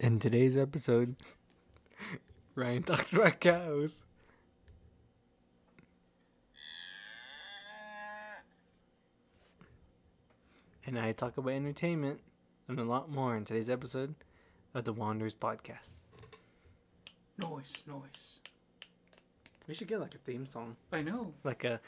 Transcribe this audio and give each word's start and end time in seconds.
In 0.00 0.18
today's 0.18 0.56
episode, 0.56 1.14
Ryan 2.54 2.82
talks 2.82 3.12
about 3.12 3.38
cows. 3.38 4.04
And 10.86 10.98
I 10.98 11.12
talk 11.12 11.36
about 11.36 11.52
entertainment 11.52 12.20
and 12.66 12.80
a 12.80 12.84
lot 12.84 13.10
more 13.10 13.36
in 13.36 13.44
today's 13.44 13.68
episode 13.68 14.14
of 14.72 14.84
the 14.84 14.94
Wanderers 14.94 15.34
podcast. 15.34 15.90
Noise, 17.36 17.84
noise. 17.86 18.40
We 19.68 19.74
should 19.74 19.88
get 19.88 20.00
like 20.00 20.14
a 20.14 20.18
theme 20.18 20.46
song. 20.46 20.76
I 20.90 21.02
know. 21.02 21.34
Like 21.44 21.64
a. 21.64 21.78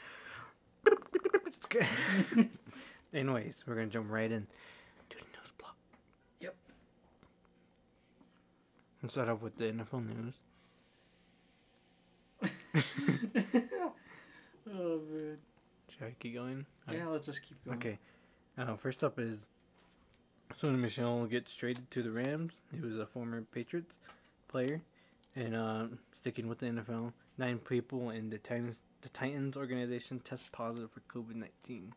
Anyways, 3.13 3.63
we're 3.65 3.73
gonna 3.73 3.87
jump 3.87 4.11
right 4.11 4.31
in 4.31 4.45
to 5.09 5.17
the 5.17 5.23
news 5.23 5.51
block. 5.57 5.75
Yep. 6.39 6.55
Let's 9.03 9.13
start 9.15 9.27
off 9.27 9.41
with 9.41 9.57
the 9.57 9.65
NFL 9.65 10.05
news. 10.07 10.35
oh 14.73 15.01
man. 15.11 15.37
Should 15.89 16.03
I 16.03 16.15
keep 16.19 16.35
going? 16.35 16.65
Yeah, 16.89 17.07
let's 17.07 17.25
just 17.25 17.43
keep 17.43 17.63
going. 17.65 17.77
Okay. 17.77 17.99
Uh, 18.57 18.77
first 18.77 19.03
up 19.03 19.19
is 19.19 19.45
Sony 20.53 20.79
Michel 20.79 21.25
gets 21.25 21.53
traded 21.53 21.91
to 21.91 22.01
the 22.01 22.11
Rams. 22.11 22.61
He 22.73 22.79
was 22.79 22.97
a 22.97 23.05
former 23.05 23.41
Patriots 23.41 23.97
player, 24.47 24.81
and 25.35 25.53
uh, 25.53 25.87
sticking 26.13 26.47
with 26.47 26.59
the 26.59 26.67
NFL, 26.67 27.11
nine 27.37 27.57
people 27.59 28.09
in 28.11 28.29
the 28.29 28.37
Titans 28.37 28.79
the 29.01 29.09
Titans 29.09 29.57
organization 29.57 30.21
test 30.21 30.49
positive 30.53 30.89
for 30.91 31.01
COVID 31.13 31.35
nineteen. 31.35 31.93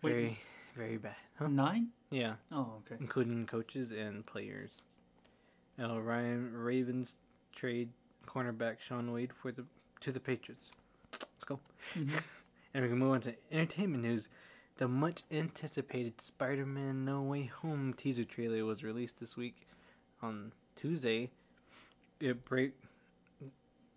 Very, 0.00 0.38
very 0.76 0.96
bad. 0.96 1.16
Huh? 1.40 1.48
Nine? 1.48 1.88
Yeah, 2.10 2.34
Oh, 2.52 2.74
okay. 2.86 2.96
including 3.00 3.46
coaches 3.46 3.90
and 3.90 4.24
players. 4.24 4.82
Uh, 5.80 6.00
Ryan 6.00 6.52
Ravens 6.56 7.16
trade 7.54 7.90
cornerback 8.26 8.80
Shaun 8.80 9.12
Wade 9.12 9.32
for 9.32 9.52
the 9.52 9.64
to 10.00 10.12
the 10.12 10.20
Patriots. 10.20 10.70
Let's 11.12 11.44
go. 11.44 11.60
Mhm. 11.94 12.22
And 12.76 12.82
we 12.82 12.88
can 12.88 12.98
move 12.98 13.12
on 13.12 13.20
to 13.20 13.34
entertainment 13.52 14.02
news. 14.02 14.28
The 14.78 14.88
much 14.88 15.22
anticipated 15.30 16.20
Spider 16.20 16.66
Man 16.66 17.04
No 17.04 17.22
Way 17.22 17.44
Home 17.62 17.94
teaser 17.94 18.24
trailer 18.24 18.64
was 18.64 18.82
released 18.82 19.20
this 19.20 19.36
week 19.36 19.68
on 20.20 20.50
Tuesday. 20.74 21.30
It 22.18 22.44
break 22.44 22.72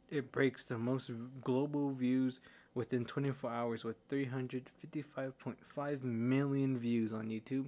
it 0.09 0.31
breaks 0.31 0.63
the 0.63 0.77
most 0.77 1.09
global 1.41 1.89
views 1.89 2.39
within 2.75 3.03
24 3.03 3.49
hours 3.49 3.83
with 3.83 4.07
355.5 4.09 6.03
million 6.03 6.77
views 6.77 7.11
on 7.13 7.29
YouTube, 7.29 7.65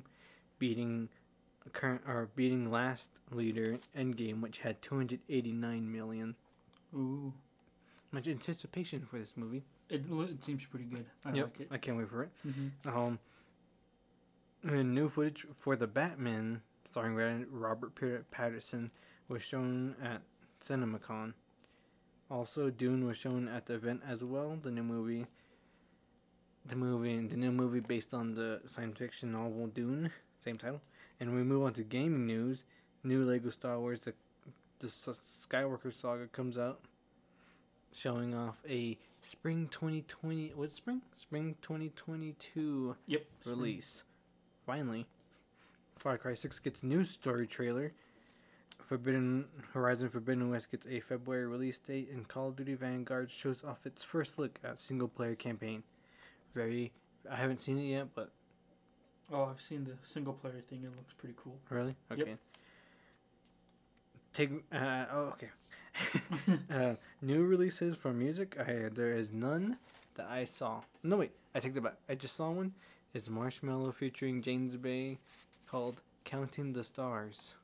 beating 0.59 1.09
current 1.71 2.01
or 2.07 2.29
beating 2.35 2.71
last 2.71 3.11
leader 3.31 3.77
Endgame 3.97 4.41
which 4.41 4.59
had 4.59 4.81
289 4.81 5.91
million. 5.91 6.35
Ooh. 6.95 7.33
Much 8.11 8.27
anticipation 8.27 9.05
for 9.05 9.19
this 9.19 9.33
movie. 9.35 9.63
It, 9.89 10.03
it 10.09 10.43
seems 10.43 10.65
pretty 10.65 10.85
good. 10.85 11.05
I 11.25 11.31
Yep, 11.33 11.45
like 11.45 11.59
it. 11.61 11.67
I 11.71 11.77
can't 11.77 11.97
wait 11.97 12.09
for 12.09 12.23
it. 12.23 12.29
Mm-hmm. 12.47 12.97
Um, 12.97 13.19
and 14.63 14.93
new 14.95 15.09
footage 15.09 15.45
for 15.53 15.75
the 15.75 15.87
Batman, 15.87 16.61
starring 16.89 17.45
Robert 17.51 17.95
Pat- 17.95 18.29
Patterson, 18.31 18.91
was 19.27 19.41
shown 19.43 19.95
at 20.03 20.21
CinemaCon. 20.63 21.33
Also, 22.31 22.69
Dune 22.69 23.05
was 23.05 23.17
shown 23.17 23.47
at 23.47 23.65
the 23.67 23.75
event 23.75 24.01
as 24.07 24.23
well. 24.23 24.57
The 24.61 24.71
new 24.71 24.83
movie, 24.83 25.25
the 26.65 26.75
movie, 26.75 27.19
the 27.27 27.37
new 27.37 27.51
movie 27.51 27.79
based 27.79 28.13
on 28.13 28.33
the 28.33 28.61
science 28.67 28.99
fiction 28.99 29.31
novel 29.31 29.67
Dune, 29.67 30.11
same 30.39 30.57
title. 30.57 30.81
And 31.19 31.35
we 31.35 31.43
move 31.43 31.63
on 31.63 31.73
to 31.73 31.83
gaming 31.83 32.25
news. 32.25 32.63
New 33.03 33.23
Lego 33.23 33.49
Star 33.49 33.79
Wars: 33.79 33.99
The 33.99 34.13
the 34.79 34.87
Skywalker 34.87 35.91
Saga 35.91 36.27
comes 36.27 36.57
out, 36.57 36.79
showing 37.93 38.33
off 38.33 38.63
a 38.67 38.97
spring 39.21 39.67
2020. 39.69 40.53
Was 40.55 40.71
it 40.71 40.77
spring? 40.77 41.01
Spring 41.17 41.55
2022 41.61 42.95
Yep. 43.07 43.25
release. 43.45 44.05
Finally, 44.65 45.05
Far 45.97 46.17
Cry 46.17 46.33
6 46.33 46.59
gets 46.59 46.83
new 46.83 47.03
story 47.03 47.47
trailer. 47.47 47.91
Forbidden 48.79 49.45
Horizon 49.73 50.07
Forbidden 50.07 50.49
West 50.49 50.71
gets 50.71 50.87
a 50.87 51.01
February 51.01 51.45
release 51.45 51.77
date, 51.79 52.09
and 52.09 52.27
Call 52.27 52.47
of 52.49 52.55
Duty 52.55 52.75
Vanguard 52.75 53.29
shows 53.29 53.63
off 53.63 53.85
its 53.85 54.03
first 54.03 54.39
look 54.39 54.57
at 54.63 54.79
single 54.79 55.09
player 55.09 55.35
campaign. 55.35 55.83
Very, 56.55 56.93
I 57.29 57.35
haven't 57.35 57.61
seen 57.61 57.77
it 57.77 57.83
yet, 57.83 58.07
but 58.15 58.31
Oh, 59.31 59.45
I've 59.45 59.61
seen 59.61 59.83
the 59.85 59.93
single 60.03 60.33
player 60.33 60.61
thing. 60.69 60.79
It 60.83 60.95
looks 60.95 61.13
pretty 61.17 61.35
cool. 61.37 61.57
really, 61.69 61.95
Yep. 62.09 62.19
okay. 62.19 62.35
Take, 64.33 64.51
uh, 64.71 65.05
oh, 65.11 65.33
okay. 65.33 65.49
uh, 66.73 66.95
new 67.21 67.43
releases 67.43 67.95
for 67.95 68.13
music. 68.13 68.57
I 68.59 68.89
there 68.93 69.11
is 69.11 69.31
none 69.31 69.77
that 70.15 70.27
I 70.29 70.45
saw. 70.45 70.81
No 71.03 71.17
wait, 71.17 71.31
I 71.53 71.59
take 71.59 71.73
that 71.73 71.81
back. 71.81 71.95
I 72.07 72.15
just 72.15 72.35
saw 72.35 72.51
one. 72.51 72.73
It's 73.13 73.27
Marshmello 73.27 73.93
featuring 73.93 74.41
James 74.41 74.75
Bay, 74.77 75.17
called 75.67 76.01
"Counting 76.25 76.73
the 76.73 76.83
Stars." 76.83 77.55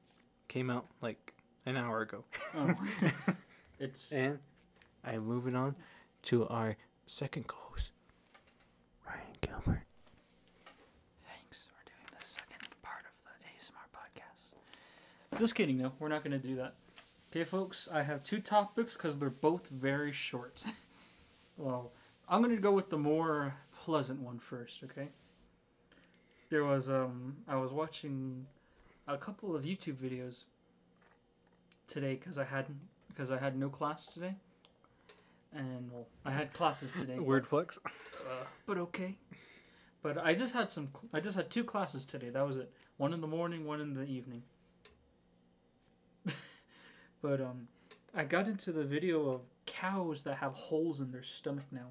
Came 0.47 0.69
out 0.69 0.85
like 1.01 1.33
an 1.65 1.77
hour 1.77 2.01
ago. 2.01 2.23
Oh. 2.55 2.73
It's 3.79 4.11
and 4.13 4.39
I'm 5.03 5.25
moving 5.27 5.53
on 5.55 5.75
to 6.23 6.47
our 6.47 6.77
second 7.07 7.45
co-host, 7.47 7.91
Ryan 9.05 9.19
Gilbert. 9.41 9.83
thanks 11.27 11.59
for 11.67 11.83
doing 11.83 12.07
the 12.17 12.23
second 12.25 12.63
part 12.81 13.03
of 13.03 13.11
the 13.27 13.35
ASMR 13.51 13.87
podcast. 13.91 14.55
Just 15.37 15.55
kidding, 15.55 15.77
though. 15.77 15.91
We're 15.99 16.07
not 16.07 16.23
going 16.23 16.39
to 16.39 16.47
do 16.47 16.55
that. 16.57 16.75
Okay, 17.31 17.43
folks. 17.43 17.89
I 17.91 18.01
have 18.03 18.23
two 18.23 18.39
topics 18.39 18.93
because 18.93 19.19
they're 19.19 19.29
both 19.29 19.67
very 19.67 20.13
short. 20.13 20.63
well, 21.57 21.91
I'm 22.29 22.41
going 22.41 22.55
to 22.55 22.61
go 22.61 22.71
with 22.71 22.89
the 22.89 22.97
more 22.97 23.53
pleasant 23.83 24.21
one 24.21 24.39
first. 24.39 24.83
Okay. 24.83 25.09
There 26.49 26.63
was 26.63 26.89
um 26.89 27.35
I 27.47 27.55
was 27.55 27.71
watching 27.71 28.45
a 29.07 29.17
couple 29.17 29.55
of 29.55 29.63
YouTube 29.63 29.95
videos 29.95 30.43
today 31.87 32.15
because 32.15 32.37
I 32.37 32.43
hadn't, 32.45 32.79
because 33.09 33.31
I 33.31 33.37
had 33.37 33.57
no 33.57 33.67
class 33.67 34.05
today, 34.05 34.35
and 35.53 35.91
well 35.91 36.07
I 36.23 36.31
had 36.31 36.53
classes 36.53 36.91
today. 36.91 37.19
Word 37.19 37.45
flex. 37.45 37.77
uh, 37.85 38.45
but 38.65 38.77
okay. 38.77 39.15
But 40.01 40.23
I 40.23 40.35
just 40.35 40.53
had 40.53 40.71
some. 40.71 40.89
I 41.13 41.19
just 41.19 41.35
had 41.35 41.49
two 41.49 41.63
classes 41.63 42.05
today. 42.05 42.29
That 42.29 42.45
was 42.45 42.57
it. 42.57 42.71
One 42.97 43.11
in 43.11 43.21
the 43.21 43.27
morning, 43.27 43.65
one 43.65 43.81
in 43.81 43.93
the 43.95 44.05
evening. 44.05 44.43
But 47.21 47.41
um, 47.41 47.67
I 48.13 48.23
got 48.23 48.47
into 48.47 48.71
the 48.71 48.83
video 48.83 49.29
of 49.29 49.41
cows 49.65 50.23
that 50.23 50.37
have 50.37 50.53
holes 50.53 51.01
in 51.01 51.11
their 51.11 51.23
stomach 51.23 51.65
now, 51.71 51.87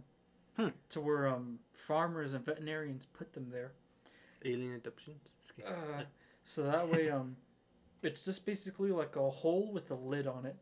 Hmm. 0.56 0.68
to 0.90 1.00
where 1.00 1.26
um 1.26 1.58
farmers 1.72 2.32
and 2.32 2.44
veterinarians 2.44 3.06
put 3.12 3.32
them 3.32 3.48
there. 3.50 3.72
Alien 4.44 4.76
abductions. 4.76 5.34
Just 5.42 5.56
kidding. 5.56 5.72
Uh, 5.72 6.04
so 6.44 6.62
that 6.62 6.88
way, 6.88 7.10
um, 7.10 7.36
it's 8.02 8.24
just 8.24 8.46
basically 8.46 8.92
like 8.92 9.16
a 9.16 9.30
hole 9.30 9.72
with 9.72 9.90
a 9.90 9.94
lid 9.94 10.26
on 10.26 10.46
it. 10.46 10.56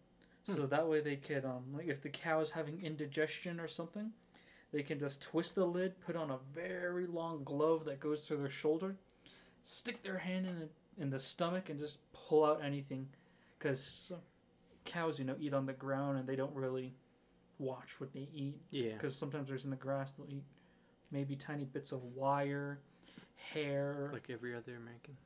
So 0.45 0.67
that 0.67 0.89
way 0.89 1.01
they 1.01 1.17
could, 1.17 1.45
um, 1.45 1.63
like 1.73 1.87
if 1.87 2.03
the 2.03 2.09
cow 2.09 2.41
is 2.41 2.51
having 2.51 2.83
indigestion 2.83 3.61
or 3.61 3.69
something, 3.69 4.11
they 4.73 4.83
can 4.83 4.99
just 4.99 5.23
twist 5.23 5.55
the 5.55 5.65
lid, 5.65 6.01
put 6.01 6.17
on 6.17 6.33
a 6.33 6.39
very 6.53 7.07
long 7.07 7.45
glove 7.45 7.85
that 7.85 8.01
goes 8.01 8.27
to 8.27 8.37
their 8.37 8.51
shoulder, 8.51 8.97
stick 9.63 10.03
their 10.03 10.19
hand 10.19 10.47
in 10.47 10.57
it, 10.63 10.71
in 10.99 11.11
the 11.11 11.21
stomach, 11.21 11.69
and 11.71 11.79
just 11.79 11.99
pull 12.13 12.45
out 12.45 12.61
anything. 12.65 13.07
Because 13.59 14.11
cows, 14.85 15.19
you 15.19 15.25
know, 15.25 15.37
eat 15.41 15.55
on 15.55 15.67
the 15.67 15.73
ground 15.73 16.19
and 16.19 16.29
they 16.29 16.37
don't 16.37 16.55
really 16.55 16.95
watch 17.59 18.01
what 18.01 18.13
they 18.13 18.29
eat 18.35 18.61
yeah. 18.71 18.93
because 18.95 19.15
sometimes 19.17 19.49
there's 19.49 19.65
in 19.65 19.71
the 19.71 19.77
grass 19.77 20.13
they'll 20.13 20.29
eat 20.29 20.45
maybe 21.11 21.37
tiny 21.37 21.65
bits 21.65 21.93
of 21.93 22.03
wire, 22.03 22.81
hair, 23.37 24.11
Like 24.13 24.29
every 24.31 24.55
other 24.55 24.77
American. 24.77 25.17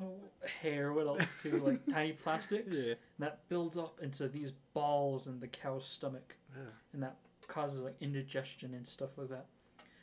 oh, 0.00 0.14
hair. 0.62 0.92
What 0.92 1.06
else 1.06 1.28
too? 1.42 1.60
Like 1.64 1.86
tiny 1.86 2.12
plastics 2.12 2.76
yeah. 2.76 2.94
that 3.18 3.40
builds 3.48 3.76
up 3.76 3.98
into 4.02 4.28
these 4.28 4.52
balls 4.74 5.26
in 5.26 5.40
the 5.40 5.48
cow's 5.48 5.84
stomach, 5.86 6.36
Yeah. 6.56 6.70
and 6.92 7.02
that 7.02 7.16
causes 7.48 7.82
like 7.82 7.96
indigestion 8.00 8.74
and 8.74 8.86
stuff 8.86 9.10
like 9.16 9.28
that. 9.30 9.46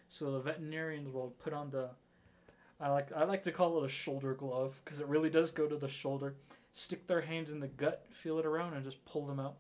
So 0.10 0.32
the 0.32 0.40
veterinarians 0.42 1.12
will 1.12 1.34
put 1.44 1.54
on 1.54 1.72
the. 1.72 1.90
I 2.80 2.90
like 2.90 3.12
I 3.16 3.24
like 3.24 3.44
to 3.44 3.52
call 3.52 3.82
it 3.82 3.86
a 3.86 3.90
shoulder 3.90 4.34
glove 4.34 4.80
because 4.84 5.00
it 5.00 5.08
really 5.08 5.30
does 5.30 5.52
go 5.52 5.68
to 5.68 5.76
the 5.78 5.88
shoulder. 5.88 6.36
Stick 6.74 7.06
their 7.08 7.22
hands 7.22 7.52
in 7.52 7.60
the 7.60 7.68
gut, 7.68 8.06
feel 8.12 8.40
it 8.40 8.46
around, 8.46 8.74
and 8.74 8.84
just 8.84 9.04
pull 9.06 9.26
them 9.28 9.40
out. 9.40 9.56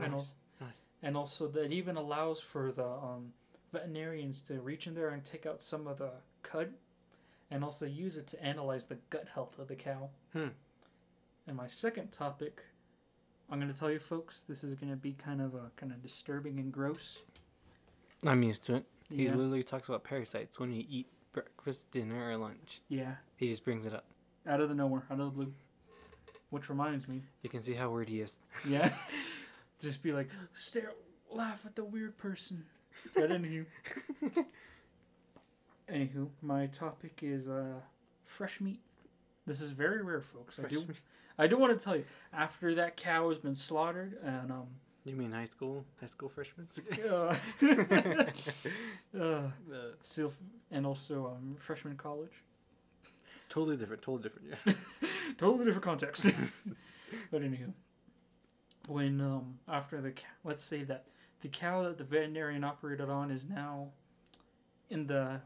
I 0.00 0.08
know. 0.08 0.24
Nice. 0.60 0.70
and 1.02 1.16
also 1.16 1.48
that 1.48 1.72
even 1.72 1.96
allows 1.96 2.40
for 2.40 2.72
the 2.72 2.86
um, 2.86 3.32
veterinarians 3.72 4.42
to 4.42 4.60
reach 4.60 4.86
in 4.86 4.94
there 4.94 5.10
and 5.10 5.24
take 5.24 5.44
out 5.46 5.60
some 5.62 5.86
of 5.86 5.98
the 5.98 6.10
cud 6.42 6.72
and 7.50 7.62
also 7.64 7.84
use 7.86 8.16
it 8.16 8.26
to 8.28 8.42
analyze 8.44 8.86
the 8.86 8.96
gut 9.10 9.26
health 9.34 9.58
of 9.58 9.68
the 9.68 9.74
cow 9.76 10.08
Hmm. 10.32 10.48
and 11.46 11.56
my 11.56 11.66
second 11.66 12.12
topic 12.12 12.62
i'm 13.50 13.58
going 13.60 13.72
to 13.72 13.78
tell 13.78 13.90
you 13.90 13.98
folks 13.98 14.42
this 14.42 14.62
is 14.64 14.74
going 14.74 14.90
to 14.90 14.96
be 14.96 15.12
kind 15.12 15.40
of 15.40 15.54
a 15.54 15.70
kind 15.76 15.92
of 15.92 16.02
disturbing 16.02 16.58
and 16.58 16.72
gross 16.72 17.18
I'm 18.24 18.42
used 18.42 18.64
to 18.64 18.76
it. 18.76 18.84
He 19.10 19.24
yeah 19.24 19.30
literally 19.30 19.62
talks 19.62 19.88
about 19.88 20.02
parasites 20.04 20.58
when 20.58 20.72
you 20.72 20.84
eat 20.88 21.06
breakfast, 21.42 21.90
dinner, 21.90 22.30
or 22.30 22.36
lunch. 22.36 22.80
Yeah, 22.88 23.14
He 23.36 23.48
just 23.48 23.64
brings 23.64 23.86
it 23.86 23.94
up. 23.94 24.04
out 24.46 24.60
of 24.60 24.68
the 24.68 24.74
nowhere, 24.74 25.02
out 25.10 25.20
of 25.20 25.26
the 25.26 25.30
blue. 25.44 25.52
Which 26.50 26.68
reminds 26.70 27.06
me, 27.08 27.20
You 27.42 27.50
can 27.50 27.62
see 27.62 27.74
how 27.74 27.90
weird 27.90 28.08
he 28.08 28.20
is. 28.22 28.38
yeah, 28.66 28.90
just 29.80 30.02
be 30.02 30.12
like, 30.12 30.28
stare, 30.54 30.92
laugh 31.30 31.64
at 31.66 31.76
the 31.76 31.84
weird 31.84 32.16
person. 32.16 32.64
But 33.14 33.28
anywho, 33.30 33.66
anywho, 35.92 36.28
my 36.42 36.66
topic 36.66 37.20
is 37.22 37.48
uh, 37.48 37.74
fresh 38.24 38.60
meat. 38.60 38.80
This 39.46 39.60
is 39.60 39.70
very 39.70 40.02
rare, 40.02 40.20
folks. 40.22 40.58
I 40.58 40.62
do, 40.68 40.76
Freshman- 40.76 40.96
I 41.38 41.46
do 41.46 41.56
want 41.58 41.78
to 41.78 41.82
tell 41.84 41.96
you. 41.96 42.04
After 42.32 42.74
that 42.76 42.96
cow 42.96 43.28
has 43.28 43.38
been 43.38 43.54
slaughtered, 43.54 44.16
and 44.24 44.50
um, 44.50 44.66
You 45.08 45.16
mean 45.16 45.32
high 45.32 45.46
school? 45.46 45.86
High 46.00 46.06
school 46.06 46.28
freshmen? 46.28 46.68
uh, 47.10 47.34
uh, 49.18 49.50
and 50.70 50.86
also 50.86 51.26
um, 51.28 51.56
freshman 51.58 51.96
college. 51.96 52.42
totally 53.48 53.78
different. 53.78 54.02
Totally 54.02 54.22
different. 54.24 54.48
Yeah. 54.66 54.72
totally 55.38 55.64
different 55.64 55.84
context. 55.84 56.26
but 57.30 57.40
anywho, 57.40 57.72
when 58.86 59.20
um 59.22 59.58
after 59.66 60.00
the 60.02 60.10
cow, 60.10 60.28
let's 60.44 60.62
say 60.62 60.84
that 60.84 61.06
the 61.40 61.48
cow 61.48 61.84
that 61.84 61.96
the 61.96 62.04
veterinarian 62.04 62.62
operated 62.62 63.08
on 63.08 63.30
is 63.30 63.44
now 63.48 63.88
in 64.90 65.06
the 65.06 65.40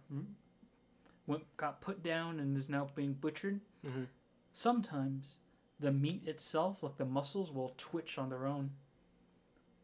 went, 1.29 1.45
got 1.57 1.81
put 1.81 2.03
down 2.03 2.41
and 2.41 2.57
is 2.57 2.69
now 2.69 2.89
being 2.97 3.13
butchered. 3.13 3.61
Mhm. 3.87 4.07
Sometimes 4.55 5.37
the 5.79 5.93
meat 5.93 6.27
itself, 6.27 6.83
like 6.83 6.97
the 6.97 7.05
muscles, 7.05 7.53
will 7.53 7.75
twitch 7.77 8.19
on 8.19 8.29
their 8.29 8.45
own. 8.47 8.71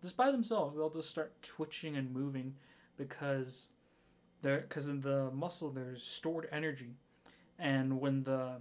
Just 0.02 0.16
by 0.16 0.30
themselves, 0.30 0.76
they'll 0.76 0.90
just 0.90 1.10
start 1.10 1.32
twitching 1.42 1.96
and 1.96 2.12
moving 2.12 2.54
because 2.96 3.70
there 4.42 4.60
because 4.60 4.88
in 4.88 5.00
the 5.00 5.30
muscle 5.32 5.70
there's 5.70 6.02
stored 6.02 6.48
energy, 6.52 6.94
and 7.58 8.00
when 8.00 8.22
the 8.22 8.56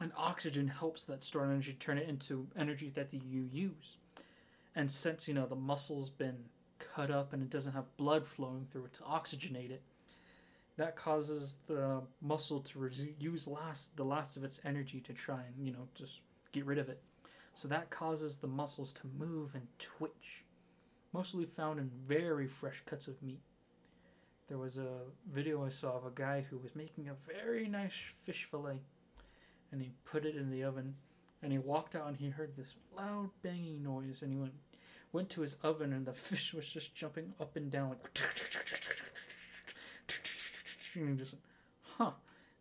and 0.00 0.12
oxygen 0.16 0.68
helps 0.68 1.04
that 1.04 1.24
stored 1.24 1.48
energy 1.50 1.74
turn 1.74 1.98
it 1.98 2.08
into 2.08 2.46
energy 2.56 2.90
that 2.94 3.12
you 3.12 3.48
use. 3.52 3.96
And 4.74 4.90
since 4.90 5.28
you 5.28 5.34
know 5.34 5.46
the 5.46 5.56
muscle's 5.56 6.10
been 6.10 6.38
cut 6.78 7.10
up 7.10 7.32
and 7.32 7.42
it 7.42 7.50
doesn't 7.50 7.72
have 7.72 7.96
blood 7.96 8.26
flowing 8.26 8.66
through 8.70 8.84
it 8.84 8.92
to 8.94 9.02
oxygenate 9.02 9.70
it, 9.70 9.82
that 10.76 10.96
causes 10.96 11.56
the 11.66 12.00
muscle 12.22 12.60
to 12.60 12.90
use 13.18 13.46
last 13.46 13.94
the 13.96 14.04
last 14.04 14.36
of 14.36 14.44
its 14.44 14.60
energy 14.64 15.00
to 15.00 15.12
try 15.12 15.40
and 15.40 15.66
you 15.66 15.72
know 15.72 15.88
just 15.94 16.20
get 16.52 16.64
rid 16.64 16.78
of 16.78 16.88
it. 16.88 17.02
So 17.58 17.66
that 17.66 17.90
causes 17.90 18.38
the 18.38 18.46
muscles 18.46 18.92
to 18.92 19.10
move 19.18 19.56
and 19.56 19.66
twitch, 19.80 20.44
mostly 21.12 21.44
found 21.44 21.80
in 21.80 21.90
very 22.06 22.46
fresh 22.46 22.84
cuts 22.86 23.08
of 23.08 23.20
meat. 23.20 23.40
There 24.46 24.58
was 24.58 24.78
a 24.78 25.00
video 25.28 25.66
I 25.66 25.68
saw 25.68 25.96
of 25.96 26.06
a 26.06 26.12
guy 26.14 26.46
who 26.48 26.58
was 26.58 26.76
making 26.76 27.08
a 27.08 27.16
very 27.26 27.66
nice 27.66 27.96
fish 28.22 28.46
fillet, 28.48 28.78
and 29.72 29.82
he 29.82 29.90
put 30.04 30.24
it 30.24 30.36
in 30.36 30.52
the 30.52 30.62
oven, 30.62 30.94
and 31.42 31.50
he 31.50 31.58
walked 31.58 31.96
out 31.96 32.06
and 32.06 32.16
he 32.16 32.28
heard 32.28 32.56
this 32.56 32.76
loud 32.96 33.30
banging 33.42 33.82
noise, 33.82 34.22
and 34.22 34.30
he 34.30 34.38
went 34.38 34.54
went 35.10 35.30
to 35.30 35.40
his 35.40 35.56
oven 35.64 35.92
and 35.92 36.06
the 36.06 36.12
fish 36.12 36.54
was 36.54 36.68
just 36.68 36.94
jumping 36.94 37.34
up 37.40 37.56
and 37.56 37.72
down 37.72 37.88
like 37.88 38.04
and 40.94 41.18
just 41.18 41.34
huh 41.96 42.12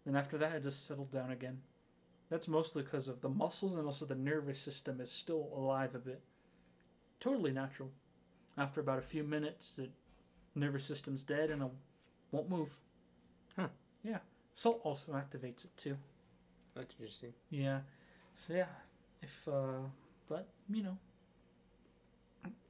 then 0.05 0.15
after 0.15 0.39
that 0.39 0.55
it 0.55 0.63
just 0.63 0.87
settled 0.87 1.11
down 1.11 1.29
again 1.29 1.61
that's 2.29 2.47
mostly 2.47 2.83
because 2.83 3.07
of 3.07 3.21
the 3.21 3.29
muscles 3.29 3.75
and 3.75 3.85
also 3.85 4.05
the 4.05 4.15
nervous 4.15 4.59
system 4.59 4.99
is 5.01 5.11
still 5.11 5.49
alive 5.55 5.95
a 5.95 5.99
bit 5.99 6.21
totally 7.19 7.51
natural 7.51 7.89
after 8.57 8.81
about 8.81 8.99
a 8.99 9.01
few 9.03 9.23
minutes 9.23 9.75
the 9.77 9.89
nervous 10.55 10.83
system's 10.85 11.23
dead 11.23 11.49
and 11.51 11.61
it 11.61 11.69
won't 12.31 12.49
move 12.49 12.77
Huh. 13.55 13.67
yeah 14.03 14.19
salt 14.55 14.81
also 14.83 15.13
activates 15.13 15.65
it 15.65 15.75
too 15.77 15.97
That's 16.75 16.93
interesting. 16.93 17.33
yeah. 17.49 17.79
So 18.35 18.53
yeah, 18.53 18.67
if 19.21 19.47
uh, 19.47 19.81
but 20.29 20.47
you 20.69 20.83
know, 20.83 20.97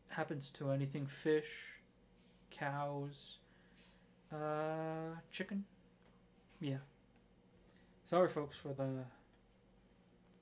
happens 0.10 0.50
to 0.52 0.72
anything 0.72 1.06
fish, 1.06 1.52
cows, 2.52 3.38
uh, 4.34 5.16
chicken. 5.32 5.66
Yeah. 6.60 6.78
Sorry, 8.06 8.30
folks, 8.30 8.56
for 8.58 8.70
the. 8.74 9.04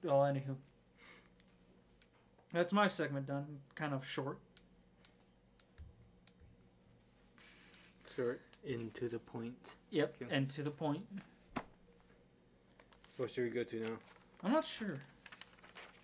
Well, 0.05 0.21
anywho. 0.21 0.55
That's 2.53 2.71
my 2.71 2.87
segment 2.87 3.25
done. 3.25 3.45
Kind 3.73 3.93
of 3.93 4.05
short. 4.05 4.37
Short. 8.15 8.39
Into 8.63 9.09
the 9.09 9.17
point. 9.17 9.73
Yep. 9.89 10.15
Skill. 10.15 10.27
And 10.29 10.49
to 10.51 10.61
the 10.61 10.69
point. 10.69 11.03
What 13.17 13.31
should 13.31 13.45
we 13.45 13.49
go 13.49 13.63
to 13.63 13.79
now? 13.79 13.97
I'm 14.43 14.51
not 14.51 14.63
sure. 14.63 14.99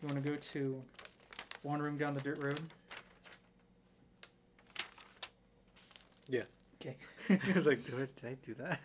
You 0.02 0.08
want 0.08 0.24
to 0.24 0.30
go 0.30 0.36
to 0.36 0.82
wandering 1.62 1.98
down 1.98 2.16
the 2.16 2.22
dirt 2.22 2.40
road? 2.40 2.60
Yeah. 6.28 6.44
Okay. 6.82 6.98
I 7.30 7.54
was 7.54 7.68
like, 7.68 7.84
do 7.84 7.98
I, 7.98 8.00
did 8.20 8.30
I 8.32 8.38
do 8.42 8.56
that? 8.56 8.80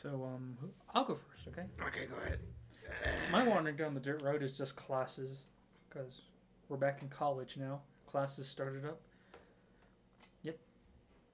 So 0.00 0.30
um, 0.32 0.56
I'll 0.94 1.04
go 1.04 1.16
first, 1.16 1.48
okay? 1.48 1.66
Okay, 1.88 2.06
go 2.06 2.14
ahead. 2.24 2.38
My 3.32 3.42
wandering 3.46 3.74
down 3.76 3.94
the 3.94 4.00
dirt 4.00 4.22
road 4.22 4.44
is 4.44 4.56
just 4.56 4.76
classes, 4.76 5.46
because 5.88 6.20
we're 6.68 6.76
back 6.76 7.02
in 7.02 7.08
college 7.08 7.56
now. 7.56 7.80
Classes 8.06 8.46
started 8.48 8.84
up. 8.84 9.00
Yep. 10.44 10.56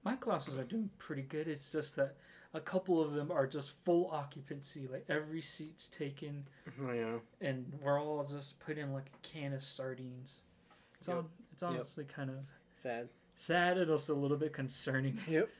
My 0.03 0.15
classes 0.15 0.57
are 0.57 0.63
doing 0.63 0.89
pretty 0.97 1.21
good. 1.21 1.47
It's 1.47 1.71
just 1.71 1.95
that 1.97 2.15
a 2.55 2.59
couple 2.59 2.99
of 2.99 3.13
them 3.13 3.29
are 3.31 3.45
just 3.45 3.73
full 3.83 4.09
occupancy. 4.11 4.87
Like 4.91 5.05
every 5.09 5.41
seat's 5.41 5.87
taken, 5.89 6.43
Oh, 6.81 6.91
yeah. 6.91 7.17
and 7.41 7.71
we're 7.83 8.01
all 8.01 8.23
just 8.23 8.59
put 8.59 8.79
in 8.79 8.91
like 8.93 9.05
a 9.13 9.27
can 9.27 9.53
of 9.53 9.63
sardines. 9.63 10.39
It's 10.97 11.07
Yep. 11.07 11.17
on. 11.17 11.25
It's 11.53 11.61
honestly 11.63 12.05
kind 12.05 12.31
of 12.31 12.37
Sad. 12.75 13.09
sad 13.35 13.77
and 13.77 13.91
also 13.91 14.15
a 14.15 14.17
little 14.19 14.37
bit 14.37 14.53
concerning 14.53 15.19
Yep. 15.27 15.49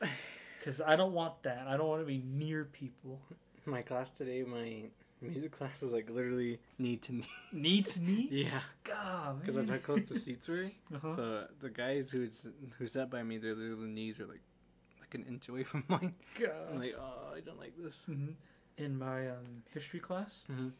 because 0.66 0.80
I 0.80 0.96
don't 0.96 1.12
want 1.12 1.42
that. 1.44 1.66
I 1.68 1.76
don't 1.76 1.86
want 1.86 2.00
to 2.02 2.06
be 2.06 2.22
near 2.26 2.64
people. 2.64 3.20
My 3.66 3.82
class 3.82 4.10
today, 4.10 4.42
my 4.42 4.82
music 5.20 5.52
class 5.52 5.80
was 5.80 5.92
like 5.92 6.10
literally 6.10 6.58
knee 6.78 6.96
to 6.96 7.12
knee. 7.14 7.26
Knee 7.52 7.82
to 7.82 8.00
knee. 8.00 8.28
Yeah, 8.32 8.60
God, 8.84 9.40
because 9.40 9.54
that's 9.54 9.70
how 9.70 9.76
close 9.78 10.02
the 10.02 10.18
seats 10.18 10.48
were. 10.48 10.70
Uh-huh. 10.94 11.14
So 11.16 11.44
the 11.60 11.70
guys 11.70 12.10
who 12.10 12.28
who 12.78 12.86
sat 12.86 13.10
by 13.10 13.22
me, 13.22 13.38
their 13.38 13.54
little 13.54 13.84
knees 13.84 14.18
are 14.20 14.26
like 14.26 14.42
like 15.00 15.14
an 15.14 15.24
inch 15.28 15.48
away 15.48 15.62
from 15.62 15.84
mine. 15.88 16.14
God. 16.38 16.50
I'm 16.72 16.78
like, 16.80 16.96
oh, 16.98 17.34
I 17.36 17.40
don't 17.40 17.58
like 17.60 17.74
this. 17.78 18.02
hmm 18.06 18.30
In 18.76 18.98
my 18.98 19.28
um, 19.30 19.62
history 19.72 20.00
class, 20.00 20.44
Mhm. 20.50 20.72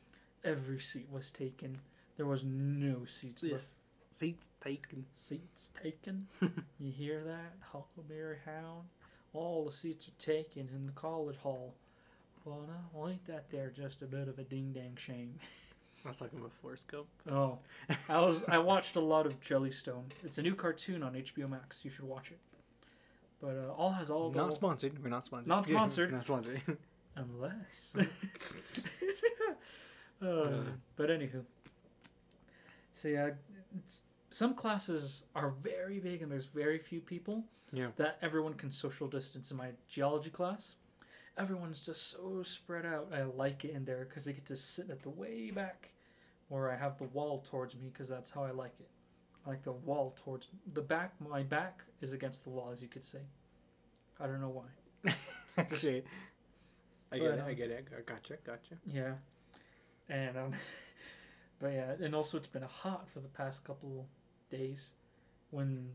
every 0.45 0.81
seat 0.81 1.07
was 1.11 1.31
taken. 1.31 1.79
There 2.17 2.27
was 2.27 2.43
no 2.45 3.05
seats 3.05 3.43
left. 3.45 3.75
Seats 4.11 4.49
taken. 4.61 5.05
Seats 5.15 5.71
taken. 5.83 6.27
you 6.81 6.91
hear 6.93 7.23
that, 7.25 7.53
Huckleberry 7.73 8.39
Hound? 8.47 8.89
All 9.37 9.65
the 9.65 9.73
seats 9.73 10.09
are 10.09 10.23
taken 10.23 10.69
in 10.75 10.87
the 10.87 10.93
college 10.93 11.37
hall. 11.37 11.75
Well, 12.45 12.63
no, 12.67 12.75
well, 12.93 13.11
ain't 13.11 13.27
that 13.27 13.51
there 13.51 13.71
just 13.71 14.03
a 14.03 14.07
bit 14.07 14.29
of 14.29 14.39
a 14.39 14.45
ding 14.45 14.73
dang 14.73 14.97
shame? 14.97 15.35
I 16.05 16.09
was 16.09 16.17
talking 16.17 16.39
about 16.39 16.53
Forrest 16.63 16.87
Gump. 16.87 17.07
Oh, 17.31 17.59
I 18.09 18.21
was 18.21 18.45
I 18.49 18.59
watched 18.59 18.95
a 18.97 19.01
lot 19.01 19.27
of 19.27 19.41
Jellystone. 19.41 20.05
It's 20.25 20.39
a 20.39 20.43
new 20.43 20.55
cartoon 20.55 21.03
on 21.03 21.15
HBO 21.15 21.51
Max. 21.51 21.85
You 21.85 21.91
should 21.91 22.05
watch 22.05 22.31
it. 22.31 22.39
But 23.41 23.57
uh, 23.57 23.73
all 23.73 23.91
has 23.91 24.11
all 24.11 24.31
the 24.31 24.39
Not 24.39 24.55
sponsored. 24.55 25.03
We're 25.03 25.11
not 25.11 25.25
sponsored. 25.25 25.49
Not 25.49 25.65
sponsored. 25.67 26.13
not 26.13 26.25
sponsored. 26.25 26.63
Unless. 27.17 27.97
uh, 30.23 30.63
but 30.95 31.11
anywho. 31.11 31.43
So 32.93 33.09
yeah, 33.09 33.31
it's, 33.77 34.03
some 34.31 34.55
classes 34.55 35.25
are 35.35 35.55
very 35.63 35.99
big 35.99 36.23
and 36.23 36.31
there's 36.31 36.47
very 36.47 36.79
few 36.79 37.01
people. 37.01 37.45
Yeah. 37.73 37.89
That 37.97 38.19
everyone 38.23 38.55
can 38.55 38.71
social 38.71 39.09
distance. 39.09 39.51
In 39.51 39.57
my 39.57 39.71
geology 39.89 40.31
class, 40.31 40.77
everyone's 41.37 41.81
just 41.81 42.11
so 42.11 42.43
spread 42.43 42.87
out. 42.87 43.09
I 43.15 43.23
like 43.25 43.65
it 43.65 43.73
in 43.73 43.85
there 43.85 44.07
because 44.09 44.29
I 44.29 44.33
get 44.33 44.47
to 44.47 44.57
sit 44.57 44.91
at 44.91 45.03
the 45.03 45.11
way 45.11 45.51
back, 45.51 45.91
where 46.49 46.71
I 46.71 46.77
have 46.77 46.99
the 46.99 47.05
wall 47.05 47.45
towards 47.49 47.75
me 47.75 47.91
because 47.93 48.09
that's 48.09 48.31
how 48.31 48.45
I 48.45 48.51
like 48.53 48.75
it. 48.81 48.89
I 49.47 49.51
like 49.51 49.63
the 49.63 49.73
wall 49.73 50.17
towards 50.25 50.49
the 50.75 50.83
back. 50.83 51.15
My 51.21 51.43
back 51.43 51.83
is 52.01 52.13
against 52.13 52.45
the 52.45 52.51
wall, 52.51 52.71
as 52.73 52.83
you 52.83 52.89
could 52.89 53.05
say. 53.05 53.21
I 54.21 54.27
don't 54.27 54.41
know 54.41 54.49
why. 54.49 55.13
I 57.13 57.21
get 57.21 57.21
But, 57.21 57.29
it. 57.31 57.45
I 57.47 57.51
um, 57.51 57.55
get 57.55 57.71
it. 57.71 57.89
I 57.97 58.01
gotcha. 58.03 58.37
Gotcha. 58.45 58.75
Yeah. 58.87 59.13
And 60.09 60.37
um 60.37 60.53
but 61.61 61.73
yeah, 61.73 61.93
and 62.01 62.15
also 62.15 62.37
it's 62.39 62.47
been 62.47 62.63
hot 62.63 63.09
for 63.09 63.21
the 63.21 63.29
past 63.29 63.65
couple 63.65 64.07
days 64.51 64.91
when 65.51 65.91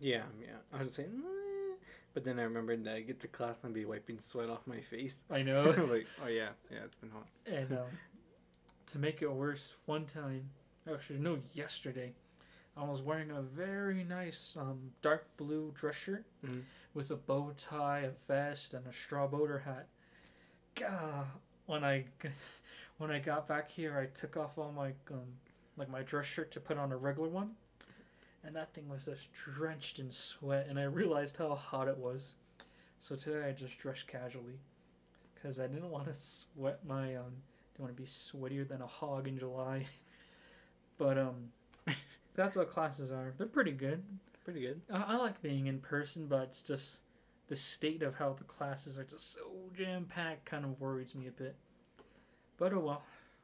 Yeah. 0.00 0.22
Yeah. 0.40 0.56
I 0.72 0.78
was 0.78 0.92
saying, 0.94 1.10
"Meh," 1.16 1.76
but 2.14 2.24
then 2.24 2.38
I 2.38 2.42
remembered 2.42 2.84
that 2.84 2.94
I 2.96 3.00
get 3.00 3.20
to 3.20 3.28
class 3.28 3.60
and 3.64 3.72
be 3.74 3.84
wiping 3.84 4.18
sweat 4.20 4.50
off 4.50 4.66
my 4.66 4.80
face. 4.80 5.22
I 5.30 5.42
know 5.42 5.62
like, 5.90 6.06
oh 6.22 6.28
yeah, 6.28 6.50
yeah, 6.70 6.78
it's 6.84 6.96
been 6.96 7.10
hot. 7.10 7.26
and 7.46 7.72
um 7.72 7.86
to 8.86 8.98
make 8.98 9.22
it 9.22 9.32
worse, 9.32 9.76
one 9.86 10.04
time 10.04 10.50
actually 10.92 11.18
no, 11.20 11.38
yesterday 11.54 12.12
I 12.76 12.84
was 12.84 13.02
wearing 13.02 13.30
a 13.30 13.40
very 13.42 14.04
nice 14.04 14.56
um 14.58 14.90
dark 15.00 15.26
blue 15.36 15.72
dress 15.74 15.94
shirt 15.96 16.24
Mhm. 16.44 16.62
with 16.92 17.10
a 17.10 17.16
bow 17.16 17.52
tie, 17.56 18.00
a 18.00 18.10
vest, 18.28 18.74
and 18.74 18.86
a 18.86 18.92
straw 18.92 19.26
boater 19.26 19.58
hat. 19.60 19.86
Gah! 20.74 21.24
When 21.66 21.84
I 21.84 22.04
when 22.98 23.10
I 23.10 23.18
got 23.20 23.46
back 23.48 23.70
here, 23.70 23.98
I 23.98 24.06
took 24.06 24.36
off 24.36 24.58
all 24.58 24.72
my 24.72 24.88
um, 25.10 25.38
like 25.76 25.88
my 25.88 26.02
dress 26.02 26.26
shirt 26.26 26.50
to 26.52 26.60
put 26.60 26.78
on 26.78 26.92
a 26.92 26.96
regular 26.96 27.28
one, 27.28 27.52
and 28.44 28.54
that 28.54 28.72
thing 28.74 28.88
was 28.88 29.06
just 29.06 29.32
drenched 29.32 29.98
in 29.98 30.10
sweat, 30.10 30.66
and 30.68 30.78
I 30.78 30.84
realized 30.84 31.36
how 31.36 31.54
hot 31.54 31.88
it 31.88 31.96
was. 31.96 32.34
So 33.00 33.16
today 33.16 33.46
I 33.48 33.52
just 33.52 33.78
dressed 33.78 34.06
casually, 34.06 34.58
cause 35.42 35.60
I 35.60 35.66
didn't 35.66 35.90
want 35.90 36.06
to 36.06 36.14
sweat 36.14 36.80
my 36.86 37.16
um 37.16 37.32
didn't 37.74 37.86
want 37.86 37.96
to 37.96 38.02
be 38.02 38.08
sweatier 38.08 38.66
than 38.66 38.82
a 38.82 38.86
hog 38.86 39.28
in 39.28 39.38
July. 39.38 39.86
But 40.96 41.18
um, 41.18 41.50
that's 42.36 42.54
what 42.54 42.70
classes 42.70 43.10
are. 43.10 43.34
They're 43.36 43.48
pretty 43.48 43.72
good. 43.72 44.00
Pretty 44.44 44.60
good. 44.60 44.80
I, 44.92 45.02
I 45.08 45.16
like 45.16 45.42
being 45.42 45.66
in 45.66 45.80
person, 45.80 46.26
but 46.28 46.42
it's 46.42 46.62
just 46.62 47.00
the 47.48 47.56
state 47.56 48.02
of 48.02 48.14
how 48.14 48.32
the 48.34 48.44
classes 48.44 48.96
are 48.96 49.04
just 49.04 49.34
so 49.34 49.40
jam 49.76 50.04
packed 50.04 50.44
kind 50.44 50.64
of 50.64 50.80
worries 50.80 51.14
me 51.14 51.26
a 51.26 51.32
bit. 51.32 51.56
But 52.58 52.72
oh 52.74 52.78
well, 52.78 53.02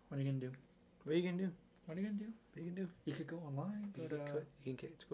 what 0.08 0.18
are 0.18 0.22
you 0.22 0.28
gonna 0.28 0.38
do? 0.40 0.52
What 1.02 1.14
are 1.14 1.16
you 1.16 1.28
gonna 1.28 1.42
do? 1.42 1.50
What 1.90 1.98
are 1.98 2.02
you 2.02 2.06
gonna 2.06 2.18
do? 2.20 2.26
What 2.52 2.60
are 2.60 2.64
you 2.64 2.70
gonna 2.70 2.86
do? 2.86 2.88
You 3.04 3.12
could 3.14 3.26
go 3.26 3.38
online, 3.38 3.92
You 3.96 4.02
but 4.08 4.10
can, 4.10 4.20
uh, 4.20 4.32
cut- 4.32 4.46
you 4.64 4.74
can 4.74 4.88
catch 4.88 5.08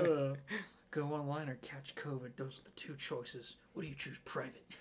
COVID. 0.00 0.30
uh, 0.32 0.36
go 0.90 1.02
online 1.08 1.50
or 1.50 1.56
catch 1.56 1.94
COVID. 1.94 2.30
Those 2.36 2.60
are 2.60 2.64
the 2.64 2.70
two 2.74 2.94
choices. 2.96 3.56
What 3.74 3.82
do 3.82 3.88
you 3.88 3.94
choose? 3.94 4.16
Private. 4.24 4.64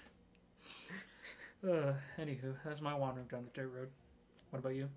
Uh, 1.66 1.94
anywho, 2.20 2.56
that's 2.66 2.82
my 2.82 2.94
wandering 2.94 3.26
down 3.28 3.46
the 3.46 3.50
dirt 3.62 3.70
road. 3.74 3.88
What 4.50 4.60
about 4.60 4.76
you? 4.76 4.90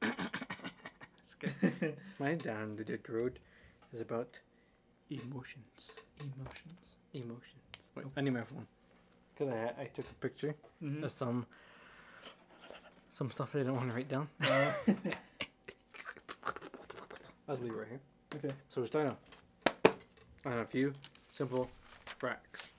My 2.20 2.34
down 2.34 2.76
the 2.76 2.84
dirt 2.84 3.08
road 3.08 3.40
is 3.92 4.00
about 4.00 4.38
emotions. 5.10 5.90
Emotions. 6.20 6.78
Emotions. 7.12 7.90
Wait, 7.96 8.06
I 8.16 8.20
need 8.20 8.34
my 8.34 8.42
phone. 8.42 8.66
Cause 9.36 9.48
I 9.48 9.82
I 9.82 9.84
took 9.86 10.08
a 10.08 10.14
picture 10.14 10.54
Mm-hmm. 10.80 11.02
of 11.02 11.10
some 11.10 11.46
some 13.12 13.30
stuff 13.30 13.54
I 13.54 13.58
didn't 13.58 13.76
want 13.76 13.88
to 13.90 13.94
write 13.94 14.08
down. 14.08 14.28
Uh, 14.42 14.72
I'll 17.48 17.56
leave 17.56 17.72
it 17.72 17.76
right 17.76 17.88
here. 17.88 18.00
okay. 18.36 18.54
So 18.68 18.80
we're 18.80 18.86
starting 18.86 19.12
off 19.12 19.94
on 20.46 20.58
a 20.58 20.64
few 20.64 20.92
simple 21.30 21.68
facts. 22.18 22.72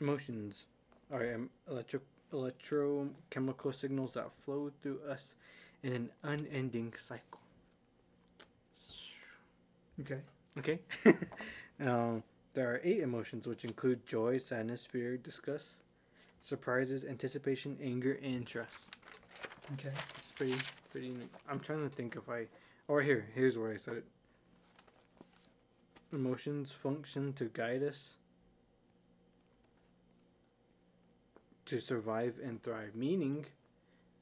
Emotions 0.00 0.66
are 1.12 1.34
um, 1.34 1.50
electro 1.68 2.00
electrochemical 2.32 3.74
signals 3.74 4.12
that 4.14 4.32
flow 4.32 4.70
through 4.82 5.00
us 5.08 5.36
in 5.82 5.92
an 5.92 6.10
unending 6.22 6.92
cycle. 6.96 7.40
Okay. 10.00 10.20
Okay. 10.58 10.78
um, 11.80 12.22
there 12.54 12.70
are 12.70 12.80
eight 12.82 13.00
emotions, 13.00 13.46
which 13.46 13.64
include 13.64 14.06
joy, 14.06 14.38
sadness, 14.38 14.84
fear, 14.84 15.16
disgust, 15.16 15.82
surprises, 16.40 17.04
anticipation, 17.04 17.76
anger, 17.82 18.18
and 18.22 18.46
trust. 18.46 18.96
Okay. 19.74 19.92
It's 20.18 20.32
pretty, 20.32 20.56
pretty. 20.90 21.16
I'm 21.48 21.60
trying 21.60 21.88
to 21.88 21.94
think 21.94 22.16
if 22.16 22.28
I. 22.28 22.46
Or 22.88 23.02
here, 23.02 23.26
here's 23.34 23.56
where 23.56 23.72
I 23.72 23.76
said 23.76 23.94
it. 23.94 24.04
Emotions 26.12 26.72
function 26.72 27.32
to 27.34 27.44
guide 27.44 27.82
us 27.82 28.16
to 31.66 31.80
survive 31.80 32.34
and 32.42 32.60
thrive. 32.62 32.96
Meaning, 32.96 33.46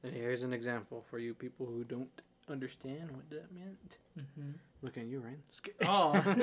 and 0.03 0.13
here's 0.13 0.43
an 0.43 0.53
example 0.53 1.03
for 1.09 1.17
you 1.17 1.33
people 1.33 1.65
who 1.65 1.83
don't 1.83 2.21
understand 2.47 3.09
what 3.11 3.27
that 3.31 3.51
meant. 3.51 3.97
Mm-hmm. 4.17 4.51
Looking 4.83 5.03
at 5.03 5.09
you, 5.09 5.19
Ryan. 5.19 5.41
Oh. 5.87 6.35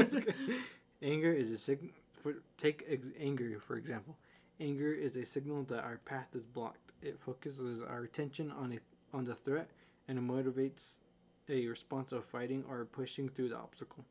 Anger 1.02 1.32
is 1.32 1.52
a 1.52 1.58
sig. 1.58 1.92
For 2.20 2.34
take 2.56 2.84
ex- 2.88 3.12
anger 3.20 3.60
for 3.60 3.76
example. 3.76 4.16
Anger 4.60 4.92
is 4.92 5.16
a 5.16 5.24
signal 5.24 5.64
that 5.64 5.84
our 5.84 5.98
path 6.04 6.28
is 6.34 6.46
blocked. 6.46 6.92
It 7.02 7.18
focuses 7.20 7.82
our 7.82 8.02
attention 8.04 8.50
on 8.50 8.72
a 8.72 8.78
on 9.16 9.24
the 9.24 9.34
threat 9.34 9.68
and 10.08 10.18
it 10.18 10.24
motivates 10.26 10.94
a 11.48 11.66
response 11.68 12.12
of 12.12 12.24
fighting 12.24 12.64
or 12.68 12.84
pushing 12.84 13.28
through 13.28 13.50
the 13.50 13.56
obstacle. 13.56 14.04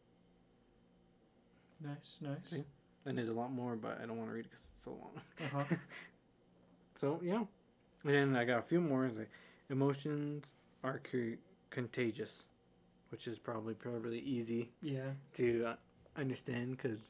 Nice. 1.83 2.17
Nice. 2.21 2.53
Okay. 2.53 2.63
And 3.05 3.17
there's 3.17 3.29
a 3.29 3.33
lot 3.33 3.51
more, 3.51 3.75
but 3.75 3.99
I 4.01 4.05
don't 4.05 4.17
want 4.17 4.29
to 4.29 4.33
read 4.35 4.45
it 4.45 4.49
because 4.51 4.67
it's 4.73 4.83
so 4.83 4.91
long. 4.91 5.21
Uh 5.41 5.63
huh. 5.65 5.75
So 6.97 7.19
yeah, 7.21 7.43
and 8.05 8.13
then 8.13 8.35
I 8.37 8.45
got 8.45 8.59
a 8.59 8.61
few 8.61 8.79
more. 8.79 9.09
Like 9.13 9.29
emotions 9.69 10.51
are 10.81 11.01
contagious, 11.69 12.45
which 13.09 13.27
is 13.27 13.37
probably 13.37 13.73
probably 13.73 14.19
easy 14.19 14.69
Yeah. 14.81 15.09
to 15.33 15.65
uh, 15.65 15.75
understand 16.15 16.77
because 16.77 17.09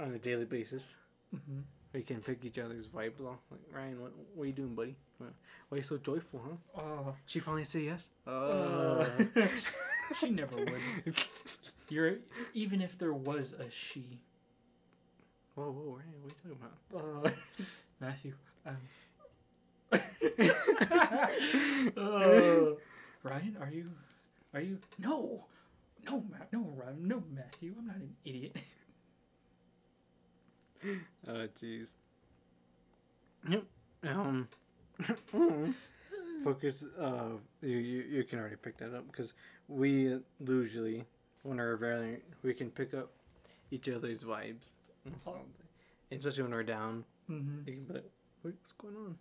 on 0.00 0.12
a 0.14 0.18
daily 0.18 0.46
basis 0.46 0.96
Mm-hmm. 1.34 1.60
We 1.92 2.02
can 2.02 2.20
pick 2.20 2.44
each 2.44 2.58
other's 2.58 2.86
vibes 2.86 3.20
off. 3.24 3.38
Like 3.50 3.60
Ryan, 3.72 4.00
what 4.02 4.12
what 4.34 4.44
are 4.44 4.46
you 4.46 4.52
doing, 4.52 4.74
buddy? 4.74 4.96
Why 5.18 5.26
why 5.68 5.76
are 5.76 5.78
you 5.78 5.82
so 5.82 5.98
joyful, 5.98 6.40
huh? 6.44 6.80
Oh. 6.80 7.14
She 7.26 7.40
finally 7.40 7.64
said 7.64 7.82
yes. 7.82 8.10
Uh, 8.26 9.06
she 10.20 10.30
never 10.30 10.56
would. 10.56 10.80
You're 11.88 12.16
even 12.54 12.80
if 12.80 12.98
there 12.98 13.12
was 13.12 13.54
a 13.54 13.70
she. 13.70 14.20
whoa, 15.54 15.70
whoa, 15.70 15.98
Ryan, 15.98 16.14
what 16.22 16.32
are 16.32 16.48
you 16.48 16.56
talking 16.56 16.58
about? 16.60 17.26
Uh, 17.26 17.30
Matthew. 18.00 18.34
Um. 18.66 18.76
uh, 21.96 22.74
Ryan, 23.22 23.56
are 23.60 23.70
you? 23.70 23.90
Are 24.54 24.60
you? 24.60 24.78
No, 24.98 25.44
no, 26.04 26.22
Matt. 26.30 26.52
No, 26.52 26.60
Ryan. 26.76 27.08
No, 27.08 27.22
Matthew. 27.34 27.74
I'm 27.78 27.86
not 27.86 27.96
an 27.96 28.14
idiot. 28.24 28.56
Oh, 31.28 31.46
jeez. 31.60 31.90
Yep. 33.48 33.64
Um. 34.06 34.48
Focus. 36.44 36.84
Uh, 36.98 37.36
you, 37.62 37.76
you 37.78 38.04
you 38.10 38.24
can 38.24 38.38
already 38.38 38.56
pick 38.56 38.76
that 38.78 38.94
up 38.94 39.06
because 39.10 39.34
we 39.68 40.18
usually 40.44 41.04
when 41.42 41.58
we're 41.58 41.76
variant 41.76 42.22
we 42.42 42.54
can 42.54 42.70
pick 42.70 42.94
up 42.94 43.10
each 43.70 43.88
other's 43.88 44.24
vibes. 44.24 44.72
and 45.04 45.14
Oh. 45.26 45.36
Especially 46.10 46.44
when 46.44 46.52
we're 46.52 46.62
down, 46.62 47.04
mm-hmm. 47.30 47.68
you 47.68 47.74
can 47.74 47.84
be 47.84 47.94
like, 47.94 48.10
what's 48.42 48.72
going 48.72 48.96
on?" 48.96 49.18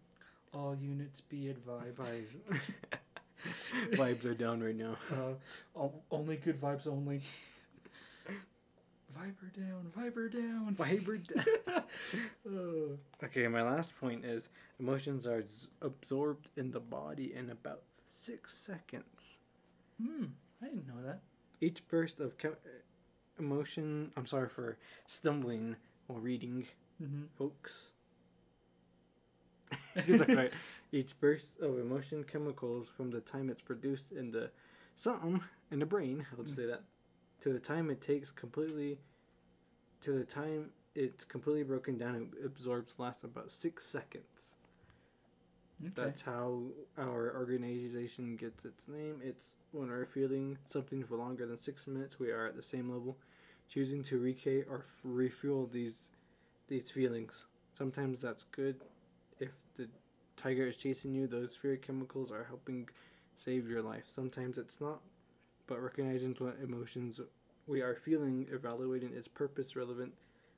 All 0.54 0.76
units 0.76 1.22
be 1.22 1.50
advised. 1.50 1.98
Vibes. 1.98 2.38
vibes 3.92 4.26
are 4.26 4.34
down 4.34 4.64
right 4.64 4.76
now. 4.76 4.96
Uh, 5.12 5.88
only 6.12 6.38
good 6.38 6.60
vibes 6.60 6.88
only. 6.88 7.22
Viber 9.18 9.52
down, 9.56 9.92
Viber 9.98 10.32
down. 10.32 10.76
Viber 10.78 11.28
down. 11.74 11.84
Uh, 12.48 12.96
Okay, 13.26 13.48
my 13.48 13.62
last 13.64 13.98
point 14.00 14.24
is 14.26 14.50
emotions 14.80 15.26
are 15.26 15.42
z- 15.42 15.68
absorbed 15.82 16.50
in 16.56 16.72
the 16.72 16.80
body 16.80 17.34
in 17.34 17.50
about 17.50 17.82
six 18.06 18.54
seconds. 18.56 19.40
hmm, 20.02 20.26
I 20.62 20.66
didn't 20.68 20.88
know 20.88 21.02
that. 21.06 21.20
Each 21.62 21.86
burst 21.88 22.20
of 22.20 22.38
chem- 22.38 22.56
emotion, 23.40 24.12
I'm 24.16 24.26
sorry 24.28 24.50
for 24.50 24.78
stumbling 25.08 25.76
while 26.08 26.20
reading, 26.20 26.68
Mm-hmm. 27.02 27.24
folks. 27.38 27.92
It's 29.96 30.22
okay. 30.22 30.50
Each 30.92 31.20
burst 31.20 31.60
of 31.60 31.78
emotion 31.80 32.24
chemicals 32.24 32.88
from 32.88 33.12
the 33.12 33.20
time 33.20 33.50
it's 33.50 33.62
produced 33.62 34.12
in 34.12 34.32
the 34.32 34.50
something 34.96 35.42
in 35.72 35.80
the 35.80 35.86
brain, 35.86 36.26
I'll 36.38 36.44
just 36.44 36.56
say 36.56 36.66
that, 36.66 36.84
to 37.42 37.52
the 37.54 37.60
time 37.60 37.90
it 37.92 38.00
takes 38.02 38.32
completely, 38.32 38.98
to 40.02 40.12
the 40.12 40.24
time 40.26 40.72
it's 40.96 41.24
completely 41.26 41.64
broken 41.64 41.98
down 41.98 42.16
it 42.40 42.46
absorbs 42.46 43.00
lasts 43.00 43.24
about 43.24 43.52
six 43.52 43.86
seconds. 43.86 44.56
Okay. 45.82 45.92
That's 45.96 46.22
how 46.24 46.64
our 46.98 47.36
organization 47.36 48.36
gets 48.36 48.66
its 48.66 48.88
name. 48.88 49.22
It's 49.24 49.52
when 49.72 49.90
we're 49.90 50.06
feeling 50.06 50.58
something 50.66 51.04
for 51.04 51.18
longer 51.18 51.46
than 51.46 51.58
six 51.58 51.86
minutes, 51.86 52.20
we 52.20 52.32
are 52.32 52.48
at 52.48 52.56
the 52.56 52.64
same 52.64 52.90
level, 52.90 53.18
choosing 53.70 54.02
to 54.04 54.18
recreate 54.20 54.66
or 54.70 54.80
f- 54.80 55.02
refuel 55.04 55.68
these 55.68 56.10
these 56.68 56.90
feelings. 56.92 57.46
Sometimes 57.74 58.22
that's 58.22 58.44
good. 58.46 58.78
If 59.40 59.52
the 59.78 59.88
tiger 60.36 60.68
is 60.68 60.78
chasing 60.78 61.14
you, 61.14 61.28
those 61.28 61.56
fear 61.56 61.78
chemicals 61.78 62.32
are 62.32 62.46
helping 62.46 62.90
save 63.36 63.70
your 63.70 63.82
life. 63.84 64.06
Sometimes 64.08 64.58
it's 64.58 64.82
not, 64.82 65.02
but 65.68 65.82
recognizing 65.82 66.36
what 66.40 66.58
emotions 66.64 67.20
we 67.68 67.82
are 67.82 67.96
feeling, 67.96 68.48
evaluating 68.52 69.14
its 69.14 69.28
purpose 69.28 69.76
relevant 69.76 70.14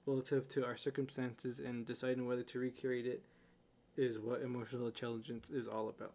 relative 0.05 0.47
to 0.49 0.65
our 0.65 0.77
circumstances, 0.77 1.59
and 1.59 1.85
deciding 1.85 2.27
whether 2.27 2.43
to 2.43 2.59
recreate 2.59 3.05
it 3.05 3.21
is 3.97 4.19
what 4.19 4.41
emotional 4.41 4.87
intelligence 4.87 5.49
is 5.49 5.67
all 5.67 5.89
about. 5.89 6.13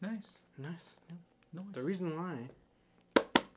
nice. 0.00 0.38
Nice. 0.58 0.96
Nice. 1.52 1.64
The 1.72 1.82
reason 1.82 2.14
why. 2.16 2.50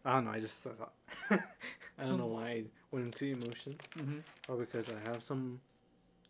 I 0.06 0.16
don't 0.16 0.26
know. 0.26 0.32
I 0.32 0.40
just 0.40 0.60
thought. 0.60 0.94
I 1.30 2.06
don't 2.06 2.18
know 2.18 2.28
why 2.28 2.48
I 2.50 2.64
went 2.92 3.06
into 3.08 3.26
emotion, 3.26 3.76
Mm-hmm. 3.98 4.20
or 4.48 4.56
because 4.58 4.88
I 4.90 5.10
have 5.10 5.22
some. 5.22 5.60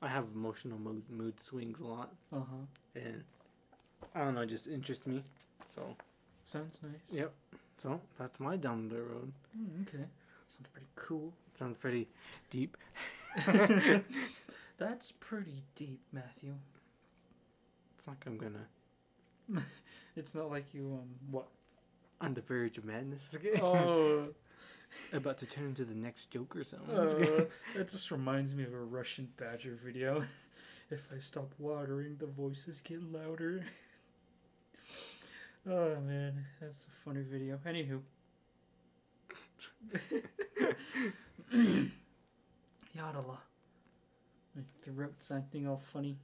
I 0.01 0.07
have 0.09 0.25
emotional 0.35 0.77
mood 0.79 1.03
mood 1.09 1.39
swings 1.39 1.79
a 1.79 1.85
lot, 1.85 2.11
Uh 2.33 2.39
huh. 2.39 2.65
and 2.95 3.23
I 4.15 4.19
don't 4.25 4.35
know. 4.35 4.41
It 4.41 4.47
just 4.49 4.67
interests 4.67 5.05
me. 5.07 5.23
So 5.67 5.95
Sounds 6.45 6.77
nice. 6.83 7.09
Yep. 7.11 7.31
so 7.77 8.01
that's 8.17 8.39
my 8.39 8.57
down 8.57 8.89
the 8.89 9.01
road. 9.01 9.31
Mm, 9.57 9.87
okay. 9.87 10.03
Sounds 10.55 10.67
pretty 10.71 10.87
cool. 10.95 11.33
Sounds 11.55 11.77
pretty 11.77 12.07
deep. 12.49 12.77
That's 14.77 15.11
pretty 15.19 15.63
deep, 15.75 15.99
Matthew. 16.11 16.53
It's 17.97 18.07
like 18.07 18.23
I'm 18.27 18.37
gonna 18.37 18.67
It's 20.15 20.35
not 20.35 20.49
like 20.51 20.73
you 20.73 20.99
um 21.01 21.09
what? 21.31 21.47
on 22.21 22.33
the 22.33 22.41
verge 22.41 22.77
of 22.77 22.85
madness. 22.85 23.35
Oh, 23.61 24.27
About 25.11 25.37
to 25.39 25.45
turn 25.47 25.65
into 25.65 25.85
the 25.85 25.95
next 25.95 26.29
Joker 26.31 26.63
sound. 26.63 26.89
uh, 26.91 27.05
that 27.75 27.89
just 27.89 28.11
reminds 28.11 28.53
me 28.53 28.63
of 28.63 28.73
a 28.73 28.79
Russian 28.79 29.27
Badger 29.37 29.75
video. 29.83 30.23
if 30.91 31.07
I 31.15 31.19
stop 31.19 31.51
watering, 31.57 32.15
the 32.19 32.27
voices 32.27 32.81
get 32.81 33.01
louder. 33.11 33.63
oh 35.69 35.95
man, 36.01 36.45
that's 36.61 36.85
a 36.85 36.91
funny 37.05 37.21
video. 37.21 37.59
Anywho. 37.65 38.01
Yadala. 42.97 43.37
My 44.55 44.61
throat's 44.83 45.31
acting 45.31 45.67
all 45.67 45.77
funny. 45.77 46.17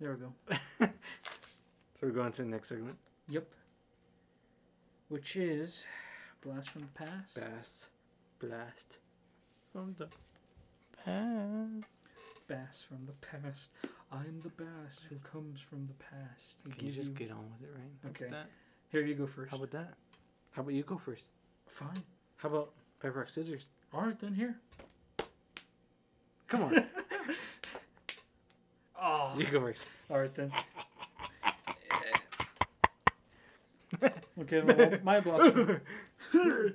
There 0.00 0.12
we 0.12 0.16
go. 0.18 0.32
so 0.80 2.00
we're 2.02 2.10
going 2.10 2.32
to 2.32 2.42
the 2.42 2.48
next 2.48 2.68
segment. 2.68 2.96
Yep. 3.28 3.46
Which 5.08 5.36
is 5.36 5.86
Blast 6.44 6.70
from 6.70 6.82
the 6.82 6.88
Past. 6.88 7.34
Bass. 7.36 7.86
Blast. 8.40 8.98
From 9.72 9.94
the 9.96 10.08
past. 11.04 11.88
Bass 12.48 12.82
from 12.82 13.06
the 13.06 13.12
past. 13.12 13.70
I'm 14.10 14.40
the 14.42 14.50
bass 14.50 15.06
who 15.08 15.16
comes 15.16 15.60
from 15.60 15.86
the 15.86 15.94
past. 15.94 16.64
Can 16.76 16.86
you 16.86 16.92
just 16.92 17.14
get 17.14 17.30
on 17.30 17.44
with 17.52 17.68
it, 17.68 17.72
right? 17.74 17.92
How 18.02 18.08
Okay. 18.10 18.48
Here 18.90 19.06
you 19.06 19.14
go 19.14 19.26
first. 19.26 19.50
How 19.50 19.56
about 19.56 19.70
that? 19.70 19.94
How 20.50 20.62
about 20.62 20.74
you 20.74 20.82
go 20.82 20.98
first? 20.98 21.24
Fine. 21.72 22.02
How 22.36 22.50
about 22.50 22.70
paper 23.00 23.20
rock 23.20 23.30
scissors? 23.30 23.68
All 23.94 24.02
right 24.02 24.18
then. 24.20 24.34
Here. 24.34 24.56
Come 26.48 26.64
on, 26.64 26.84
Oh. 29.00 29.32
you 29.38 29.46
go 29.46 29.60
first. 29.60 29.86
All 30.10 30.20
right 30.20 30.34
then. 30.34 30.52
okay. 34.40 34.60
Well, 34.60 34.98
my 35.02 35.20
blast. 35.20 35.80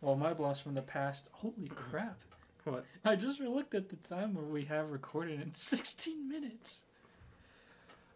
Well, 0.00 0.16
my 0.16 0.34
blast 0.34 0.62
from 0.62 0.74
the 0.74 0.82
past. 0.82 1.30
Holy 1.32 1.70
crap! 1.74 2.18
What? 2.64 2.84
I 3.06 3.16
just 3.16 3.40
looked 3.40 3.74
at 3.74 3.88
the 3.88 3.96
time 3.96 4.34
where 4.34 4.44
we 4.44 4.62
have 4.66 4.90
recorded 4.90 5.40
in 5.40 5.54
16 5.54 6.28
minutes. 6.28 6.84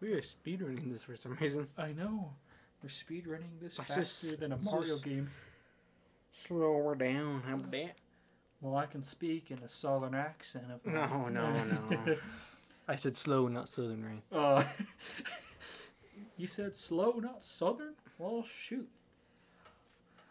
We 0.02 0.12
are 0.12 0.20
speedrunning 0.20 0.92
this 0.92 1.04
for 1.04 1.16
some 1.16 1.34
reason. 1.40 1.66
I 1.78 1.92
know. 1.92 2.34
We're 2.82 2.88
speed 2.88 3.26
running 3.26 3.50
this 3.60 3.78
Let's 3.78 3.90
faster 3.94 4.28
just- 4.30 4.40
than 4.40 4.52
a 4.52 4.56
Mario 4.58 4.98
game. 4.98 5.30
Slow 6.30 6.84
her 6.88 6.94
down. 6.94 7.42
How 7.46 7.54
about 7.54 7.70
that? 7.72 7.96
Well, 8.60 8.76
I 8.76 8.86
can 8.86 9.02
speak 9.02 9.50
in 9.50 9.58
a 9.60 9.68
southern 9.68 10.14
accent. 10.14 10.66
Of 10.70 10.84
No, 10.86 11.28
no, 11.28 11.64
no. 11.64 12.16
I 12.88 12.96
said 12.96 13.16
slow, 13.16 13.48
not 13.48 13.68
southern 13.68 14.04
rain. 14.04 14.22
uh, 14.32 14.64
you 16.36 16.46
said 16.46 16.74
slow, 16.74 17.12
not 17.12 17.42
southern? 17.42 17.94
Well, 18.18 18.44
shoot. 18.56 18.88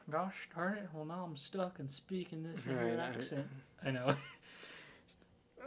Gosh 0.09 0.47
darn 0.55 0.77
it. 0.77 0.89
Well, 0.93 1.05
now 1.05 1.25
I'm 1.25 1.35
stuck 1.37 1.79
and 1.79 1.91
speaking 1.91 2.43
this 2.43 2.65
Right, 2.65 2.97
accent. 2.97 3.47
I 3.85 3.91
know. 3.91 4.15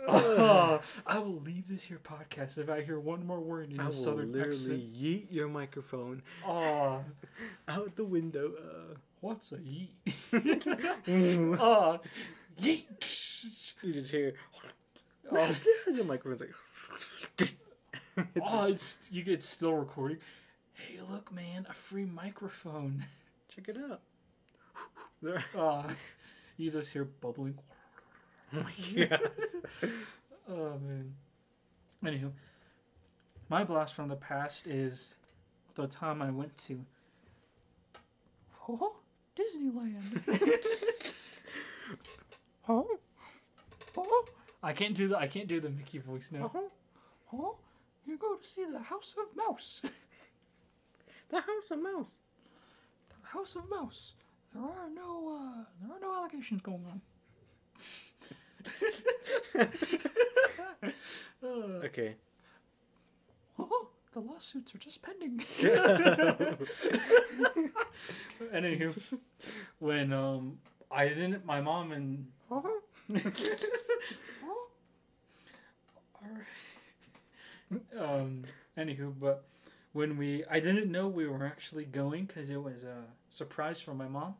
Oh, 0.09 0.81
I 1.07 1.19
will 1.19 1.41
leave 1.41 1.69
this 1.69 1.83
here 1.83 2.01
podcast 2.03 2.59
if 2.59 2.69
I 2.71 2.83
hear 2.83 2.99
one 3.01 3.27
more 3.27 3.41
word 3.41 3.73
in 3.73 3.79
I 3.81 3.85
a 3.85 3.87
will 3.87 3.93
southern 3.93 4.33
literally 4.33 4.53
accent. 4.55 4.95
yeet 4.95 5.27
your 5.31 5.49
microphone 5.49 6.23
Oh, 6.47 7.05
out 7.69 7.95
the 7.97 8.05
window. 8.05 8.53
Uh, 8.59 8.95
what's 9.21 9.53
a 9.53 9.59
yeet? 9.59 9.91
you 11.07 11.57
oh, 11.61 12.01
yeet. 12.61 12.85
just 13.85 14.11
hear 14.11 14.35
Oh, 15.33 15.55
the 15.87 16.03
microphone's 16.03 16.41
like. 17.39 17.55
oh, 18.43 18.65
it's 18.65 19.07
you 19.13 19.23
get 19.23 19.43
still 19.43 19.75
recording. 19.75 20.19
Hey, 20.73 20.99
look, 21.09 21.31
man, 21.33 21.67
a 21.69 21.73
free 21.75 22.05
microphone. 22.07 23.05
Check 23.55 23.69
it 23.69 23.77
out. 23.91 24.01
There- 25.23 25.45
Uh, 25.57 25.85
you 26.57 26.71
just 26.71 26.91
hear 26.93 27.05
bubbling. 27.05 27.59
oh 28.57 28.63
my 28.63 29.07
god. 29.07 29.31
Oh 30.49 30.79
man. 30.85 31.15
Anywho, 32.05 32.33
my 33.49 33.63
blast 33.63 33.95
from 33.95 34.09
the 34.09 34.17
past 34.17 34.67
is 34.67 35.15
the 35.77 35.87
time 35.87 36.21
I 36.21 36.31
went 36.31 36.57
to 36.67 36.85
oh, 38.69 38.97
Disneyland. 39.37 40.23
Oh, 42.69 42.87
oh, 43.97 44.25
I 44.63 44.73
can't 44.73 44.95
do 44.95 45.09
the 45.09 45.19
I 45.19 45.27
can't 45.27 45.49
do 45.49 45.61
the 45.61 45.71
Mickey 45.71 45.99
voice 45.99 46.31
now. 46.33 46.51
oh, 46.55 46.71
Oh, 47.33 47.57
you 48.07 48.17
go 48.17 48.35
to 48.37 48.47
see 48.47 48.65
the 48.65 48.79
House 48.79 49.17
of 49.19 49.37
Mouse. 49.37 49.83
the 51.31 51.37
house 51.41 51.71
of 51.71 51.79
mouse. 51.81 52.11
The 53.23 53.29
House 53.29 53.57
of 53.57 53.69
Mouse. 53.71 54.13
There 54.55 54.63
are 54.63 54.91
no 54.95 55.29
uh, 55.37 55.65
there 55.81 55.97
are 55.97 56.01
no 56.01 56.15
allegations 56.15 56.61
going 56.63 56.85
on. 56.91 57.01
Okay. 61.43 62.15
oh, 63.59 63.89
the 64.13 64.21
lawsuits 64.21 64.75
are 64.75 64.79
just 64.79 65.03
pending. 65.03 65.39
Anywho, 68.53 68.95
when 69.79 70.13
um 70.13 70.59
I 70.91 71.09
didn't, 71.09 71.45
my 71.47 71.61
mom 71.61 71.93
and 71.93 72.27
um 77.99 78.45
anywho, 78.77 79.13
but 79.19 79.45
when 79.93 80.17
we 80.17 80.45
I 80.51 80.61
didn't 80.61 80.91
know 80.91 81.09
we 81.09 81.27
were 81.27 81.45
actually 81.47 81.85
going 81.85 82.25
because 82.27 82.51
it 82.51 82.63
was 82.63 82.85
a 82.85 83.05
surprise 83.31 83.81
for 83.81 83.95
my 83.95 84.09
mom, 84.09 84.35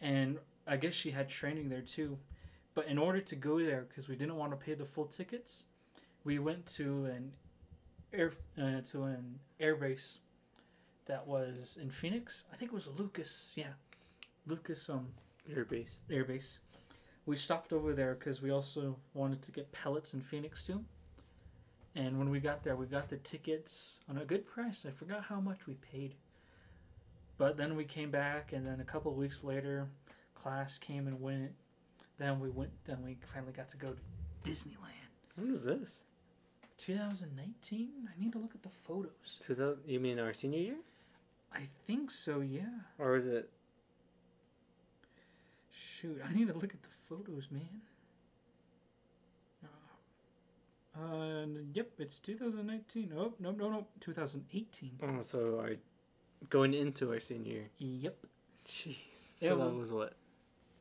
and 0.00 0.38
I 0.66 0.76
guess 0.76 0.94
she 0.94 1.10
had 1.10 1.28
training 1.28 1.68
there 1.68 1.82
too. 1.82 2.18
But 2.76 2.88
in 2.88 2.98
order 2.98 3.22
to 3.22 3.36
go 3.36 3.58
there, 3.58 3.86
because 3.88 4.06
we 4.06 4.16
didn't 4.16 4.36
want 4.36 4.52
to 4.52 4.56
pay 4.58 4.74
the 4.74 4.84
full 4.84 5.06
tickets, 5.06 5.64
we 6.24 6.38
went 6.38 6.66
to 6.74 7.06
an 7.06 7.32
air 8.12 8.32
uh, 8.60 8.82
to 8.90 9.04
an 9.04 9.38
air 9.58 9.76
base 9.76 10.18
that 11.06 11.26
was 11.26 11.78
in 11.80 11.90
Phoenix. 11.90 12.44
I 12.52 12.56
think 12.56 12.72
it 12.72 12.74
was 12.74 12.88
Lucas. 12.98 13.50
Yeah, 13.54 13.72
Lucas 14.46 14.90
um 14.90 15.08
Your 15.46 15.64
base. 15.64 16.00
air 16.10 16.26
base. 16.26 16.58
We 17.24 17.36
stopped 17.36 17.72
over 17.72 17.94
there 17.94 18.14
because 18.14 18.42
we 18.42 18.50
also 18.50 18.94
wanted 19.14 19.40
to 19.40 19.52
get 19.52 19.72
pellets 19.72 20.12
in 20.12 20.20
Phoenix 20.20 20.62
too. 20.62 20.84
And 21.94 22.18
when 22.18 22.28
we 22.28 22.40
got 22.40 22.62
there, 22.62 22.76
we 22.76 22.84
got 22.84 23.08
the 23.08 23.16
tickets 23.16 24.00
on 24.10 24.18
a 24.18 24.24
good 24.26 24.46
price. 24.46 24.84
I 24.86 24.90
forgot 24.90 25.24
how 25.24 25.40
much 25.40 25.66
we 25.66 25.74
paid. 25.76 26.14
But 27.38 27.56
then 27.56 27.74
we 27.74 27.84
came 27.84 28.10
back, 28.10 28.52
and 28.52 28.66
then 28.66 28.80
a 28.80 28.84
couple 28.84 29.10
of 29.12 29.16
weeks 29.16 29.42
later, 29.42 29.88
class 30.34 30.76
came 30.76 31.06
and 31.06 31.18
went. 31.22 31.52
Then 32.18 32.40
we 32.40 32.48
went. 32.50 32.70
Then 32.84 32.98
we 33.04 33.16
finally 33.32 33.52
got 33.52 33.68
to 33.70 33.76
go 33.76 33.88
to 33.92 34.50
Disneyland. 34.50 35.10
When 35.36 35.52
was 35.52 35.64
this? 35.64 36.02
2019. 36.78 37.88
I 38.08 38.20
need 38.22 38.32
to 38.32 38.38
look 38.38 38.54
at 38.54 38.62
the 38.62 38.68
photos. 38.70 39.38
To 39.40 39.54
the 39.54 39.78
you 39.86 40.00
mean 40.00 40.18
our 40.18 40.32
senior 40.32 40.58
year, 40.60 40.76
I 41.52 41.62
think 41.86 42.10
so. 42.10 42.40
Yeah. 42.40 42.64
or 42.98 43.12
was 43.12 43.26
it? 43.26 43.50
Shoot, 45.70 46.20
I 46.28 46.32
need 46.34 46.48
to 46.48 46.54
look 46.54 46.74
at 46.74 46.82
the 46.82 46.88
photos, 47.08 47.48
man. 47.50 47.80
Uh, 49.64 51.02
uh, 51.02 51.46
yep, 51.72 51.90
it's 51.98 52.18
2019. 52.20 53.12
Oh, 53.16 53.32
no, 53.40 53.50
no, 53.52 53.70
no, 53.70 53.86
2018. 54.00 54.98
Oh, 55.02 55.22
so 55.22 55.64
I 55.66 55.76
going 56.50 56.74
into 56.74 57.10
our 57.12 57.20
senior 57.20 57.52
year. 57.52 57.70
Yep. 57.78 58.16
Jeez. 58.68 58.96
Yeah, 59.40 59.48
So 59.50 59.56
well- 59.56 59.68
that 59.70 59.74
was 59.76 59.92
what? 59.92 60.14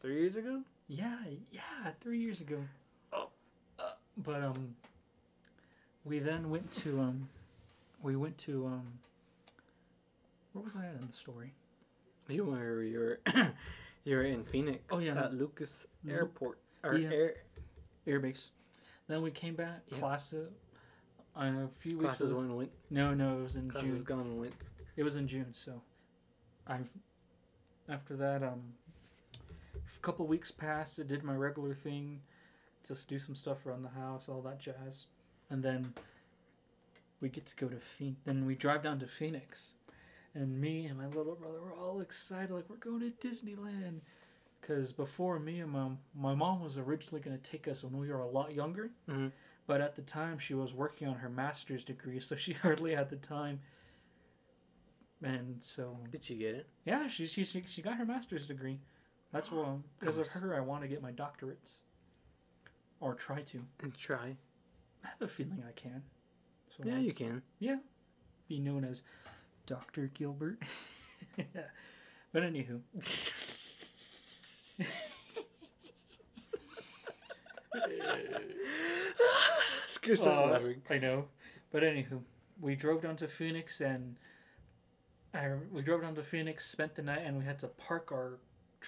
Three 0.01 0.19
years 0.19 0.35
ago. 0.35 0.61
Yeah, 0.87 1.15
yeah, 1.51 1.61
three 2.01 2.19
years 2.19 2.41
ago. 2.41 2.57
Oh. 3.11 3.29
Uh, 3.79 3.91
but 4.17 4.41
um, 4.43 4.75
we 6.03 6.19
then 6.19 6.49
went 6.49 6.69
to 6.71 6.99
um, 6.99 7.27
we 8.01 8.15
went 8.15 8.37
to 8.39 8.65
um. 8.67 8.87
Where 10.53 10.63
was 10.63 10.75
I 10.75 10.85
at 10.85 10.95
in 11.01 11.07
the 11.07 11.13
story? 11.13 11.53
You 12.27 12.45
were 12.45 12.83
you 12.83 12.99
were 12.99 13.19
you 14.03 14.15
were 14.15 14.23
in 14.23 14.43
Phoenix. 14.45 14.83
Oh, 14.91 14.99
yeah. 14.99 15.15
At 15.25 15.33
Lucas 15.33 15.85
Lu- 16.03 16.13
Airport 16.13 16.59
or 16.83 16.95
Yeah. 16.97 17.09
air 17.11 17.33
Airbase. 18.07 18.49
Then 19.07 19.21
we 19.21 19.31
came 19.31 19.55
back. 19.55 19.81
Yeah. 19.87 19.97
Classes. 19.97 20.51
Uh, 21.37 21.41
a 21.41 21.67
few 21.79 21.93
weeks. 21.97 22.03
classes 22.05 22.31
went 22.31 22.53
went 22.55 22.71
No, 22.89 23.13
no, 23.13 23.39
it 23.39 23.43
was 23.43 23.55
in 23.57 23.69
classes 23.69 23.89
June. 23.91 24.03
gone 24.03 24.39
went. 24.39 24.53
It 24.95 25.03
was 25.03 25.17
in 25.17 25.27
June, 25.27 25.51
so 25.51 25.81
I've 26.65 26.87
after 27.89 28.15
that 28.15 28.41
um 28.43 28.61
a 29.97 29.99
couple 30.01 30.25
weeks 30.27 30.51
passed. 30.51 30.99
I 30.99 31.03
did 31.03 31.23
my 31.23 31.35
regular 31.35 31.73
thing, 31.73 32.21
just 32.87 33.07
do 33.07 33.19
some 33.19 33.35
stuff 33.35 33.65
around 33.65 33.83
the 33.83 33.89
house, 33.89 34.25
all 34.27 34.41
that 34.41 34.59
jazz, 34.59 35.05
and 35.49 35.63
then 35.63 35.93
we 37.21 37.29
get 37.29 37.45
to 37.47 37.55
go 37.55 37.67
to 37.67 37.79
Phoenix. 37.79 38.19
Then 38.25 38.45
we 38.45 38.55
drive 38.55 38.83
down 38.83 38.99
to 38.99 39.07
Phoenix, 39.07 39.73
and 40.33 40.59
me 40.59 40.85
and 40.85 40.97
my 40.97 41.07
little 41.07 41.35
brother 41.35 41.61
were 41.61 41.73
all 41.73 42.01
excited, 42.01 42.51
like 42.51 42.69
we're 42.69 42.75
going 42.77 42.99
to 42.99 43.27
Disneyland. 43.27 43.99
Because 44.61 44.91
before 44.91 45.37
me 45.39 45.59
and 45.59 45.71
my 45.71 45.89
my 46.15 46.33
mom 46.33 46.59
was 46.63 46.77
originally 46.79 47.21
going 47.21 47.37
to 47.37 47.51
take 47.51 47.67
us 47.67 47.83
when 47.83 47.95
we 47.99 48.09
were 48.09 48.21
a 48.21 48.27
lot 48.27 48.51
younger, 48.53 48.89
Mhm. 49.07 49.31
but 49.67 49.79
at 49.79 49.95
the 49.95 50.01
time 50.01 50.39
she 50.39 50.55
was 50.55 50.73
working 50.73 51.07
on 51.07 51.15
her 51.17 51.29
master's 51.29 51.83
degree, 51.85 52.19
so 52.19 52.35
she 52.43 52.53
hardly 52.53 52.95
had 52.95 53.09
the 53.11 53.17
time. 53.17 53.59
And 55.21 55.63
so 55.63 55.97
Did 56.11 56.23
she 56.23 56.35
get 56.35 56.55
it? 56.55 56.67
yeah, 56.85 57.07
she 57.07 57.25
she 57.27 57.43
she, 57.43 57.63
she 57.67 57.81
got 57.81 57.97
her 57.97 58.05
master's 58.05 58.47
degree. 58.47 58.79
That's 59.35 59.51
why 59.51 59.65
because 59.99 60.17
of 60.17 60.29
her 60.29 60.55
I 60.55 60.61
want 60.61 60.83
to 60.83 60.87
get 60.87 61.01
my 61.01 61.11
doctorates, 61.11 61.79
or 63.01 63.13
try 63.13 63.41
to. 63.41 63.59
And 63.83 63.93
try. 63.93 64.37
I 65.03 65.07
have 65.09 65.21
a 65.21 65.27
feeling 65.27 65.61
I 65.67 65.73
can. 65.73 66.03
So 66.69 66.83
Yeah, 66.85 66.95
I'll 66.95 67.01
you 67.01 67.11
can. 67.11 67.41
Yeah, 67.59 67.79
be 68.47 68.59
known 68.61 68.85
as 68.85 69.03
Doctor 69.65 70.09
Gilbert. 70.13 70.59
but 71.35 72.43
anywho, 72.43 72.79
Uh. 80.21 80.59
I 80.89 80.97
know. 80.97 81.25
But 81.73 81.83
anywho, 81.83 82.21
we 82.61 82.75
drove 82.75 83.01
down 83.01 83.17
to 83.17 83.27
Phoenix 83.27 83.81
and 83.81 84.15
I, 85.33 85.49
we 85.73 85.81
drove 85.81 86.03
down 86.03 86.15
to 86.15 86.23
Phoenix, 86.23 86.65
spent 86.65 86.95
the 86.95 87.01
night, 87.01 87.23
and 87.25 87.37
we 87.37 87.43
had 87.43 87.59
to 87.59 87.67
park 87.67 88.13
our 88.13 88.37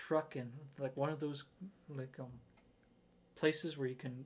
truck 0.06 0.36
in 0.36 0.52
like 0.80 0.96
one 0.96 1.10
of 1.10 1.20
those 1.20 1.44
like 1.90 2.16
um 2.20 2.32
places 3.36 3.78
where 3.78 3.88
you 3.88 3.96
can 3.96 4.26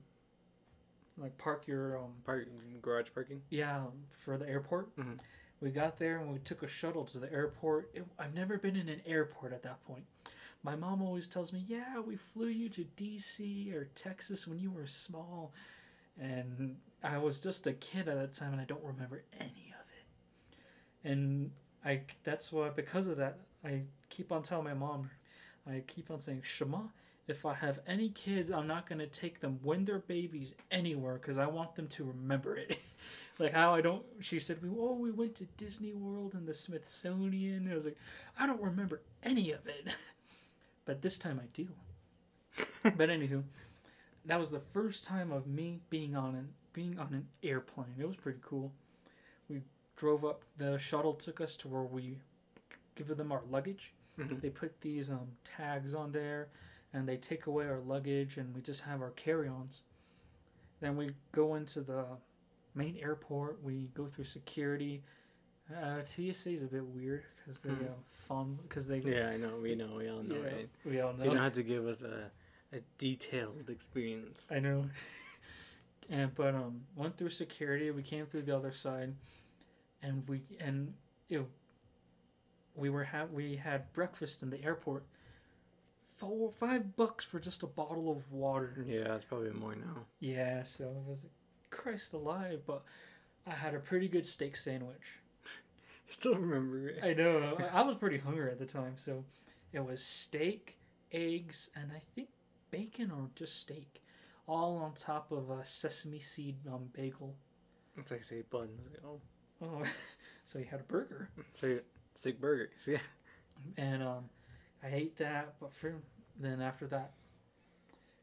like 1.18 1.36
park 1.38 1.66
your 1.66 1.98
um 1.98 2.12
Park, 2.24 2.46
garage 2.82 3.08
parking. 3.14 3.42
yeah 3.50 3.84
for 4.10 4.36
the 4.38 4.48
airport. 4.48 4.94
Mhm. 4.96 5.18
We 5.60 5.70
got 5.70 5.96
there 5.98 6.18
and 6.18 6.32
we 6.32 6.40
took 6.40 6.62
a 6.64 6.68
shuttle 6.68 7.04
to 7.06 7.18
the 7.20 7.32
airport. 7.32 7.90
It, 7.94 8.04
I've 8.18 8.34
never 8.34 8.58
been 8.58 8.74
in 8.74 8.88
an 8.88 9.00
airport 9.06 9.52
at 9.52 9.62
that 9.62 9.82
point. 9.84 10.04
My 10.64 10.74
mom 10.74 11.02
always 11.02 11.28
tells 11.28 11.52
me, 11.52 11.64
"Yeah, 11.68 12.00
we 12.00 12.16
flew 12.16 12.48
you 12.48 12.68
to 12.70 12.84
D.C. 12.96 13.72
or 13.74 13.84
Texas 13.94 14.46
when 14.48 14.58
you 14.58 14.70
were 14.72 14.86
small," 14.86 15.52
and 16.18 16.76
I 17.02 17.18
was 17.18 17.40
just 17.40 17.66
a 17.66 17.72
kid 17.74 18.08
at 18.08 18.16
that 18.16 18.32
time, 18.32 18.52
and 18.52 18.60
I 18.60 18.64
don't 18.64 18.82
remember 18.84 19.22
any 19.38 19.72
of 19.80 19.86
it. 19.98 21.08
And 21.08 21.50
I 21.84 22.02
that's 22.24 22.50
why 22.52 22.70
because 22.70 23.06
of 23.06 23.16
that, 23.18 23.38
I 23.64 23.82
keep 24.08 24.32
on 24.32 24.42
telling 24.42 24.64
my 24.64 24.74
mom, 24.74 25.10
I 25.66 25.82
keep 25.86 26.10
on 26.10 26.18
saying, 26.18 26.42
"Shema, 26.42 26.88
if 27.28 27.46
I 27.46 27.54
have 27.54 27.80
any 27.86 28.10
kids, 28.10 28.50
I'm 28.50 28.66
not 28.66 28.88
gonna 28.88 29.06
take 29.06 29.40
them 29.40 29.58
when 29.62 29.84
they're 29.84 30.00
babies 30.00 30.54
anywhere 30.70 31.14
because 31.14 31.38
I 31.38 31.46
want 31.46 31.74
them 31.74 31.88
to 31.88 32.04
remember 32.04 32.56
it." 32.56 32.78
like 33.38 33.52
how 33.52 33.74
I 33.74 33.80
don't. 33.80 34.04
She 34.20 34.38
said, 34.38 34.62
"We 34.62 34.68
oh 34.70 34.94
we 34.94 35.10
went 35.10 35.34
to 35.36 35.44
Disney 35.56 35.92
World 35.92 36.34
and 36.34 36.46
the 36.46 36.54
Smithsonian." 36.54 37.70
I 37.70 37.74
was 37.74 37.84
like, 37.84 37.98
I 38.38 38.46
don't 38.46 38.60
remember 38.60 39.02
any 39.22 39.52
of 39.52 39.66
it, 39.66 39.88
but 40.84 41.02
this 41.02 41.18
time 41.18 41.40
I 41.42 41.46
do. 41.54 41.68
but 42.96 43.08
anywho, 43.08 43.42
that 44.26 44.38
was 44.38 44.50
the 44.50 44.60
first 44.60 45.04
time 45.04 45.32
of 45.32 45.46
me 45.46 45.80
being 45.90 46.16
on 46.16 46.34
an 46.34 46.48
being 46.72 46.98
on 46.98 47.12
an 47.12 47.28
airplane. 47.42 47.94
It 47.98 48.06
was 48.06 48.16
pretty 48.16 48.40
cool. 48.42 48.72
We 49.48 49.62
drove 49.96 50.24
up. 50.24 50.44
The 50.58 50.78
shuttle 50.78 51.14
took 51.14 51.40
us 51.40 51.56
to 51.58 51.68
where 51.68 51.82
we 51.82 52.18
give 52.94 53.08
them 53.08 53.32
our 53.32 53.42
luggage. 53.50 53.92
Mhm. 54.18 54.40
They 54.40 54.50
put 54.50 54.80
these 54.80 55.10
um, 55.10 55.28
tags 55.44 55.94
on 55.94 56.12
there, 56.12 56.48
and 56.92 57.08
they 57.08 57.16
take 57.16 57.46
away 57.46 57.66
our 57.66 57.80
luggage, 57.80 58.36
and 58.36 58.54
we 58.54 58.60
just 58.60 58.82
have 58.82 59.00
our 59.00 59.10
carry-ons. 59.10 59.82
Then 60.80 60.96
we 60.96 61.10
go 61.32 61.54
into 61.54 61.80
the 61.80 62.04
main 62.74 62.96
airport. 62.98 63.62
We 63.62 63.88
go 63.94 64.06
through 64.06 64.24
security. 64.24 65.02
Uh, 65.74 66.02
TSA 66.04 66.50
is 66.50 66.62
a 66.62 66.66
bit 66.66 66.84
weird 66.84 67.24
because 67.36 67.60
they 67.60 67.70
Mhm. 67.70 67.88
uh, 67.90 67.94
fun 68.06 68.58
because 68.62 68.86
they 68.86 68.98
Yeah, 68.98 69.30
I 69.30 69.36
know. 69.36 69.56
We 69.58 69.74
know. 69.74 69.96
We 69.96 70.08
all 70.08 70.22
know. 70.22 70.36
Yeah, 70.36 70.54
Right? 70.54 70.68
we 70.84 71.00
all 71.00 71.12
know. 71.14 71.24
You 71.24 71.30
don't 71.30 71.38
have 71.38 71.54
to 71.54 71.62
give 71.62 71.86
us 71.86 72.02
a, 72.02 72.30
a 72.72 72.80
detailed 72.98 73.70
experience. 73.70 74.50
I 74.50 74.58
know. 74.60 74.88
And 76.10 76.34
but 76.34 76.54
um, 76.54 76.84
went 76.96 77.16
through 77.16 77.30
security. 77.30 77.90
We 77.92 78.02
came 78.02 78.26
through 78.26 78.42
the 78.42 78.54
other 78.56 78.72
side, 78.72 79.14
and 80.02 80.28
we 80.28 80.42
and 80.60 80.92
it, 81.30 81.46
we 82.74 82.90
were 82.90 83.04
ha- 83.04 83.26
we 83.32 83.56
had 83.56 83.92
breakfast 83.92 84.42
in 84.42 84.50
the 84.50 84.62
airport. 84.62 85.04
Four 86.16 86.50
five 86.52 86.94
bucks 86.96 87.24
for 87.24 87.40
just 87.40 87.62
a 87.62 87.66
bottle 87.66 88.10
of 88.10 88.30
water. 88.30 88.84
Yeah, 88.86 89.04
that's 89.08 89.24
probably 89.24 89.50
more 89.50 89.74
now. 89.74 90.04
Yeah, 90.20 90.62
so 90.62 90.84
it 90.84 91.08
was 91.08 91.24
like, 91.24 91.32
Christ 91.70 92.12
alive, 92.12 92.60
but 92.66 92.82
I 93.46 93.50
had 93.50 93.74
a 93.74 93.80
pretty 93.80 94.08
good 94.08 94.24
steak 94.24 94.56
sandwich. 94.56 95.18
Still 96.08 96.36
remember 96.36 96.88
it. 96.90 97.00
I 97.02 97.12
know. 97.14 97.56
I 97.58 97.80
I 97.80 97.82
was 97.82 97.96
pretty 97.96 98.18
hungry 98.18 98.50
at 98.50 98.58
the 98.58 98.66
time, 98.66 98.92
so 98.96 99.24
it 99.72 99.84
was 99.84 100.02
steak, 100.02 100.78
eggs, 101.10 101.70
and 101.74 101.90
I 101.90 102.00
think 102.14 102.28
bacon 102.70 103.10
or 103.10 103.28
just 103.34 103.58
steak, 103.60 104.00
all 104.46 104.76
on 104.76 104.92
top 104.94 105.32
of 105.32 105.50
a 105.50 105.64
sesame 105.64 106.20
seed 106.20 106.56
um, 106.72 106.88
bagel. 106.92 107.34
It's 107.96 108.10
like 108.10 108.22
say 108.24 108.42
buns. 108.50 108.80
Oh, 109.04 109.20
Oh, 109.62 109.82
so 110.44 110.58
you 110.58 110.64
had 110.64 110.80
a 110.80 110.84
burger, 110.84 111.30
so 111.52 111.78
sick 112.14 112.40
burgers. 112.40 112.70
Yeah. 112.86 112.98
and 113.76 114.02
um, 114.02 114.24
I 114.82 114.88
ate 114.88 115.16
that. 115.18 115.54
But 115.60 115.72
for 115.72 115.94
then 116.40 116.60
after 116.60 116.86
that, 116.88 117.12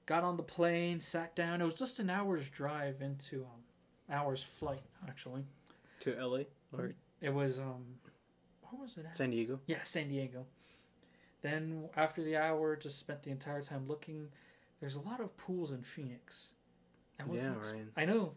got 0.06 0.24
on 0.24 0.36
the 0.38 0.44
plane, 0.44 1.00
sat 1.00 1.36
down. 1.36 1.62
It 1.62 1.66
was 1.66 1.76
just 1.76 2.00
an 2.00 2.10
hour's 2.10 2.50
drive 2.50 3.02
into 3.02 3.42
um, 3.44 3.62
hour's 4.16 4.44
flight 4.44 4.82
actually. 5.08 5.46
To 6.02 6.16
LA 6.16 6.44
or 6.78 6.94
It 7.22 7.34
was 7.34 7.60
um, 7.60 7.86
where 8.62 8.82
was 8.82 8.98
it 8.98 9.06
at? 9.06 9.18
San 9.18 9.32
Diego. 9.32 9.60
Yeah, 9.68 9.84
San 9.84 10.10
Diego. 10.10 10.46
Then 11.42 11.88
after 11.96 12.22
the 12.24 12.36
hour, 12.36 12.76
just 12.76 13.00
spent 13.00 13.24
the 13.24 13.32
entire 13.32 13.62
time 13.62 13.88
looking. 13.88 14.28
There's 14.82 14.96
a 14.96 15.02
lot 15.02 15.20
of 15.22 15.36
pools 15.38 15.72
in 15.72 15.84
Phoenix. 15.84 16.50
I 17.22 17.34
Yeah, 17.34 17.50
right. 17.50 17.86
I 17.96 18.06
know. 18.06 18.34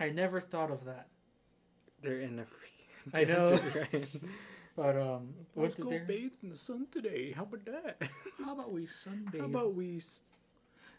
I 0.00 0.10
never 0.10 0.40
thought 0.40 0.70
of 0.70 0.84
that. 0.84 1.08
They're 2.02 2.20
in 2.20 2.38
a 2.38 2.42
freaking 2.42 3.14
I 3.14 3.24
know. 3.24 3.58
But 4.76 4.96
um, 4.96 5.34
Let's 5.54 5.74
go 5.74 5.90
there. 5.90 6.04
bathe 6.06 6.32
in 6.42 6.48
the 6.50 6.56
sun 6.56 6.86
today. 6.90 7.32
How 7.32 7.42
about 7.42 7.64
that? 7.66 8.02
How 8.44 8.52
about 8.54 8.72
we 8.72 8.86
sunbathe? 8.86 9.38
How 9.40 9.44
about 9.46 9.74
we? 9.74 9.96
s- 9.96 10.20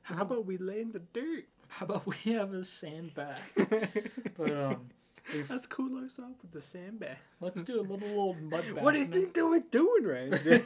How 0.04 0.22
about 0.22 0.46
we 0.46 0.58
lay 0.58 0.82
in 0.82 0.92
the 0.92 1.00
dirt? 1.00 1.46
How 1.70 1.86
about 1.88 2.06
we 2.06 2.16
have 2.34 2.54
a 2.54 2.64
sand 2.64 3.14
bath? 3.16 3.40
But 4.38 4.52
um, 4.52 4.90
we've- 5.34 5.46
Let's 5.50 5.66
cool 5.66 5.96
ourselves 5.98 6.20
off 6.36 6.42
with 6.44 6.52
the 6.52 6.62
sandbag. 6.62 7.18
let's 7.42 7.64
do 7.64 7.80
a 7.80 7.82
little 7.82 8.20
old 8.20 8.40
mud 8.52 8.64
bath. 8.76 8.84
What 8.84 8.94
do 8.94 9.00
you 9.00 9.06
think 9.06 9.34
they 9.34 9.42
were 9.42 9.60
doing, 9.60 10.04
right? 10.04 10.30
Get 10.44 10.66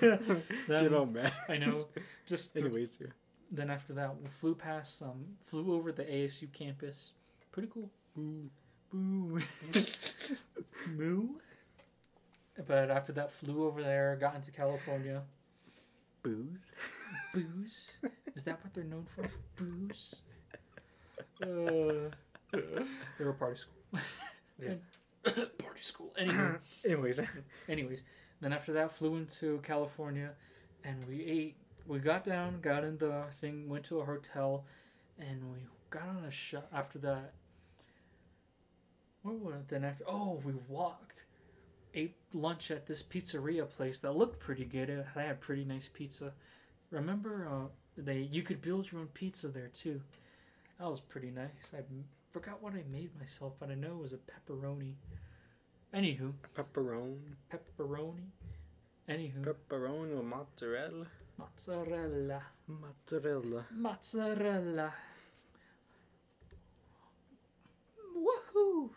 Then- 0.67 0.93
all 0.93 1.06
mad. 1.06 1.32
I 1.48 1.58
know. 1.58 1.88
Just 2.26 2.54
th- 2.54 2.65
Anyways, 2.65 2.98
yeah. 3.00 3.08
then 3.52 3.70
after 3.70 3.93
that, 3.93 4.20
we 4.22 4.28
flew 4.28 4.54
past 4.54 5.02
um, 5.02 5.24
flew 5.46 5.74
over 5.76 5.93
the 5.93 6.04
ASU 6.04 6.52
campus. 6.52 7.13
Pretty 7.54 7.70
cool. 7.74 7.89
Ooh. 8.20 8.50
Boo. 8.91 9.39
Moo. 10.96 11.28
But 12.65 12.89
after 12.89 13.12
that, 13.13 13.32
flew 13.32 13.67
over 13.67 13.84
there, 13.84 14.17
got 14.20 14.36
into 14.36 14.52
California. 14.52 15.22
Booze. 16.24 16.74
Booze. 17.34 17.91
Is 18.36 18.43
that 18.46 18.63
what 18.63 18.74
they're 18.74 18.84
known 18.84 19.06
for? 19.06 19.30
Booze. 19.56 20.22
Uh, 21.41 22.10
they 22.52 23.26
were 23.26 23.34
party 23.34 23.58
school. 23.58 23.74
Yeah. 24.60 24.74
party 25.60 25.82
school. 25.82 26.12
Anyway, 26.17 26.56
Anyways, 26.86 27.20
anyways, 27.70 28.04
then 28.41 28.54
after 28.54 28.74
that, 28.74 28.91
flew 28.91 29.15
into 29.15 29.60
California, 29.62 30.32
and 30.84 31.06
we 31.08 31.24
ate. 31.24 31.58
We 31.86 32.00
got 32.00 32.24
down, 32.24 32.60
got 32.62 32.84
in 32.84 32.98
the 32.98 33.26
thing, 33.39 33.70
went 33.70 33.86
to 33.86 34.00
a 34.00 34.06
hotel, 34.06 34.65
and 35.20 35.52
we 35.52 35.60
got 35.91 36.08
on 36.08 36.26
a 36.26 36.32
shot. 36.32 36.67
After 36.74 36.98
that, 37.00 37.34
what 39.22 39.36
was 39.36 39.56
it 39.56 39.67
then? 39.67 39.84
After 39.84 40.06
oh, 40.08 40.41
we 40.43 40.54
walked, 40.67 41.26
ate 41.97 42.15
lunch 42.33 42.71
at 42.71 42.86
this 42.86 43.01
pizzeria 43.03 43.67
place 43.69 43.99
that 44.01 44.15
looked 44.15 44.39
pretty 44.39 44.65
good. 44.65 44.89
It- 44.89 45.05
They 45.15 45.25
had 45.25 45.41
pretty 45.41 45.65
nice 45.65 45.89
pizza. 45.93 46.33
Remember, 46.91 47.47
uh, 47.49 47.67
they 47.97 48.19
you 48.21 48.43
could 48.43 48.62
build 48.62 48.91
your 48.91 49.01
own 49.01 49.07
pizza 49.07 49.47
there 49.49 49.67
too. 49.69 50.01
That 50.79 50.89
was 50.89 51.01
pretty 51.01 51.31
nice. 51.31 51.73
I 51.73 51.81
forgot 52.31 52.62
what 52.62 52.73
I 52.73 52.83
made 52.91 53.10
myself, 53.19 53.53
but 53.60 53.69
I 53.71 53.75
know 53.75 53.93
it 53.97 54.01
was 54.01 54.13
a 54.13 54.17
pepperoni. 54.31 54.93
Anywho, 55.93 56.33
pepperoni, 56.55 57.36
pepperoni. 57.51 58.27
Anywho, 59.10 59.41
pepperoni 59.43 60.15
with 60.15 60.25
mozzarella, 60.25 61.07
mozzarella, 61.38 62.41
mozzarella. 62.67 63.65
mozzarella. 63.71 64.93
Woohoo! 68.17 68.89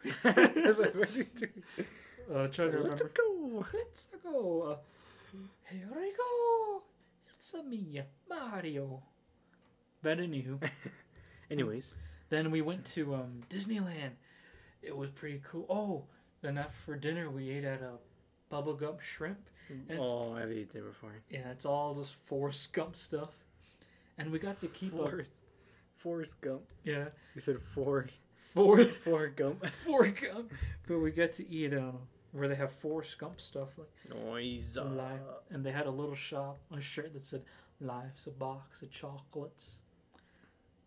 Like, 0.78 0.94
what 0.94 1.14
you 1.16 1.24
do? 1.24 1.48
uh, 2.32 2.46
trying 2.48 2.72
to 2.72 2.78
Let's 2.82 3.00
remember. 3.02 3.12
go. 3.16 3.66
Let's 3.74 4.08
go. 4.22 4.62
Uh, 5.32 5.36
here 5.70 5.88
we 5.94 6.12
go. 6.12 6.82
It's 7.36 7.54
a 7.54 7.62
me, 7.62 8.02
Mario. 8.28 9.02
But 10.02 10.18
anywho, 10.18 10.58
Anyways, 11.50 11.94
then 12.30 12.50
we 12.50 12.60
went 12.62 12.84
to 12.86 13.14
um, 13.14 13.40
Disneyland. 13.50 14.10
It 14.82 14.96
was 14.96 15.10
pretty 15.10 15.42
cool. 15.44 15.66
Oh, 15.68 16.04
then 16.42 16.56
after 16.58 16.76
for 16.84 16.96
dinner 16.96 17.30
we 17.30 17.50
ate 17.50 17.64
at 17.64 17.82
a 17.82 17.92
Bubba 18.54 18.78
Gump 18.78 19.00
Shrimp. 19.00 19.38
it's- 19.88 20.08
oh, 20.10 20.34
I've 20.34 20.50
eaten 20.52 20.80
it 20.80 20.86
before. 20.86 21.12
Yeah, 21.30 21.50
it's 21.50 21.64
all 21.66 21.94
just 21.94 22.14
Forrest 22.14 22.72
Gump 22.72 22.96
stuff. 22.96 23.34
And 24.18 24.30
we 24.30 24.38
got 24.38 24.58
to 24.58 24.68
keep 24.68 24.94
up. 24.94 25.10
Forrest, 25.10 25.32
Forrest 25.96 26.40
Gump. 26.40 26.62
Yeah, 26.84 27.06
You 27.34 27.40
said 27.40 27.60
four, 27.60 28.06
four 28.54 28.84
four 28.84 29.28
Gump. 29.28 29.66
Forrest 29.66 30.22
Gump. 30.22 30.52
But 30.88 30.98
we 31.00 31.10
got 31.10 31.32
to 31.34 31.48
eat 31.50 31.74
um 31.74 31.98
where 32.32 32.48
they 32.48 32.54
have 32.54 32.70
four 32.72 33.04
Gump 33.18 33.40
stuff 33.40 33.68
like 33.78 33.88
Noise. 34.24 34.76
life, 34.76 35.20
and 35.50 35.64
they 35.64 35.72
had 35.72 35.86
a 35.86 35.90
little 35.90 36.14
shop, 36.14 36.58
a 36.72 36.80
shirt 36.80 37.12
that 37.14 37.22
said 37.22 37.42
"Life's 37.80 38.26
a 38.26 38.30
box 38.30 38.82
of 38.82 38.90
chocolates." 38.90 39.76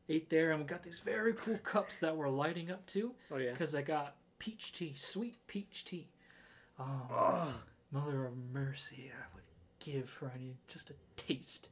Ate 0.10 0.30
there, 0.30 0.52
and 0.52 0.60
we 0.62 0.66
got 0.66 0.84
these 0.84 1.00
very 1.00 1.34
cool 1.34 1.58
cups 1.60 1.98
that 2.00 2.16
were 2.16 2.30
lighting 2.30 2.70
up 2.72 2.86
too, 2.86 3.14
Oh 3.32 3.38
yeah. 3.38 3.52
because 3.52 3.74
I 3.74 3.82
got 3.82 4.16
peach 4.40 4.74
tea, 4.74 4.94
sweet 4.96 5.38
peach 5.48 5.86
tea. 5.86 6.08
Oh, 6.80 7.02
Oh, 7.10 7.54
mother 7.92 8.26
of 8.26 8.34
mercy, 8.52 9.12
I 9.14 9.26
would 9.36 9.44
give 9.80 10.10
for 10.10 10.32
any 10.36 10.56
just 10.68 10.90
a 10.90 10.94
taste 11.16 11.70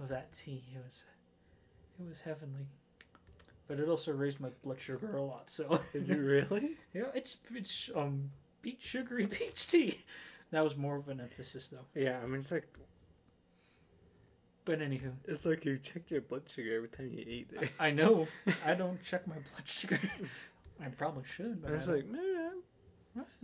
of 0.00 0.08
that 0.08 0.32
tea. 0.32 0.62
It 0.74 0.82
was, 0.84 1.04
it 2.00 2.06
was 2.08 2.20
heavenly. 2.20 2.66
But 3.66 3.80
it 3.80 3.88
also 3.88 4.12
raised 4.12 4.40
my 4.40 4.50
blood 4.62 4.78
sugar 4.80 5.16
a 5.16 5.22
lot. 5.22 5.48
So 5.48 5.80
is 5.94 6.10
it 6.10 6.16
really? 6.18 6.72
yeah, 6.94 7.04
it's 7.14 7.38
it's 7.54 7.88
um 7.96 8.30
beet 8.64 8.78
sugary 8.80 9.26
peach 9.38 9.68
tea. 9.68 10.00
That 10.50 10.64
was 10.64 10.76
more 10.76 10.96
of 10.96 11.08
an 11.08 11.20
emphasis 11.20 11.68
though. 11.68 11.86
Yeah, 12.00 12.18
I 12.22 12.26
mean 12.26 12.40
it's 12.40 12.50
like 12.50 12.66
But 14.64 14.80
anywho, 14.80 15.12
it's 15.28 15.44
like 15.44 15.64
you 15.64 15.76
checked 15.76 16.10
your 16.10 16.22
blood 16.22 16.42
sugar 16.48 16.76
every 16.76 16.88
time 16.88 17.10
you 17.12 17.24
eat 17.26 17.48
it. 17.52 17.70
I 17.78 17.90
know 17.90 18.26
I 18.66 18.74
don't 18.74 19.02
check 19.02 19.26
my 19.26 19.34
blood 19.34 19.66
sugar. 19.66 20.00
I 20.84 20.88
probably 20.88 21.24
should, 21.24 21.62
but 21.62 21.72
I 21.72 21.74
it's 21.74 21.86
like, 21.86 22.06
man, 22.06 22.52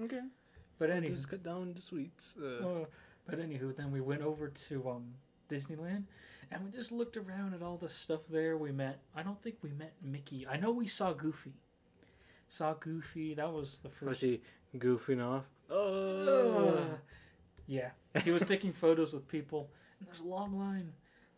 okay. 0.02 0.22
but 0.78 0.90
anywho, 0.90 1.14
Just 1.14 1.28
cut 1.30 1.42
down 1.42 1.72
the 1.74 1.80
sweets. 1.83 2.37
Uh, 2.37 2.85
but 3.26 3.38
anywho, 3.38 3.76
then 3.76 3.92
we 3.92 4.00
went 4.00 4.22
over 4.22 4.48
to 4.48 4.90
um, 4.90 5.14
Disneyland, 5.48 6.04
and 6.50 6.64
we 6.64 6.70
just 6.72 6.90
looked 6.90 7.16
around 7.16 7.54
at 7.54 7.62
all 7.62 7.76
the 7.76 7.88
stuff 7.88 8.22
there. 8.28 8.56
We 8.56 8.72
met. 8.72 9.00
I 9.14 9.22
don't 9.22 9.40
think 9.42 9.56
we 9.62 9.70
met 9.70 9.92
Mickey. 10.02 10.46
I 10.48 10.56
know 10.56 10.72
we 10.72 10.88
saw 10.88 11.12
Goofy. 11.12 11.52
Saw 12.48 12.74
Goofy. 12.74 13.35
That 13.35 13.52
was 13.52 13.78
the 13.83 13.90
first. 13.90 14.09
was 14.09 14.20
he 14.20 14.40
goofing 14.76 15.24
off? 15.24 15.44
Uh, 15.70 15.74
Oh. 15.74 16.98
yeah, 17.66 17.90
he 18.24 18.30
was 18.30 18.44
taking 18.44 18.72
photos 18.72 19.12
with 19.12 19.26
people, 19.28 19.70
and 19.98 20.09
there's 20.09 20.20
a 20.20 20.24
long 20.24 20.59
line. 20.59 20.92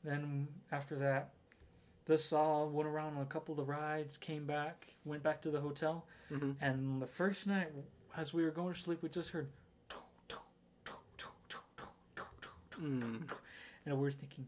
Then 0.04 0.48
after 0.70 0.96
that, 0.96 1.30
just 2.06 2.28
saw 2.28 2.64
went 2.66 2.88
around 2.88 3.16
on 3.16 3.22
a 3.22 3.26
couple 3.26 3.52
of 3.52 3.56
the 3.58 3.64
rides, 3.64 4.16
came 4.16 4.46
back, 4.46 4.86
went 5.04 5.22
back 5.22 5.40
to 5.42 5.50
the 5.50 5.60
hotel, 5.60 6.06
Mhm. 6.30 6.56
and 6.60 7.00
the 7.00 7.06
first 7.06 7.46
night, 7.46 7.68
as 8.16 8.32
we 8.34 8.42
were 8.44 8.50
going 8.50 8.74
to 8.74 8.80
sleep, 8.80 9.02
we 9.02 9.08
just 9.08 9.30
heard. 9.30 9.48
Mm. 12.80 13.30
And 13.86 13.98
we're 13.98 14.10
thinking, 14.10 14.46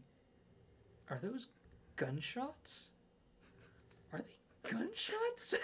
are 1.09 1.19
those 1.21 1.47
gunshots? 1.95 2.89
Gunshots? 4.69 5.55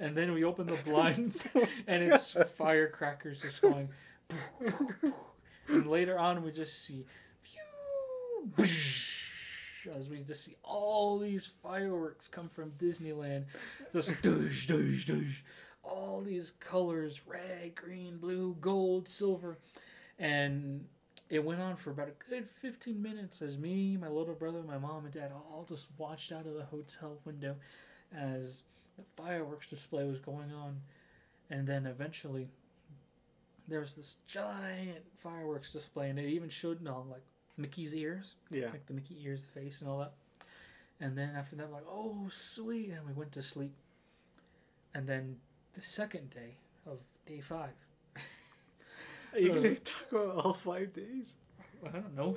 and 0.00 0.16
then 0.16 0.32
we 0.32 0.44
open 0.44 0.66
the 0.66 0.78
blinds 0.84 1.46
oh, 1.54 1.66
and 1.86 2.02
it's 2.02 2.36
firecrackers 2.56 3.40
just 3.40 3.62
going. 3.62 3.88
and 5.68 5.86
later 5.86 6.18
on, 6.18 6.42
we 6.42 6.50
just 6.50 6.84
see 6.84 7.04
as 9.96 10.08
we 10.08 10.18
just 10.22 10.44
see 10.44 10.56
all 10.62 11.18
these 11.18 11.46
fireworks 11.62 12.28
come 12.28 12.48
from 12.48 12.70
Disneyland. 12.72 13.44
Just 13.92 14.10
douche, 14.22 14.66
douche, 14.66 15.06
douche. 15.06 15.40
All 15.82 16.20
these 16.20 16.52
colors 16.60 17.20
red, 17.26 17.74
green, 17.74 18.18
blue, 18.18 18.56
gold, 18.60 19.08
silver. 19.08 19.58
And 20.18 20.84
it 21.28 21.44
went 21.44 21.60
on 21.60 21.76
for 21.76 21.90
about 21.90 22.08
a 22.08 22.30
good 22.30 22.48
15 22.48 23.00
minutes 23.00 23.42
as 23.42 23.58
me, 23.58 23.96
my 23.96 24.08
little 24.08 24.34
brother, 24.34 24.62
my 24.62 24.78
mom, 24.78 25.04
and 25.04 25.14
dad 25.14 25.32
all 25.32 25.66
just 25.68 25.88
watched 25.98 26.30
out 26.30 26.46
of 26.46 26.54
the 26.54 26.64
hotel 26.64 27.18
window 27.24 27.56
as 28.16 28.62
the 28.98 29.04
fireworks 29.22 29.68
display 29.68 30.04
was 30.04 30.18
going 30.20 30.52
on. 30.52 30.80
And 31.50 31.66
then 31.66 31.86
eventually, 31.86 32.48
there 33.68 33.80
was 33.80 33.94
this 33.94 34.16
giant 34.26 34.98
fireworks 35.16 35.72
display, 35.72 36.10
and 36.10 36.18
it 36.18 36.28
even 36.28 36.48
showed 36.48 36.80
no, 36.80 37.04
like 37.10 37.22
Mickey's 37.56 37.94
ears, 37.94 38.34
Yeah. 38.50 38.70
like 38.70 38.86
the 38.86 38.94
Mickey 38.94 39.16
ears, 39.22 39.44
the 39.44 39.60
face, 39.60 39.80
and 39.80 39.90
all 39.90 39.98
that. 39.98 40.12
And 41.00 41.16
then 41.18 41.34
after 41.36 41.56
that, 41.56 41.70
like, 41.72 41.84
oh, 41.88 42.28
sweet. 42.30 42.90
And 42.90 43.06
we 43.06 43.12
went 43.12 43.32
to 43.32 43.42
sleep. 43.42 43.74
And 44.94 45.06
then 45.06 45.36
the 45.74 45.80
second 45.82 46.30
day 46.30 46.56
of 46.86 46.98
day 47.26 47.40
five, 47.40 47.70
Are 49.32 49.38
you 49.38 49.50
Uh, 49.50 49.54
gonna 49.54 49.74
talk 49.76 50.12
about 50.12 50.36
all 50.44 50.52
five 50.54 50.92
days? 50.92 51.34
I 51.84 51.88
don't 51.88 52.14
know. 52.14 52.36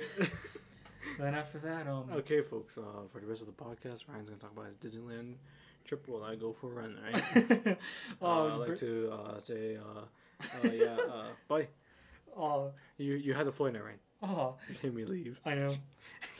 then 1.18 1.34
after 1.34 1.58
that, 1.58 1.86
um, 1.86 2.10
Okay, 2.12 2.40
folks. 2.42 2.76
Uh, 2.78 3.06
for 3.12 3.20
the 3.20 3.26
rest 3.26 3.42
of 3.42 3.46
the 3.46 3.52
podcast, 3.52 4.08
Ryan's 4.08 4.28
gonna 4.30 4.40
talk 4.40 4.52
about 4.52 4.66
his 4.66 4.76
Disneyland 4.96 5.34
trip 5.86 6.06
while 6.08 6.24
I 6.24 6.34
go 6.36 6.52
for 6.52 6.66
a 6.70 6.74
run. 6.74 6.96
Right? 7.04 7.78
oh, 8.20 8.46
uh, 8.48 8.56
br- 8.58 8.68
like 8.70 8.78
to 8.80 9.10
uh, 9.12 9.38
say, 9.40 9.76
uh, 9.76 10.00
uh, 10.66 10.70
yeah, 10.72 10.96
uh, 10.96 11.24
bye. 11.48 11.68
oh, 12.36 12.72
You 12.98 13.14
you 13.14 13.34
had 13.34 13.46
the 13.46 13.52
floor 13.52 13.70
now, 13.70 13.80
right? 13.82 14.00
oh, 14.22 14.54
hear 14.82 14.92
me 14.92 15.04
leave. 15.04 15.38
I 15.44 15.54
know. 15.54 15.74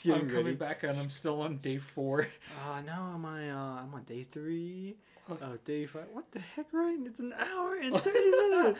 I'm 0.06 0.28
coming 0.28 0.44
ready. 0.44 0.56
back 0.56 0.82
and 0.84 0.98
I'm 0.98 1.10
still 1.10 1.40
on 1.42 1.58
day 1.58 1.78
four. 1.78 2.28
Uh, 2.64 2.80
now 2.82 3.10
I'm 3.14 3.24
on, 3.24 3.48
uh, 3.50 3.82
I'm 3.82 3.92
on 3.94 4.02
day 4.04 4.24
three. 4.30 4.96
Oh. 5.28 5.34
Uh, 5.42 5.56
day 5.64 5.86
five. 5.86 6.06
What 6.12 6.30
the 6.30 6.38
heck, 6.38 6.72
Ryan? 6.72 7.04
It's 7.06 7.18
an 7.18 7.32
hour 7.34 7.74
and 7.74 7.92
30 8.00 8.30
minutes. 8.30 8.78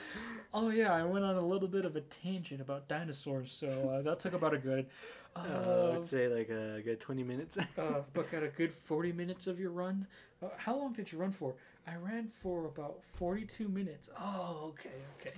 Oh 0.54 0.70
yeah, 0.70 0.92
I 0.94 1.02
went 1.02 1.24
on 1.24 1.34
a 1.36 1.44
little 1.44 1.66
bit 1.68 1.84
of 1.84 1.96
a 1.96 2.00
tangent 2.02 2.60
about 2.60 2.86
dinosaurs, 2.88 3.50
so 3.50 3.66
uh, 3.90 4.02
that 4.02 4.20
took 4.20 4.32
about 4.34 4.54
a 4.54 4.58
good. 4.58 4.86
Uh, 5.34 5.40
Uh, 5.40 5.94
I'd 5.96 6.04
say 6.04 6.28
like 6.28 6.48
a 6.48 6.80
good 6.82 7.00
20 7.00 7.24
minutes. 7.24 7.58
uh, 7.58 8.02
but 8.14 8.30
got 8.30 8.42
a 8.44 8.48
good 8.48 8.72
40 8.72 9.12
minutes 9.12 9.46
of 9.48 9.58
your 9.58 9.70
run. 9.72 10.06
Uh, 10.42 10.48
how 10.56 10.76
long 10.76 10.92
did 10.92 11.10
you 11.10 11.18
run 11.18 11.32
for? 11.32 11.54
I 11.86 11.96
ran 11.96 12.28
for 12.28 12.66
about 12.66 13.00
42 13.14 13.68
minutes. 13.68 14.10
Oh, 14.20 14.66
okay, 14.70 14.90
okay. 15.20 15.32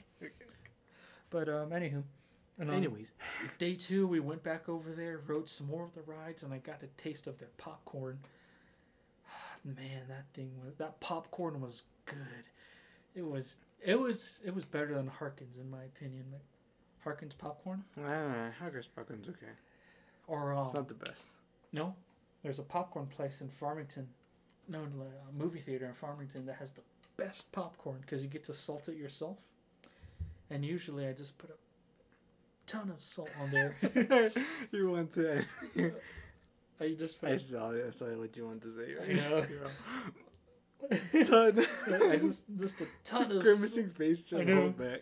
But 1.30 1.48
um, 1.48 1.70
anywho, 1.70 2.02
and, 2.58 2.70
um, 2.70 2.76
Anyways, 2.76 3.08
day 3.58 3.74
two 3.74 4.06
we 4.06 4.18
went 4.20 4.42
back 4.42 4.68
over 4.68 4.90
there, 4.92 5.20
rode 5.26 5.48
some 5.48 5.66
more 5.68 5.84
of 5.84 5.94
the 5.94 6.00
rides, 6.02 6.42
and 6.42 6.52
I 6.52 6.58
got 6.58 6.82
a 6.82 7.02
taste 7.02 7.26
of 7.26 7.38
their 7.38 7.50
popcorn. 7.58 8.18
Man, 9.64 10.02
that 10.08 10.24
thing 10.34 10.50
was 10.64 10.74
that 10.76 10.98
popcorn 11.00 11.60
was 11.60 11.84
good. 12.06 12.16
It 13.14 13.24
was 13.24 13.56
it 13.84 13.98
was 13.98 14.40
it 14.44 14.54
was 14.54 14.64
better 14.64 14.94
than 14.94 15.06
Harkins 15.06 15.58
in 15.58 15.70
my 15.70 15.82
opinion. 15.84 16.24
Like 16.32 16.42
Harkins 17.04 17.34
popcorn 17.34 17.84
ah, 18.04 18.48
Haggard's 18.58 18.88
popcorn's 18.88 19.28
okay. 19.28 19.52
or 20.26 20.52
um, 20.54 20.66
It's 20.66 20.74
not 20.74 20.88
the 20.88 20.94
best. 20.94 21.26
no, 21.72 21.94
there's 22.42 22.58
a 22.58 22.62
popcorn 22.64 23.06
place 23.06 23.40
in 23.40 23.48
Farmington, 23.48 24.08
no, 24.68 24.80
a 24.80 25.32
movie 25.42 25.60
theater 25.60 25.86
in 25.86 25.94
Farmington 25.94 26.46
that 26.46 26.56
has 26.56 26.72
the 26.72 26.82
best 27.16 27.50
popcorn 27.52 27.98
because 28.00 28.22
you 28.22 28.28
get 28.28 28.44
to 28.44 28.54
salt 28.54 28.88
it 28.88 28.96
yourself. 28.96 29.38
And 30.50 30.64
usually 30.64 31.06
I 31.06 31.12
just 31.12 31.36
put 31.38 31.50
a 31.50 31.54
ton 32.66 32.90
of 32.90 33.02
salt 33.02 33.30
on 33.40 33.50
there. 33.50 33.76
you 34.72 34.90
want 34.90 35.12
to? 35.14 35.44
I 36.80 36.90
just 36.90 37.20
put 37.20 37.30
I 37.30 37.36
saw. 37.36 37.72
I 37.72 37.90
saw 37.90 38.06
what 38.06 38.36
you 38.36 38.46
want 38.46 38.62
to 38.62 38.70
say. 38.70 38.94
I 39.02 39.12
know. 39.14 39.44
Ton. 41.24 41.66
I 42.08 42.16
just 42.16 42.44
just 42.56 42.80
a 42.80 42.86
ton 43.02 43.32
of 43.32 43.42
grimacing 43.42 43.90
face 43.90 44.30
hold 44.30 44.78
back. 44.78 45.00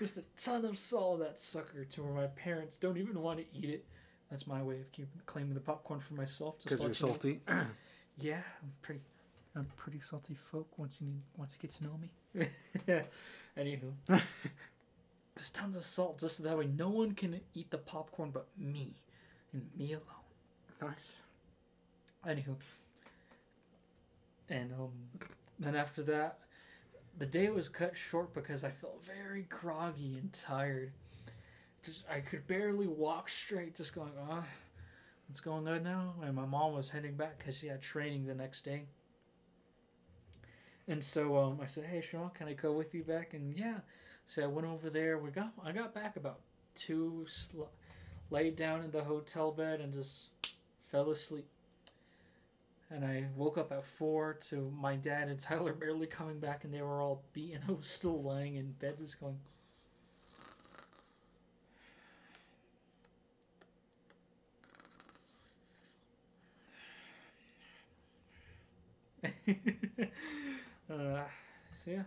just 0.00 0.16
a 0.16 0.24
ton 0.36 0.64
of 0.64 0.76
salt 0.76 1.20
of 1.20 1.26
that 1.26 1.38
sucker 1.38 1.84
to 1.84 2.02
where 2.02 2.12
my 2.12 2.26
parents 2.26 2.76
don't 2.76 2.98
even 2.98 3.22
want 3.22 3.38
to 3.38 3.44
eat 3.56 3.70
it. 3.70 3.84
That's 4.32 4.46
my 4.46 4.62
way 4.62 4.80
of 4.80 4.90
keeping 4.92 5.20
claiming 5.26 5.52
the 5.52 5.60
popcorn 5.60 6.00
for 6.00 6.14
myself. 6.14 6.54
just 6.56 6.64
Because 6.64 6.80
you're 6.80 6.88
know. 6.88 7.14
salty. 7.14 7.40
Yeah, 8.18 8.40
I'm 8.62 8.72
pretty. 8.82 9.00
I'm 9.54 9.66
pretty 9.76 10.00
salty 10.00 10.34
folk. 10.34 10.68
Once 10.78 10.94
you 11.00 11.06
need, 11.06 11.20
once 11.36 11.56
you 11.56 11.68
get 11.68 11.76
to 11.76 11.84
know 11.84 11.98
me. 12.00 12.50
Anywho, 13.58 13.92
just 15.36 15.54
tons 15.54 15.76
of 15.76 15.84
salt, 15.84 16.18
just 16.18 16.38
so 16.38 16.42
that 16.44 16.56
way 16.56 16.66
no 16.76 16.88
one 16.88 17.12
can 17.12 17.38
eat 17.54 17.70
the 17.70 17.76
popcorn 17.78 18.30
but 18.30 18.46
me, 18.58 18.94
and 19.52 19.66
me 19.78 19.92
alone. 19.92 20.02
nice. 20.80 21.22
Anywho, 22.26 22.54
and 24.48 24.72
um, 24.72 24.90
then 25.58 25.74
after 25.74 26.02
that, 26.04 26.38
the 27.18 27.26
day 27.26 27.50
was 27.50 27.68
cut 27.68 27.94
short 27.96 28.32
because 28.32 28.64
I 28.64 28.70
felt 28.70 29.04
very 29.04 29.42
groggy 29.50 30.16
and 30.18 30.32
tired. 30.32 30.92
Just 31.82 32.04
I 32.10 32.20
could 32.20 32.46
barely 32.46 32.86
walk 32.86 33.28
straight, 33.28 33.74
just 33.76 33.94
going, 33.94 34.12
ah, 34.28 34.44
what's 35.28 35.40
going 35.40 35.66
on 35.68 35.82
now? 35.82 36.14
And 36.22 36.34
my 36.34 36.46
mom 36.46 36.74
was 36.74 36.90
heading 36.90 37.16
back 37.16 37.38
because 37.38 37.56
she 37.56 37.66
had 37.68 37.82
training 37.82 38.26
the 38.26 38.34
next 38.34 38.64
day. 38.64 38.86
And 40.88 41.02
so 41.02 41.36
um, 41.38 41.60
I 41.60 41.66
said, 41.66 41.84
"Hey, 41.84 42.00
Sean, 42.00 42.30
can 42.30 42.48
I 42.48 42.52
go 42.54 42.72
with 42.72 42.94
you 42.94 43.02
back?" 43.04 43.34
And 43.34 43.56
yeah, 43.56 43.80
so 44.26 44.42
I 44.42 44.46
went 44.46 44.66
over 44.66 44.90
there. 44.90 45.18
We 45.18 45.30
got 45.30 45.52
I 45.64 45.72
got 45.72 45.94
back 45.94 46.16
about 46.16 46.40
two, 46.74 47.24
sl- 47.28 47.64
laid 48.30 48.56
down 48.56 48.82
in 48.82 48.90
the 48.90 49.04
hotel 49.04 49.52
bed 49.52 49.80
and 49.80 49.92
just 49.92 50.28
fell 50.90 51.10
asleep. 51.10 51.46
and 52.90 53.04
I 53.04 53.24
woke 53.36 53.56
up 53.58 53.72
at 53.72 53.84
four 53.84 54.34
to 54.48 54.70
my 54.78 54.96
dad 54.96 55.28
and 55.28 55.38
Tyler 55.38 55.72
barely 55.80 56.06
coming 56.06 56.38
back, 56.38 56.64
and 56.64 56.72
they 56.72 56.82
were 56.82 57.00
all 57.00 57.22
beat, 57.32 57.54
and 57.54 57.64
I 57.68 57.72
was 57.72 57.86
still 57.88 58.22
laying 58.22 58.56
in 58.56 58.72
bed, 58.72 58.98
just 58.98 59.20
going. 59.20 59.38
uh, 70.90 71.22
so 71.84 71.90
yeah, 71.90 72.02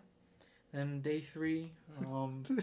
then 0.74 1.02
day 1.02 1.22
three. 1.22 1.72
Um, 2.00 2.44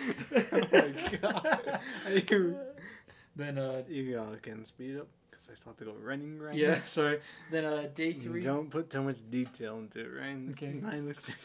oh 0.32 0.68
my 0.72 1.18
god. 1.20 1.80
you, 2.30 2.56
then 3.36 3.58
uh, 3.58 3.82
you 3.88 4.18
uh, 4.18 4.36
can 4.42 4.64
speed 4.64 4.98
up 4.98 5.08
because 5.30 5.46
I 5.50 5.54
still 5.54 5.72
have 5.72 5.78
to 5.78 5.84
go 5.84 5.94
running 6.02 6.38
right 6.38 6.54
yeah, 6.54 6.74
now. 6.74 6.80
sorry. 6.84 7.20
Then 7.50 7.64
uh, 7.64 7.88
day 7.94 8.12
three. 8.12 8.42
Don't 8.42 8.70
put 8.70 8.90
too 8.90 9.02
much 9.02 9.18
detail 9.30 9.78
into 9.78 10.00
it, 10.00 10.08
right? 10.20 10.36
It's 10.48 10.62
Okay. 10.62 10.72
Nine 10.72 11.06
to 11.06 11.14
six. 11.14 11.38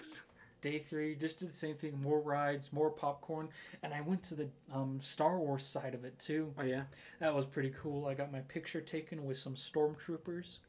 Day 0.61 0.79
three, 0.79 1.15
just 1.15 1.37
did 1.39 1.49
the 1.51 1.55
same 1.55 1.75
thing. 1.75 2.01
More 2.01 2.19
rides, 2.19 2.73
more 2.73 2.89
popcorn, 2.89 3.49
and 3.83 3.93
I 3.93 4.01
went 4.01 4.23
to 4.23 4.35
the 4.35 4.49
um, 4.73 4.99
Star 4.99 5.37
Wars 5.37 5.63
side 5.63 5.93
of 5.93 6.05
it 6.05 6.17
too. 6.17 6.51
Oh 6.57 6.63
yeah. 6.63 6.83
That 7.19 7.35
was 7.35 7.45
pretty 7.45 7.71
cool. 7.79 8.07
I 8.07 8.15
got 8.15 8.31
my 8.31 8.39
picture 8.39 8.81
taken 8.81 9.25
with 9.25 9.37
some 9.37 9.53
stormtroopers. 9.53 10.59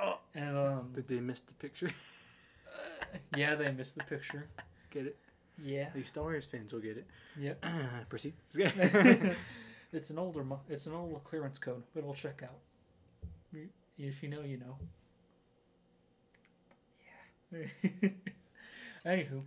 Oh. 0.00 0.18
And 0.34 0.56
um, 0.56 0.90
Did 0.94 1.08
they 1.08 1.20
miss 1.20 1.40
the 1.40 1.54
picture? 1.54 1.90
yeah, 3.36 3.54
they 3.54 3.72
missed 3.72 3.96
the 3.96 4.04
picture. 4.04 4.48
get 4.90 5.06
it? 5.06 5.16
Yeah. 5.62 5.88
These 5.94 6.08
Star 6.08 6.24
Wars 6.24 6.44
fans 6.44 6.72
will 6.72 6.80
get 6.80 6.96
it. 6.96 7.06
Yep. 7.38 7.64
Proceed. 8.08 8.34
it's 9.92 10.10
an 10.10 10.18
older, 10.18 10.44
it's 10.68 10.86
an 10.86 10.94
old 10.94 11.22
clearance 11.24 11.58
code, 11.58 11.82
but 11.94 12.00
it'll 12.00 12.14
check 12.14 12.42
out. 12.42 12.58
If 13.98 14.22
you 14.22 14.28
know, 14.28 14.42
you 14.42 14.58
know. 14.58 14.76
Yeah. 17.52 18.10
Anywho, 19.04 19.42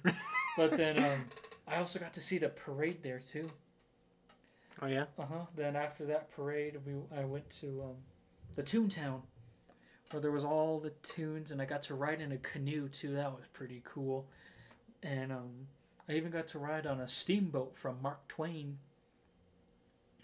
but 0.57 0.75
then 0.75 1.01
um, 1.01 1.25
I 1.67 1.77
also 1.77 1.99
got 1.99 2.13
to 2.13 2.21
see 2.21 2.37
the 2.37 2.49
parade 2.49 3.01
there 3.01 3.19
too. 3.19 3.49
oh 4.81 4.87
yeah. 4.87 5.05
Uh 5.17 5.25
huh. 5.25 5.45
Then 5.55 5.75
after 5.75 6.05
that 6.07 6.31
parade, 6.31 6.77
we 6.85 6.93
I 7.17 7.23
went 7.23 7.49
to 7.61 7.83
um, 7.83 7.95
the 8.55 8.63
Toontown, 8.63 9.21
where 10.11 10.21
there 10.21 10.31
was 10.31 10.43
all 10.43 10.79
the 10.79 10.91
tunes, 11.03 11.51
and 11.51 11.61
I 11.61 11.65
got 11.65 11.81
to 11.83 11.95
ride 11.95 12.21
in 12.21 12.31
a 12.31 12.37
canoe 12.37 12.87
too. 12.89 13.13
That 13.15 13.31
was 13.31 13.45
pretty 13.53 13.81
cool, 13.85 14.25
and 15.03 15.31
um, 15.31 15.51
I 16.09 16.13
even 16.13 16.31
got 16.31 16.47
to 16.49 16.59
ride 16.59 16.85
on 16.87 16.99
a 17.01 17.07
steamboat 17.09 17.75
from 17.75 18.01
Mark 18.01 18.27
Twain. 18.27 18.77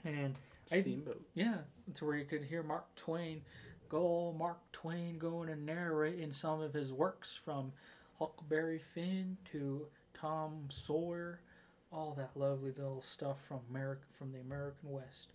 And 0.04 0.36
I- 0.72 0.82
Steamboat. 0.82 1.22
yeah, 1.34 1.58
to 1.96 2.06
where 2.06 2.18
you 2.18 2.26
could 2.26 2.44
hear 2.44 2.64
Mark 2.64 2.94
Twain, 2.96 3.42
go 3.90 4.34
Mark 4.38 4.60
Twain 4.72 5.18
going 5.18 5.50
and 5.50 5.66
narrating 5.66 6.32
some 6.32 6.62
of 6.62 6.74
his 6.74 6.92
works 6.94 7.40
from 7.44 7.72
Huckleberry 8.20 8.80
Finn 8.80 9.38
to 9.52 9.88
Tom 10.14 10.68
Sawyer, 10.70 11.40
all 11.92 12.14
that 12.18 12.32
lovely 12.36 12.72
little 12.72 13.02
stuff 13.02 13.38
from 13.48 13.60
America 13.70 14.04
from 14.18 14.32
the 14.32 14.40
American 14.40 14.92
West. 14.92 15.28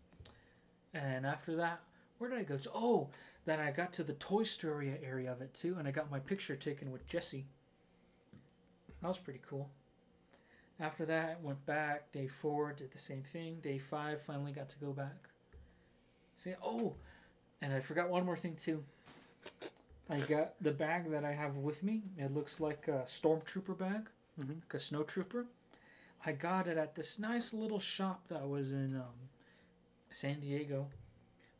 And 0.95 1.25
after 1.25 1.57
that, 1.57 1.81
where 2.19 2.29
did 2.31 2.39
I 2.39 2.43
go 2.43 2.59
to? 2.59 2.71
Oh, 2.75 3.09
then 3.45 3.61
I 3.61 3.71
got 3.71 3.93
to 3.95 4.05
the 4.05 4.13
Toy 4.15 4.45
Story 4.45 4.99
area 5.03 5.33
of 5.33 5.41
it 5.43 5.53
too, 5.55 5.77
and 5.79 5.89
I 5.89 5.91
got 5.91 6.11
my 6.11 6.21
picture 6.21 6.57
taken 6.57 6.91
with 6.91 7.07
Jesse. 7.07 7.45
That 9.01 9.09
was 9.09 9.19
pretty 9.19 9.41
cool. 9.49 9.69
After 10.81 11.05
that, 11.07 11.43
went 11.43 11.65
back. 11.67 12.11
Day 12.13 12.29
four, 12.29 12.73
did 12.73 12.91
the 12.93 12.99
same 12.99 13.23
thing. 13.23 13.59
Day 13.61 13.79
five, 13.79 14.23
finally 14.23 14.53
got 14.53 14.69
to 14.71 14.79
go 14.79 14.93
back. 14.93 15.29
See, 16.37 16.55
oh, 16.65 16.95
and 17.61 17.73
I 17.73 17.81
forgot 17.81 18.09
one 18.09 18.25
more 18.25 18.37
thing 18.37 18.57
too. 18.57 18.83
I 20.11 20.19
got 20.21 20.55
the 20.61 20.73
bag 20.73 21.11
that 21.11 21.25
I 21.25 21.33
have 21.33 21.57
with 21.57 21.83
me. 21.83 22.03
It 22.19 22.35
looks 22.35 22.61
like 22.61 22.89
a 22.89 23.05
stormtrooper 23.07 23.79
bag, 23.79 24.09
Mhm. 24.39 24.61
like 24.61 24.75
a 24.75 24.81
snow 24.81 25.03
trooper. 25.05 25.47
I 26.25 26.33
got 26.33 26.67
it 26.69 26.77
at 26.79 26.95
this 26.95 27.19
nice 27.19 27.53
little 27.53 27.81
shop 27.81 28.27
that 28.29 28.49
was 28.49 28.73
in 28.73 28.97
um, 28.97 29.29
San 30.11 30.41
Diego. 30.41 30.89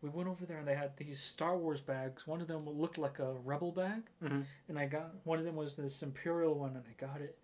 We 0.03 0.09
went 0.09 0.29
over 0.29 0.45
there 0.45 0.59
and 0.59 0.67
they 0.67 0.75
had 0.75 0.97
these 0.97 1.21
Star 1.21 1.57
Wars 1.57 1.81
bags. 1.81 2.27
One 2.27 2.41
of 2.41 2.49
them 2.49 2.69
looked 2.69 2.99
like 2.99 3.21
a 3.21 3.35
rebel 3.35 3.71
bag, 3.71 4.03
Mhm. 4.21 4.45
and 4.69 4.79
I 4.79 4.87
got 4.87 5.15
one 5.25 5.39
of 5.39 5.45
them 5.45 5.55
was 5.57 5.77
this 5.77 6.03
Imperial 6.03 6.55
one, 6.59 6.77
and 6.77 6.85
I 6.87 6.93
got 6.95 7.21
it. 7.21 7.39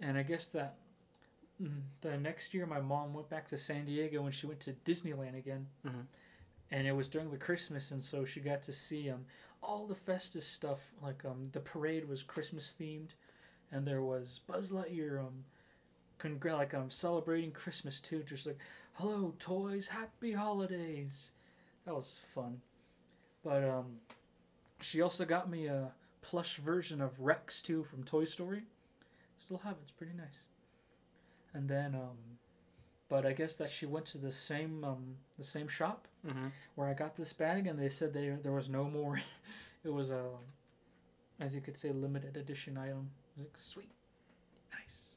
And 0.00 0.16
I 0.18 0.22
guess 0.22 0.48
that 0.48 0.76
mm, 1.60 1.82
the 2.00 2.16
next 2.16 2.54
year, 2.54 2.64
my 2.64 2.80
mom 2.80 3.12
went 3.12 3.28
back 3.28 3.46
to 3.48 3.58
San 3.58 3.84
Diego 3.84 4.22
when 4.22 4.32
she 4.32 4.46
went 4.46 4.60
to 4.60 4.72
Disneyland 4.72 5.34
again, 5.36 5.68
Mhm. 5.84 6.06
and 6.70 6.86
it 6.86 6.92
was 6.92 7.06
during 7.08 7.30
the 7.30 7.36
Christmas, 7.36 7.90
and 7.90 8.02
so 8.02 8.24
she 8.24 8.40
got 8.40 8.62
to 8.62 8.72
see 8.72 9.10
um 9.10 9.26
all 9.62 9.86
the 9.86 9.94
Festus 9.94 10.46
stuff. 10.46 10.94
Like 11.02 11.22
um 11.24 11.50
the 11.52 11.60
parade 11.60 12.08
was 12.08 12.22
Christmas 12.22 12.72
themed, 12.78 13.10
and 13.70 13.86
there 13.86 14.02
was 14.02 14.38
Buzz 14.46 14.70
Lightyear 14.72 15.18
um 15.22 15.44
congr- 16.18 16.56
like 16.56 16.72
um 16.74 16.90
celebrating 16.90 17.52
Christmas 17.52 18.00
too, 18.00 18.22
just 18.22 18.46
like 18.46 18.58
hello 18.94 19.34
toys, 19.38 19.88
happy 19.88 20.32
holidays. 20.32 21.32
That 21.86 21.94
was 21.94 22.20
fun, 22.34 22.60
but 23.44 23.64
um 23.64 23.98
she 24.80 25.02
also 25.02 25.24
got 25.24 25.50
me 25.50 25.66
a 25.66 25.90
plush 26.22 26.56
version 26.56 27.00
of 27.00 27.18
Rex 27.20 27.62
too 27.62 27.84
from 27.84 28.04
Toy 28.04 28.24
Story. 28.24 28.62
Still 29.38 29.58
have 29.58 29.72
it. 29.72 29.78
It's 29.82 29.92
pretty 29.92 30.12
nice. 30.14 30.44
And 31.54 31.68
then 31.68 31.94
um 31.94 32.16
but 33.08 33.26
I 33.26 33.32
guess 33.32 33.56
that 33.56 33.70
she 33.70 33.86
went 33.86 34.06
to 34.06 34.18
the 34.18 34.30
same 34.32 34.84
um 34.84 35.16
the 35.38 35.44
same 35.44 35.68
shop 35.68 36.06
Mhm. 36.26 36.52
where 36.74 36.86
I 36.86 36.92
got 36.94 37.16
this 37.16 37.32
bag, 37.32 37.66
and 37.66 37.78
they 37.78 37.88
said 37.88 38.12
they 38.12 38.28
there 38.42 38.52
was 38.52 38.68
no 38.68 38.84
more. 38.84 39.18
it 39.84 39.88
was 39.90 40.10
a, 40.10 40.26
as 41.40 41.54
you 41.54 41.62
could 41.62 41.76
say, 41.78 41.90
limited 41.92 42.36
edition 42.36 42.76
item. 42.76 43.10
Like, 43.38 43.56
sweet, 43.56 43.90
nice. 44.70 45.14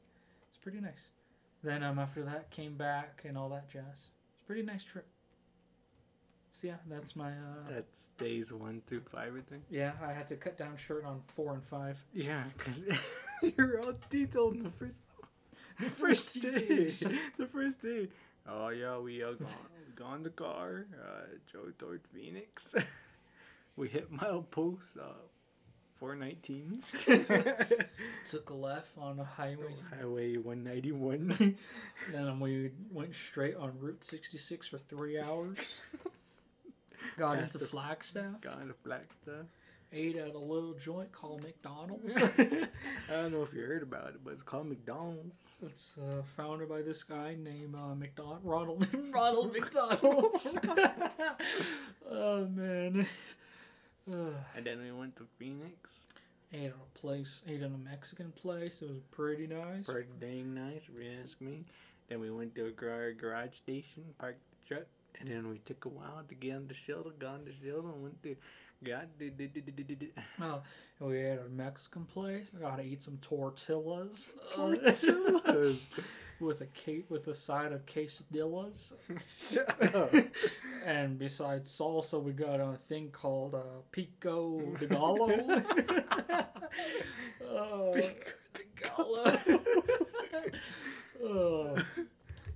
It's 0.48 0.58
pretty 0.62 0.80
nice. 0.80 1.10
Then 1.62 1.84
um 1.84 2.00
after 2.00 2.24
that 2.24 2.50
came 2.52 2.78
back 2.78 3.24
and 3.26 3.38
all 3.38 3.50
that 3.50 3.70
jazz. 3.70 3.84
It's 4.34 4.42
a 4.42 4.46
pretty 4.48 4.64
nice 4.64 4.84
trip. 4.86 5.06
So 6.54 6.68
yeah, 6.68 6.76
that's 6.88 7.16
my 7.16 7.30
uh 7.32 7.66
That's 7.68 8.08
days 8.18 8.54
one 8.54 8.82
through 8.86 9.02
five, 9.02 9.34
I 9.36 9.42
think. 9.42 9.64
yeah. 9.70 9.94
I 10.02 10.14
had 10.14 10.28
to 10.30 10.36
cut 10.36 10.58
down 10.58 10.78
short 10.78 11.04
on 11.06 11.22
four 11.36 11.54
and 11.56 11.64
five. 11.64 11.98
Yeah, 12.14 12.44
because 12.58 12.80
you're 13.58 13.82
all 13.82 13.94
detailed 14.10 14.56
in 14.56 14.64
the 14.64 14.70
first 14.72 15.04
the 15.80 15.90
first 16.02 16.42
day. 16.42 16.86
The 17.38 17.48
first 17.52 17.82
day. 17.82 18.08
Oh 18.48 18.70
yeah, 18.70 18.98
we 19.00 19.24
uh, 19.24 19.32
gone, 19.34 19.48
we 19.88 19.94
got 19.96 20.24
the 20.24 20.30
car, 20.30 20.86
uh, 21.04 21.26
drove 21.52 21.78
toward 21.78 22.02
Phoenix. 22.14 22.76
we 23.76 23.88
hit 23.88 24.12
milepost 24.14 24.98
uh, 25.00 25.14
four 25.96 26.16
nineteens. 26.16 26.92
Took 28.30 28.50
a 28.52 28.54
left 28.54 28.90
on 28.98 29.20
a 29.20 29.24
highway. 29.24 29.74
Highway 29.98 30.38
one 30.38 30.64
ninety 30.64 30.92
one. 30.92 31.56
then 32.12 32.40
we 32.40 32.72
went 32.92 33.16
straight 33.16 33.56
on 33.56 33.72
Route 33.80 34.04
66 34.04 34.68
for 34.68 34.78
three 34.78 35.20
hours. 35.20 35.58
Got 37.18 37.40
into 37.40 37.60
Flagstaff. 37.60 38.42
Got 38.42 38.62
into 38.62 38.74
Flagstaff. 38.74 39.46
Ate 39.96 40.16
at 40.16 40.34
a 40.34 40.40
little 40.40 40.74
joint 40.74 41.12
called 41.12 41.44
McDonald's. 41.44 42.18
I 42.18 42.68
don't 43.12 43.32
know 43.32 43.44
if 43.44 43.54
you 43.54 43.62
heard 43.62 43.84
about 43.84 44.08
it, 44.08 44.24
but 44.24 44.34
it's 44.34 44.42
called 44.42 44.68
McDonald's. 44.68 45.56
it's 45.62 45.98
uh, 46.00 46.24
founded 46.24 46.68
by 46.68 46.82
this 46.82 47.04
guy 47.04 47.36
named 47.40 47.76
uh, 47.76 47.94
McDonald 47.94 48.40
Ronald 48.44 48.88
Ronald 49.14 49.54
McDonald. 49.54 50.32
oh 52.12 52.48
man. 52.48 53.06
And 54.08 54.66
then 54.66 54.82
we 54.82 54.92
went 54.92 55.16
to 55.18 55.28
Phoenix. 55.38 56.08
ate 56.52 56.66
at 56.66 56.72
a 56.72 57.00
place. 57.00 57.44
Ate 57.48 57.62
at 57.62 57.68
a 57.68 57.78
Mexican 57.78 58.32
place. 58.32 58.82
It 58.82 58.90
was 58.90 59.00
pretty 59.12 59.46
nice. 59.46 59.86
Pretty 59.86 60.10
dang 60.20 60.56
nice, 60.56 60.90
if 60.90 61.02
you 61.02 61.12
ask 61.22 61.40
me. 61.40 61.66
Then 62.10 62.20
we 62.20 62.32
went 62.32 62.56
to 62.56 62.66
a 62.66 62.72
gar- 62.72 63.14
garage 63.14 63.56
station, 63.56 64.04
parked 64.18 64.42
the 64.50 64.76
truck, 64.76 64.88
and 65.20 65.30
then 65.30 65.48
we 65.50 65.60
took 65.60 65.86
a 65.86 65.90
while 65.90 66.24
to 66.28 66.36
get 66.36 66.56
on 66.56 66.68
the 66.68 66.74
shelter, 66.74 67.12
got 67.18 67.36
on 67.36 67.46
the 67.46 67.52
shelter, 67.52 67.88
and 67.90 68.04
went 68.04 68.22
to 68.24 68.36
got 68.84 69.18
did, 69.18 69.38
did, 69.38 69.54
did, 69.54 69.76
did, 69.76 69.88
did. 70.00 70.12
Oh, 70.42 70.62
we 71.00 71.18
ate 71.20 71.34
at 71.40 71.46
a 71.46 71.50
Mexican 71.50 72.06
place. 72.06 72.48
I 72.56 72.60
gotta 72.62 72.84
eat 72.84 73.02
some 73.02 73.18
tortillas. 73.22 74.30
Tortillas. 74.56 75.88
with 76.40 76.62
a 76.62 76.68
ca- 76.76 77.06
with 77.10 77.28
a 77.28 77.34
side 77.34 77.72
of 77.72 77.86
quesadillas. 77.86 78.94
And 80.86 81.18
besides 81.18 81.70
salsa, 81.72 82.22
we 82.22 82.34
got 82.34 82.60
a 82.60 82.76
thing 82.90 83.10
called 83.12 83.56
uh, 83.56 83.62
pico 83.92 84.60
de 84.78 84.88
gallo. 84.88 85.30
uh, 85.32 86.44
Pico 87.94 88.34
de 88.54 88.64
gallo. 88.82 89.24
Uh, 91.24 91.82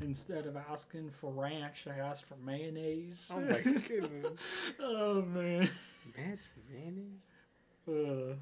instead 0.02 0.46
of 0.46 0.58
asking 0.58 1.10
for 1.10 1.32
ranch, 1.32 1.88
I 1.88 2.00
asked 2.00 2.26
for 2.26 2.38
mayonnaise. 2.46 3.30
Oh 3.34 3.40
my 3.40 3.62
goodness. 3.62 4.40
oh 4.82 5.22
man. 5.22 5.70
Match 6.18 6.40
mayonnaise? 6.72 7.30
Uh, 7.88 8.36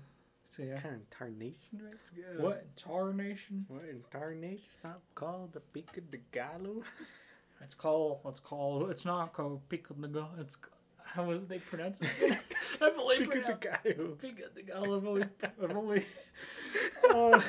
so 0.49 0.63
yeah. 0.63 0.73
What 0.73 0.83
kind 0.83 0.95
of 0.95 1.09
tarnation 1.09 1.81
right 1.83 2.05
together? 2.05 2.43
What 2.43 2.75
tarnation? 2.77 3.65
What 3.67 3.83
in 3.89 4.01
tarnation? 4.11 4.67
It's 4.73 4.83
not 4.83 5.01
called 5.15 5.53
the 5.53 5.59
Pico 5.59 6.01
de 6.11 6.19
Gallo? 6.31 6.83
It's 7.61 7.73
called. 7.73 8.19
It's 8.27 8.39
called. 8.39 8.89
It's 8.91 9.05
not 9.05 9.33
called 9.33 9.67
pico 9.69 9.93
de 9.93 10.07
gallo. 10.07 10.29
It's 10.39 10.57
how 11.03 11.23
was 11.23 11.45
they 11.47 11.59
pronounce 11.59 12.01
it? 12.01 12.37
I've 12.81 12.93
only 12.99 13.19
Pico 13.19 13.41
de 13.41 13.57
gallo. 13.59 14.15
Pico 14.15 14.43
de 14.53 14.63
Gallo. 14.63 14.97
I've 14.97 15.07
only, 15.07 15.25
I've 15.43 15.75
only. 15.75 16.05
Oh. 17.05 17.43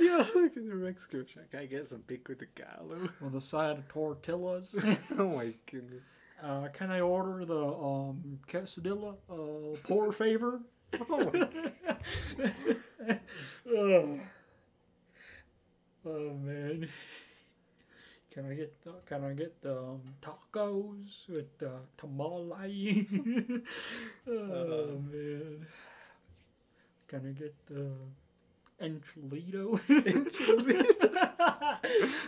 Yo, 0.00 0.16
look 0.34 0.56
at 0.56 0.68
the 0.68 0.74
Mexico 0.74 1.22
truck. 1.22 1.54
I 1.58 1.66
get 1.66 1.86
some 1.86 2.00
pico 2.00 2.34
de 2.34 2.46
gallo. 2.54 3.08
With 3.20 3.34
a 3.34 3.40
side 3.40 3.78
of 3.78 3.88
tortillas. 3.88 4.74
oh 5.18 5.28
my 5.28 5.52
goodness. 5.70 6.02
Uh, 6.42 6.68
can 6.72 6.90
I 6.90 7.00
order 7.00 7.44
the 7.44 7.66
um 7.66 8.38
quesadilla? 8.48 9.14
Uh, 9.28 9.76
por 9.84 10.10
favor. 10.22 10.62
Oh 11.10 11.30
my 11.32 11.48
oh. 13.70 14.20
oh 16.06 16.34
man. 16.42 16.88
Can 18.30 18.50
I 18.50 18.54
get 18.54 18.82
the, 18.84 18.92
can 19.06 19.24
I 19.24 19.32
get 19.32 19.60
the 19.60 19.76
um, 19.76 20.00
tacos 20.22 21.28
with 21.28 21.58
the 21.58 21.72
tamale? 21.98 23.06
oh 24.26 24.32
Uh. 24.32 24.86
man. 25.12 25.66
Can 27.08 27.26
I 27.28 27.32
get 27.38 27.54
the 27.66 27.90
enchilito? 28.80 29.78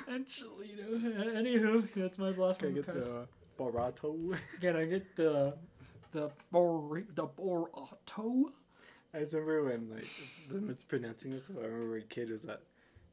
enchilito. 0.08 0.98
Anywho, 1.36 1.88
that's 1.94 2.18
my 2.18 2.32
blast 2.32 2.58
Can 2.60 2.68
I 2.68 2.72
from 2.72 2.74
the 2.74 2.82
get 2.82 2.94
past. 2.94 3.08
the 3.10 3.26
barato? 3.58 4.38
Can 4.60 4.76
I 4.76 4.84
get 4.84 5.16
the 5.16 5.54
the 6.12 6.30
bor 6.50 7.02
the 7.14 7.26
borato? 7.26 8.50
I 9.14 9.18
just 9.20 9.32
remember 9.32 9.64
when 9.64 9.90
like 9.94 10.06
the 10.48 10.60
mispronouncing 10.60 11.30
this. 11.32 11.48
I 11.50 11.64
remember 11.64 11.96
a 11.96 12.02
kid 12.02 12.30
was 12.30 12.44
at 12.44 12.60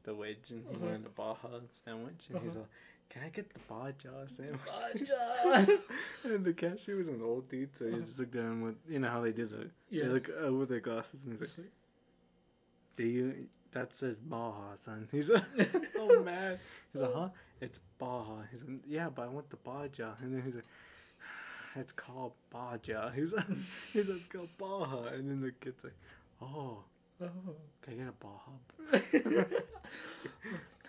the 0.04 0.14
wedge 0.14 0.50
and 0.50 0.62
he 0.68 0.74
Uh-huh. 0.76 0.86
wanted 0.86 1.06
a 1.06 1.10
Baja 1.10 1.48
sandwich 1.84 2.28
and 2.30 2.42
he's 2.42 2.52
Uh-huh. 2.52 2.60
like, 2.60 2.68
"Can 3.10 3.22
I 3.22 3.28
get 3.28 3.52
the 3.52 3.60
Baja 3.68 4.26
sandwich?" 4.26 4.60
Baja. 4.66 5.66
and 6.24 6.44
the 6.44 6.54
cashier 6.54 6.96
was 6.96 7.08
an 7.08 7.20
old 7.22 7.48
dude, 7.48 7.76
so 7.76 7.84
he 7.86 7.90
Uh-huh. 7.92 8.00
just 8.00 8.18
looked 8.18 8.34
at 8.36 8.42
him 8.42 8.62
with 8.62 8.76
you 8.88 8.98
know 8.98 9.08
how 9.10 9.20
they 9.20 9.32
do 9.32 9.46
the 9.46 9.70
Yeah. 9.90 10.04
they 10.04 10.08
look 10.10 10.30
uh, 10.44 10.52
with 10.52 10.68
their 10.70 10.80
glasses 10.80 11.24
and 11.26 11.38
he's 11.38 11.58
like- 11.58 11.66
"Do 13.00 13.06
you?" 13.06 13.48
That 13.72 13.94
says 13.94 14.18
Baja, 14.18 14.74
son. 14.74 15.08
He's 15.10 15.30
like, 15.30 15.44
oh 15.96 16.22
man. 16.22 16.58
He's 16.92 17.00
like, 17.00 17.14
huh? 17.14 17.28
It's 17.62 17.80
Baja. 17.98 18.42
He's 18.50 18.62
like, 18.62 18.80
yeah, 18.86 19.08
but 19.08 19.22
I 19.22 19.28
want 19.28 19.48
the 19.48 19.56
Baja. 19.56 20.14
And 20.20 20.34
then 20.34 20.42
he's 20.42 20.56
like, 20.56 20.66
it's 21.76 21.92
called 21.92 22.32
Baja. 22.50 23.10
He's 23.10 23.32
like, 23.32 23.46
he's 23.92 24.06
like, 24.08 24.18
it's 24.18 24.26
called 24.26 24.48
Baja. 24.58 25.14
And 25.14 25.30
then 25.30 25.40
the 25.40 25.52
kid's 25.52 25.84
like, 25.84 25.94
oh, 26.42 26.78
oh. 27.22 27.54
can 27.80 27.94
I 27.94 27.96
get 27.96 28.08
a 28.08 28.12
Baja? 28.12 29.54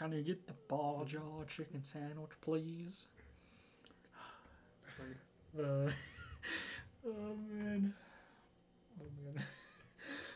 Can 0.01 0.13
you 0.13 0.23
get 0.23 0.47
the 0.47 0.53
ball 0.67 1.05
jaw 1.05 1.43
chicken 1.47 1.83
sandwich, 1.83 2.31
please? 2.41 3.05
Uh, 5.55 5.61
oh 7.05 7.35
man. 7.47 7.93
Oh 8.99 9.05
man. 9.23 9.43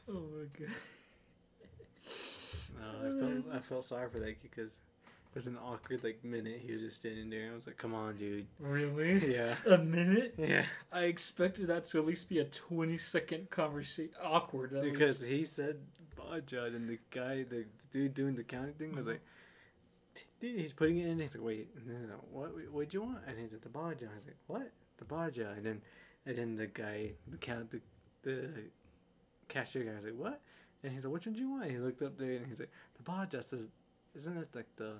Oh 0.08 0.24
my 0.38 0.46
god. 0.60 0.76
No, 2.80 3.08
I 3.08 3.20
felt 3.20 3.56
I 3.56 3.60
felt 3.60 3.86
sorry 3.86 4.10
for 4.10 4.20
that 4.20 4.42
kid 4.42 4.50
because 4.50 4.72
it 4.72 5.36
was 5.36 5.48
an 5.48 5.58
awkward 5.58 6.04
like 6.04 6.24
minute. 6.24 6.62
He 6.66 6.72
was 6.74 6.82
just 6.82 6.98
standing 7.00 7.30
there. 7.30 7.52
I 7.52 7.56
was 7.56 7.68
like, 7.68 7.78
come 7.78 7.94
on, 7.94 8.16
dude. 8.18 8.46
Really? 8.60 9.34
Yeah. 9.36 9.56
A 9.70 9.78
minute? 9.78 10.36
Yeah. 10.38 10.66
I 10.92 11.04
expected 11.06 11.68
that 11.68 11.86
to 11.86 12.00
at 12.00 12.06
least 12.06 12.30
be 12.30 12.40
a 12.40 12.46
20 12.46 12.98
second 12.98 13.50
conversation. 13.50 14.12
Awkward. 14.24 14.74
At 14.74 14.84
Because 14.84 15.22
least. 15.22 15.32
he 15.32 15.44
said 15.46 15.78
Baja, 16.16 16.66
and 16.66 16.88
the 16.90 17.00
guy, 17.12 17.44
the 17.44 17.66
dude 17.92 18.14
doing 18.14 18.36
the 18.36 18.44
counting 18.44 18.74
thing, 18.76 18.96
was 18.96 19.06
Mhm. 19.06 19.10
like, 19.10 19.22
dude, 20.40 20.60
he's 20.60 20.74
putting 20.74 20.98
it 21.00 21.08
in. 21.08 21.20
He's 21.20 21.36
like, 21.36 21.44
wait, 21.44 21.70
then 21.86 22.10
what? 22.32 22.52
What'd 22.72 22.94
you 22.94 23.02
want? 23.02 23.20
And 23.28 23.38
he's 23.38 23.52
like, 23.52 23.62
the 23.62 23.70
Baja. 23.70 24.06
I 24.06 24.16
was 24.16 24.26
like, 24.26 24.38
what? 24.48 24.72
The 24.98 25.06
Baja. 25.06 25.52
And 25.58 25.66
then, 25.66 25.82
and 26.26 26.36
then 26.38 26.56
the 26.56 26.68
guy, 26.68 27.12
the 27.28 27.38
count, 27.38 27.72
the, 27.72 27.82
the 28.24 28.50
cashier 29.50 29.84
guy 29.84 29.96
was 29.96 30.06
like, 30.06 30.16
what? 30.16 30.42
And 30.86 30.94
he's 30.94 31.04
like, 31.04 31.14
which 31.14 31.26
one 31.26 31.34
do 31.34 31.42
you 31.42 31.50
want? 31.50 31.64
And 31.64 31.72
he 31.72 31.78
looked 31.80 32.02
up 32.04 32.18
there 32.18 32.34
and 32.34 32.46
he's 32.46 32.60
like, 32.60 32.70
the 32.98 33.04
Baja 33.04 33.42
says, 33.42 33.68
isn't 34.16 34.38
it 34.38 34.50
like 34.56 34.68
the 34.78 34.94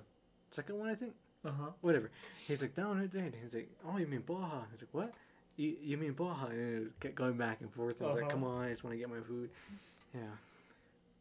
second 0.50 0.78
one? 0.78 0.88
I 0.88 0.94
think. 0.96 1.14
Uh 1.44 1.50
huh. 1.52 1.70
Whatever. 1.80 2.10
He's 2.48 2.60
like, 2.60 2.74
down 2.74 2.98
right 2.98 3.10
there. 3.10 3.24
And 3.24 3.34
he's 3.40 3.54
like, 3.54 3.70
oh, 3.88 3.96
you 3.98 4.06
mean 4.08 4.22
Baja? 4.26 4.62
He's 4.72 4.82
like, 4.82 4.88
what? 4.92 5.14
You, 5.56 5.76
you 5.80 5.96
mean 5.96 6.12
Baja? 6.12 6.46
And 6.46 6.76
it 6.76 6.80
was 6.80 6.88
kept 7.00 7.14
going 7.14 7.36
back 7.36 7.60
and 7.60 7.72
forth. 7.72 8.02
I 8.02 8.06
was 8.06 8.14
like, 8.16 8.22
Uh-huh. 8.24 8.30
come 8.32 8.44
on, 8.44 8.64
I 8.64 8.70
just 8.70 8.82
want 8.84 8.94
to 8.94 8.98
get 8.98 9.08
my 9.08 9.20
food. 9.20 9.48
Yeah. 10.12 10.20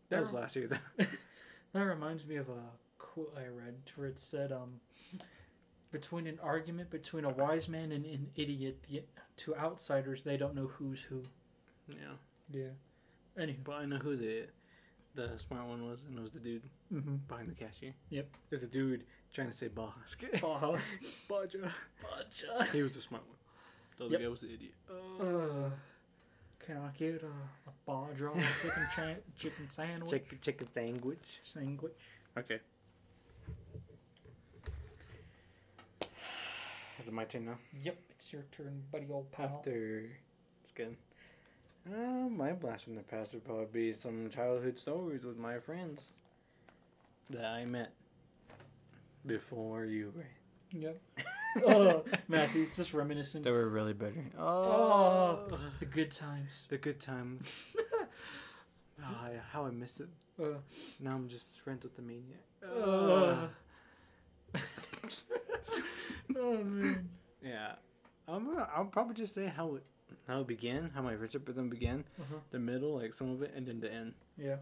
That 0.10 0.18
That 0.18 0.20
was 0.22 0.34
rem- 0.34 0.42
last 0.42 0.56
year, 0.56 0.68
though. 0.68 1.06
That 1.74 1.82
reminds 1.84 2.26
me 2.26 2.38
of 2.38 2.48
a 2.50 2.62
quote 2.98 3.34
I 3.38 3.48
read 3.48 3.76
where 3.98 4.08
it 4.08 4.18
said, 4.18 4.52
um, 4.54 4.80
between 5.92 6.26
an 6.28 6.40
argument 6.42 6.90
between 6.90 7.26
a 7.26 7.30
wise 7.30 7.68
man 7.68 7.92
and 7.92 8.06
an 8.06 8.28
idiot, 8.36 8.78
to 9.38 9.56
outsiders, 9.56 10.24
they 10.24 10.38
don't 10.38 10.56
know 10.56 10.68
who's 10.68 11.02
who. 11.02 11.24
yeah. 11.90 11.96
Yeah. 12.52 12.70
Anywho. 13.40 13.64
But 13.64 13.74
I 13.74 13.86
know 13.86 13.98
who 13.98 14.16
the 14.16 14.48
the 15.16 15.38
smart 15.40 15.66
one 15.68 15.88
was, 15.90 16.04
and 16.08 16.18
it 16.18 16.22
was 16.22 16.32
the 16.32 16.40
dude 16.40 16.64
Mm-hmm. 16.94 17.16
behind 17.28 17.50
the 17.50 17.56
cashier. 17.56 17.94
Yep. 18.10 18.28
There's 18.50 18.64
a 18.64 18.68
dude 18.68 19.06
trying 19.34 19.48
to 19.50 19.54
say 19.54 19.68
Baja. 19.70 19.92
Baja. 20.42 20.78
Baja. 21.28 21.58
Baja. 22.02 22.64
He 22.72 22.82
was 22.84 22.92
the 22.92 23.02
smart 23.02 23.24
one. 23.28 23.38
The 23.98 24.06
other 24.06 24.14
Yep. 24.14 24.22
guy 24.22 24.28
was 24.28 24.40
the 24.42 24.54
idiot. 24.54 24.74
Uh, 24.90 25.70
can 26.60 26.78
I 26.78 26.90
get 26.98 27.24
a, 27.24 27.28
a 27.28 27.74
Baja 27.86 28.34
chicken, 28.62 28.88
cha- 28.96 29.16
chicken 29.40 29.70
sandwich? 29.70 30.10
Chicken, 30.12 30.38
chicken 30.42 30.68
sandwich. 30.72 31.40
Sandwich. 31.44 31.94
Okay. 32.38 32.60
Is 37.00 37.08
it 37.08 37.14
my 37.14 37.26
turn 37.26 37.46
now? 37.46 37.58
Yep, 37.82 37.98
it's 38.12 38.32
your 38.34 38.44
turn, 38.52 38.84
buddy 38.92 39.08
old 39.12 39.32
pal. 39.32 39.46
After 39.60 40.06
it's 40.62 40.72
good. 40.72 40.96
Uh, 41.88 42.28
my 42.30 42.52
blast 42.52 42.84
from 42.86 42.96
the 42.96 43.02
past 43.04 43.34
would 43.34 43.44
probably 43.44 43.68
be 43.72 43.94
some 43.94 44.30
childhood 44.30 44.80
stories 44.80 45.24
with 45.24 45.38
my 45.38 45.60
friends 45.60 46.14
that 47.30 47.46
I 47.46 47.66
met 47.66 47.92
before 49.26 49.86
you 49.86 50.12
were. 50.16 50.26
Yep. 50.72 51.00
oh, 51.68 52.04
Matthew, 52.28 52.68
just 52.76 52.94
reminiscent. 52.94 53.44
They 53.44 53.52
were 53.52 53.70
really 53.70 53.94
better. 53.94 54.26
Oh. 54.38 55.48
The 55.80 55.86
good 55.86 56.12
times. 56.12 56.66
the 56.70 56.78
good 56.78 57.00
times. 57.00 57.48
oh, 57.80 59.06
I- 59.08 59.40
how 59.52 59.66
I 59.66 59.72
miss 59.72 60.00
it. 60.00 60.10
Uh, 60.42 60.58
Now 61.00 61.12
I'm 61.12 61.28
just 61.28 61.62
friends 61.62 61.84
with 61.84 61.96
the 61.96 62.02
maniac. 62.02 62.44
uh. 62.64 63.48
oh 66.36 66.58
man. 66.64 67.10
Yeah, 67.44 67.74
I'm 68.28 68.46
gonna, 68.46 68.68
I'll 68.76 68.86
probably 68.86 69.14
just 69.14 69.36
say 69.36 69.46
how 69.46 69.76
it 69.76 69.84
how 70.28 70.42
it 70.42 70.48
began, 70.48 70.92
how 70.94 71.02
my 71.02 71.16
friendship 71.16 71.48
with 71.48 71.56
them 71.56 71.70
began, 71.70 72.04
Uh-huh. 72.20 72.36
the 72.52 72.60
middle, 72.60 72.96
like 73.00 73.14
some 73.14 73.32
of 73.32 73.42
it, 73.42 73.54
and 73.56 73.68
then 73.68 73.80
the 73.80 73.92
end. 73.92 74.14
Yeah. 74.38 74.58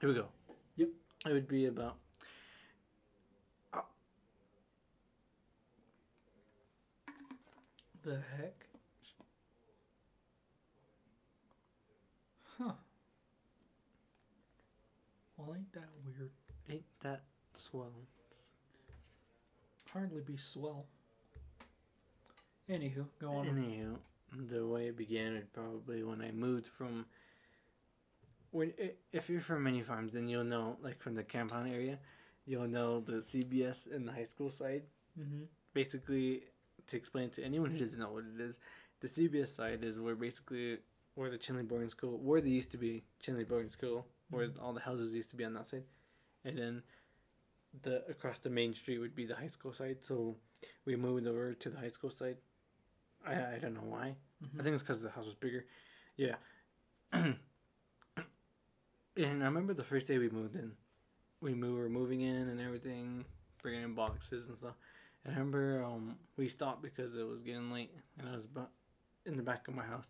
Here 0.00 0.08
we 0.08 0.14
go. 0.14 0.26
Yep. 0.76 0.88
It 1.26 1.32
would 1.32 1.48
be 1.48 1.66
about. 1.66 1.96
The 8.02 8.20
heck? 8.38 8.54
Huh. 12.58 12.72
Well, 15.36 15.54
ain't 15.56 15.72
that 15.72 15.88
weird? 16.04 16.30
Ain't 16.70 16.84
that 17.02 17.22
swell? 17.54 17.92
Hardly 19.92 20.20
be 20.20 20.36
swell. 20.36 20.86
Anywho, 22.70 23.06
go 23.20 23.30
on. 23.30 23.48
Anyhow, 23.48 23.96
the 24.50 24.66
way 24.66 24.88
it 24.88 24.96
began 24.96 25.34
would 25.34 25.52
probably 25.52 26.02
when 26.02 26.20
I 26.20 26.30
moved 26.32 26.66
from. 26.66 27.06
When 28.50 28.72
if 29.12 29.28
you're 29.28 29.40
from 29.40 29.62
many 29.62 29.82
farms, 29.82 30.14
then 30.14 30.28
you'll 30.28 30.44
know, 30.44 30.76
like 30.82 31.00
from 31.00 31.14
the 31.14 31.22
compound 31.22 31.68
area, 31.68 31.98
you'll 32.46 32.68
know 32.68 33.00
the 33.00 33.14
CBS 33.18 33.94
and 33.94 34.08
the 34.08 34.12
high 34.12 34.24
school 34.24 34.50
side. 34.50 34.82
Mm-hmm. 35.18 35.44
basically 35.72 36.42
to 36.88 36.96
explain 36.98 37.30
to 37.30 37.42
anyone 37.42 37.70
who 37.70 37.78
doesn't 37.78 37.98
know 37.98 38.12
what 38.12 38.24
it 38.34 38.38
is 38.38 38.58
the 39.00 39.08
cbs 39.08 39.48
side 39.48 39.82
is 39.82 39.98
where 39.98 40.14
basically 40.14 40.76
where 41.14 41.30
the 41.30 41.38
Chinle 41.38 41.66
boarding 41.66 41.88
school 41.88 42.18
where 42.18 42.42
they 42.42 42.50
used 42.50 42.70
to 42.72 42.76
be 42.76 43.02
Chinle 43.24 43.48
boarding 43.48 43.70
school 43.70 44.06
where 44.28 44.48
all 44.60 44.74
the 44.74 44.80
houses 44.80 45.14
used 45.14 45.30
to 45.30 45.36
be 45.36 45.44
on 45.46 45.54
that 45.54 45.66
side 45.66 45.84
and 46.44 46.58
then 46.58 46.82
the 47.82 48.04
across 48.10 48.38
the 48.38 48.50
main 48.50 48.74
street 48.74 48.98
would 48.98 49.14
be 49.14 49.24
the 49.24 49.34
high 49.34 49.46
school 49.46 49.72
side 49.72 49.96
so 50.02 50.36
we 50.84 50.96
moved 50.96 51.26
over 51.26 51.54
to 51.54 51.70
the 51.70 51.78
high 51.78 51.88
school 51.88 52.10
side 52.10 52.36
i, 53.26 53.54
I 53.54 53.58
don't 53.60 53.74
know 53.74 53.80
why 53.88 54.14
Mhm. 54.44 54.60
i 54.60 54.62
think 54.62 54.74
it's 54.74 54.82
because 54.82 55.00
the 55.02 55.10
house 55.10 55.24
was 55.26 55.34
bigger 55.34 55.64
yeah 56.16 56.36
and 57.12 57.36
i 59.16 59.46
remember 59.46 59.74
the 59.74 59.84
first 59.84 60.06
day 60.06 60.18
we 60.18 60.28
moved 60.30 60.54
in 60.56 60.72
we 61.40 61.54
moved, 61.54 61.78
were 61.78 61.88
moving 61.88 62.20
in 62.22 62.48
and 62.48 62.60
everything 62.60 63.24
bringing 63.62 63.82
in 63.82 63.94
boxes 63.94 64.46
and 64.48 64.56
stuff 64.56 64.74
and 65.24 65.34
I 65.34 65.38
remember 65.38 65.82
um, 65.84 66.14
we 66.36 66.46
stopped 66.48 66.82
because 66.82 67.16
it 67.16 67.26
was 67.26 67.42
getting 67.42 67.72
late, 67.72 67.90
and 68.16 68.28
I 68.28 68.32
was 68.36 68.44
about 68.44 68.70
in 69.24 69.36
the 69.36 69.42
back 69.42 69.66
of 69.66 69.74
my 69.74 69.82
house, 69.82 70.06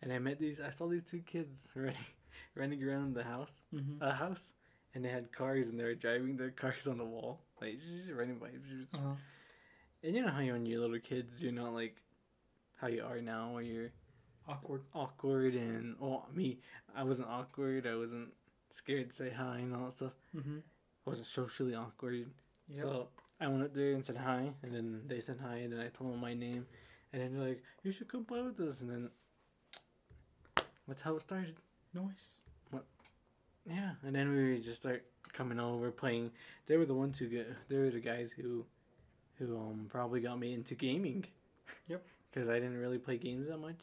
and 0.00 0.10
I 0.10 0.18
met 0.18 0.38
these. 0.38 0.58
I 0.58 0.70
saw 0.70 0.86
these 0.86 1.02
two 1.02 1.18
kids 1.18 1.68
running, 1.74 2.06
running 2.54 2.82
around 2.82 3.14
the 3.14 3.24
house, 3.24 3.60
Mm-hmm. 3.74 4.02
a 4.02 4.12
house, 4.14 4.54
and 4.94 5.04
they 5.04 5.10
had 5.10 5.30
cars, 5.32 5.68
and 5.68 5.78
they 5.78 5.84
were 5.84 5.94
driving 5.94 6.36
their 6.36 6.50
cars 6.62 6.86
on 6.86 6.96
the 6.96 7.04
wall, 7.04 7.40
like 7.60 7.78
running 8.16 8.38
by. 8.38 8.46
Uh-huh. 8.94 9.16
And 10.02 10.14
you 10.16 10.22
know 10.22 10.30
how 10.30 10.38
when 10.38 10.64
you're 10.64 10.80
little 10.80 10.98
kids, 10.98 11.42
you're 11.42 11.52
not 11.52 11.74
like 11.74 12.00
how 12.76 12.88
you 12.88 13.02
are 13.04 13.20
now, 13.20 13.52
where 13.52 13.62
you're 13.62 13.90
Awkward. 14.48 14.82
awkward 14.94 15.54
and 15.54 15.96
oh 16.02 16.24
me, 16.34 16.58
I 16.94 17.02
wasn't 17.04 17.28
awkward. 17.28 17.86
I 17.86 17.96
wasn't 17.96 18.28
scared 18.68 19.10
to 19.10 19.16
say 19.16 19.30
hi 19.30 19.58
and 19.58 19.74
all 19.74 19.86
that 19.86 19.94
stuff. 19.94 20.12
Mm-hmm. 20.36 20.58
I 20.58 21.10
wasn't 21.10 21.26
socially 21.28 21.74
awkward. 21.74 22.26
Yep. 22.68 22.82
So 22.82 23.08
I 23.40 23.48
went 23.48 23.62
up 23.64 23.72
there 23.74 23.92
and 23.92 24.04
said 24.04 24.16
hi, 24.16 24.50
and 24.62 24.74
then 24.74 25.02
they 25.06 25.20
said 25.20 25.38
hi, 25.42 25.56
and 25.56 25.72
then 25.72 25.80
I 25.80 25.88
told 25.88 26.12
them 26.12 26.20
my 26.20 26.34
name, 26.34 26.66
and 27.12 27.22
then 27.22 27.34
they're 27.38 27.48
like, 27.48 27.62
"You 27.82 27.90
should 27.90 28.08
come 28.08 28.24
play 28.24 28.42
with 28.42 28.60
us," 28.60 28.80
and 28.82 28.90
then 28.90 29.10
that's 30.86 31.02
how 31.02 31.14
it 31.16 31.22
started. 31.22 31.56
Noise. 31.94 32.38
Yeah, 33.66 33.92
and 34.02 34.14
then 34.14 34.30
we 34.34 34.58
just 34.60 34.82
start 34.82 35.06
coming 35.32 35.58
over 35.58 35.90
playing. 35.90 36.32
They 36.66 36.76
were 36.76 36.84
the 36.84 36.92
ones 36.94 37.18
who 37.18 37.28
get. 37.28 37.48
They 37.68 37.78
were 37.78 37.88
the 37.90 37.98
guys 38.00 38.30
who, 38.30 38.66
who 39.38 39.56
um 39.56 39.86
probably 39.88 40.20
got 40.20 40.38
me 40.38 40.52
into 40.52 40.74
gaming. 40.74 41.24
Yep. 41.88 42.04
Because 42.34 42.48
I 42.48 42.54
didn't 42.54 42.78
really 42.78 42.98
play 42.98 43.16
games 43.16 43.46
that 43.46 43.58
much. 43.58 43.76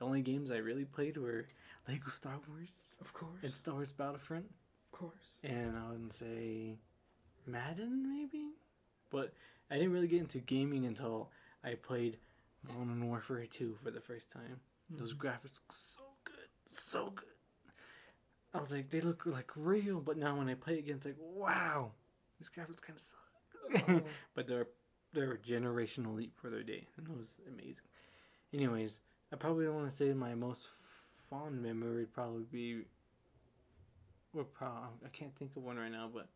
The 0.00 0.04
only 0.04 0.22
games 0.22 0.50
I 0.50 0.56
really 0.56 0.84
played 0.84 1.16
were 1.16 1.46
Lego 1.88 2.08
Star 2.08 2.34
Wars 2.48 2.96
Of 3.00 3.12
course. 3.12 3.38
and 3.44 3.54
Star 3.54 3.74
Wars 3.74 3.92
Battlefront, 3.92 4.46
of 4.46 4.98
course. 4.98 5.38
and 5.44 5.76
I 5.78 5.92
would 5.92 6.12
say 6.12 6.78
Madden 7.46 8.02
maybe. 8.02 8.54
But 9.10 9.32
I 9.70 9.76
didn't 9.76 9.92
really 9.92 10.08
get 10.08 10.20
into 10.20 10.38
gaming 10.38 10.84
until 10.84 11.30
I 11.62 11.74
played 11.74 12.18
Modern 12.66 13.06
Warfare 13.06 13.46
2 13.46 13.76
for 13.84 13.92
the 13.92 14.00
first 14.00 14.30
time. 14.32 14.60
Those 14.90 15.14
Mhm. 15.14 15.18
graphics 15.18 15.60
so 15.70 16.02
good, 16.24 16.48
so 16.66 17.10
good. 17.10 17.28
I 18.52 18.58
was 18.58 18.72
like, 18.72 18.90
they 18.90 19.00
look 19.00 19.24
like 19.26 19.52
real, 19.54 20.00
but 20.00 20.16
now 20.16 20.36
when 20.36 20.48
I 20.48 20.54
play 20.54 20.74
it 20.74 20.80
again, 20.80 20.96
it's 20.96 21.06
like, 21.06 21.16
wow, 21.18 21.92
these 22.38 22.50
graphics 22.50 22.82
kind 22.82 22.96
of 22.96 23.00
suck. 23.00 23.20
Oh, 23.88 24.02
but 24.34 24.46
they're 24.48 24.66
they're 25.12 25.32
a 25.32 25.38
generational 25.38 26.16
leap 26.16 26.32
for 26.36 26.48
their 26.50 26.62
day, 26.62 26.86
and 26.96 27.06
it 27.08 27.16
was 27.16 27.28
amazing. 27.48 27.84
Anyways, 28.52 28.98
I 29.32 29.36
probably 29.36 29.64
don't 29.66 29.74
want 29.76 29.90
to 29.90 29.96
say 29.96 30.12
my 30.12 30.34
most 30.34 30.68
fond 31.28 31.62
memory 31.62 32.00
would 32.00 32.12
probably 32.14 32.44
be. 32.50 32.82
Well, 34.32 34.44
pro- 34.44 34.66
I 35.04 35.08
can't 35.12 35.34
think 35.36 35.56
of 35.56 35.62
one 35.62 35.76
right 35.76 35.92
now, 35.92 36.08
but 36.12 36.28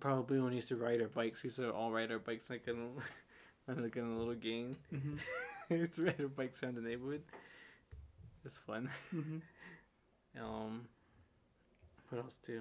probably 0.00 0.38
when 0.38 0.50
we 0.50 0.56
used 0.56 0.68
to 0.68 0.76
ride 0.76 1.00
our 1.00 1.08
bikes. 1.08 1.42
We 1.42 1.48
used 1.48 1.56
to 1.58 1.70
all 1.70 1.90
ride 1.90 2.10
our 2.10 2.18
bikes 2.18 2.48
like 2.50 2.66
in, 2.68 2.90
like 3.68 3.96
in 3.96 4.04
a 4.04 4.18
little 4.18 4.34
gang. 4.34 4.76
Mhm. 4.92 5.18
we 5.70 5.76
used 5.76 5.94
to 5.94 6.04
ride 6.04 6.20
our 6.20 6.28
bikes 6.28 6.62
around 6.62 6.76
the 6.76 6.82
neighborhood. 6.82 7.22
It's 8.44 8.56
fun. 8.58 8.90
Mhm. 9.14 9.40
Um, 10.38 10.86
what 12.10 12.20
else 12.20 12.34
too? 12.44 12.60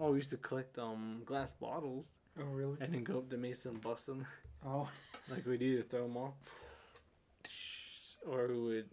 Oh, 0.00 0.10
we 0.12 0.16
used 0.16 0.30
to 0.30 0.36
collect 0.38 0.78
um 0.78 1.22
glass 1.26 1.52
bottles 1.52 2.16
Oh 2.38 2.44
really? 2.44 2.76
and 2.80 2.94
then 2.94 3.04
go 3.04 3.18
up 3.18 3.28
the 3.28 3.36
mesa 3.36 3.68
and 3.68 3.80
bust 3.80 4.06
them 4.06 4.26
Oh. 4.66 4.88
like 5.30 5.46
we 5.46 5.56
do 5.58 5.76
to 5.76 5.82
throw 5.82 6.02
them 6.08 6.16
off. 6.16 6.34
Or 8.26 8.48
we 8.48 8.58
would 8.60 8.90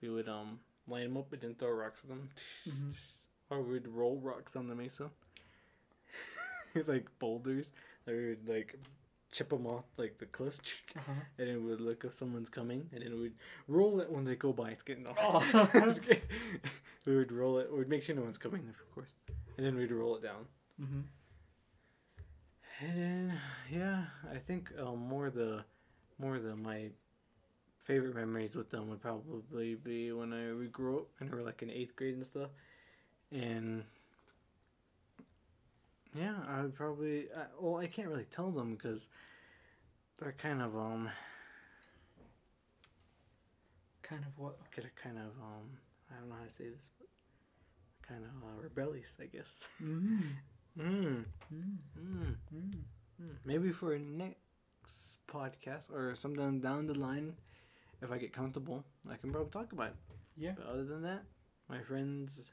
we 0.00 0.08
would 0.08 0.28
um 0.28 0.60
line 0.86 1.04
them 1.04 1.16
up 1.16 1.32
and 1.32 1.42
then 1.42 1.54
throw 1.54 1.70
rocks 1.72 2.02
at 2.04 2.08
them. 2.10 2.28
Mhm. 2.68 2.92
Or 3.50 3.60
we'd 3.60 3.86
roll 3.88 4.18
rocks 4.18 4.56
on 4.56 4.66
the 4.66 4.74
mesa, 4.74 5.10
like 6.86 7.06
boulders. 7.18 7.72
Or 8.06 8.14
we'd 8.14 8.48
like 8.48 8.78
chip 9.30 9.50
them 9.50 9.66
off 9.66 9.84
like 9.98 10.16
the 10.18 10.24
cliffs, 10.26 10.60
Uh-huh. 10.96 11.12
and 11.38 11.48
then 11.48 11.66
we'd 11.66 11.80
look 11.80 12.04
if 12.04 12.14
someone's 12.14 12.48
coming, 12.48 12.88
and 12.94 13.02
then 13.04 13.20
we'd 13.20 13.34
roll 13.68 14.00
it 14.00 14.10
when 14.10 14.24
they 14.24 14.36
go 14.36 14.52
by. 14.54 14.70
It's 14.70 14.82
getting 14.82 15.06
off. 15.06 15.18
Oh. 15.54 15.68
We 17.04 17.16
would 17.16 17.32
roll 17.32 17.58
it. 17.58 17.70
We'd 17.70 17.88
make 17.88 18.04
sure 18.04 18.14
no 18.14 18.22
one's 18.22 18.38
coming, 18.38 18.62
there, 18.62 18.70
of 18.80 18.94
course, 18.94 19.12
and 19.56 19.66
then 19.66 19.76
we'd 19.76 19.90
roll 19.92 20.16
it 20.16 20.22
down. 20.22 20.46
Mhm. 20.80 21.04
And 22.80 22.96
then 22.96 23.40
yeah, 23.70 24.04
I 24.32 24.38
think 24.38 24.70
um, 24.78 24.98
more 24.98 25.30
the 25.30 25.64
more 26.18 26.38
the 26.38 26.56
my 26.56 26.90
favorite 27.78 28.14
memories 28.14 28.54
with 28.56 28.70
them 28.70 28.88
would 28.88 29.00
probably 29.00 29.74
be 29.74 30.12
when 30.12 30.32
I 30.32 30.52
we 30.54 30.66
grew 30.66 30.98
up 31.00 31.06
and 31.20 31.30
we 31.30 31.36
were 31.38 31.44
like 31.44 31.62
in 31.62 31.70
eighth 31.70 31.94
grade 31.96 32.14
and 32.14 32.24
stuff, 32.26 32.50
and 33.30 33.84
yeah, 36.14 36.34
I 36.48 36.62
would 36.62 36.74
probably 36.74 37.28
I, 37.36 37.44
well 37.60 37.76
I 37.80 37.86
can't 37.86 38.08
really 38.08 38.26
tell 38.30 38.50
them 38.50 38.74
because 38.74 39.08
they're 40.18 40.32
kind 40.32 40.60
of 40.62 40.76
um 40.76 41.10
Kind 44.02 44.24
of 44.26 44.38
what? 44.38 44.58
they're 44.76 44.90
kind 45.02 45.16
of 45.18 45.30
um 45.40 45.78
I 46.10 46.18
don't 46.18 46.28
know 46.28 46.34
how 46.36 46.44
to 46.44 46.50
say 46.50 46.68
this, 46.68 46.90
but 46.98 47.08
kind 48.12 48.24
of 48.24 48.36
uh, 48.44 48.62
rebellious, 48.62 49.16
I 49.20 49.26
guess. 49.26 49.50
Mm. 49.82 50.22
Mm, 50.78 51.26
Mm. 51.52 51.76
mm. 52.00 52.34
Mm. 52.54 52.74
Hmm, 53.20 53.34
Maybe 53.44 53.72
for 53.72 53.98
next 53.98 55.20
podcast 55.28 55.92
or 55.92 56.14
something 56.16 56.60
down 56.60 56.86
the 56.86 56.94
line, 56.94 57.34
if 58.00 58.10
I 58.10 58.16
get 58.16 58.32
comfortable, 58.32 58.82
I 59.04 59.16
can 59.16 59.30
probably 59.32 59.50
talk 59.50 59.72
about 59.72 59.88
it. 59.88 59.96
Yeah. 60.38 60.52
But 60.56 60.66
other 60.72 60.84
than 60.84 61.02
that, 61.02 61.24
my 61.68 61.82
friends 61.82 62.50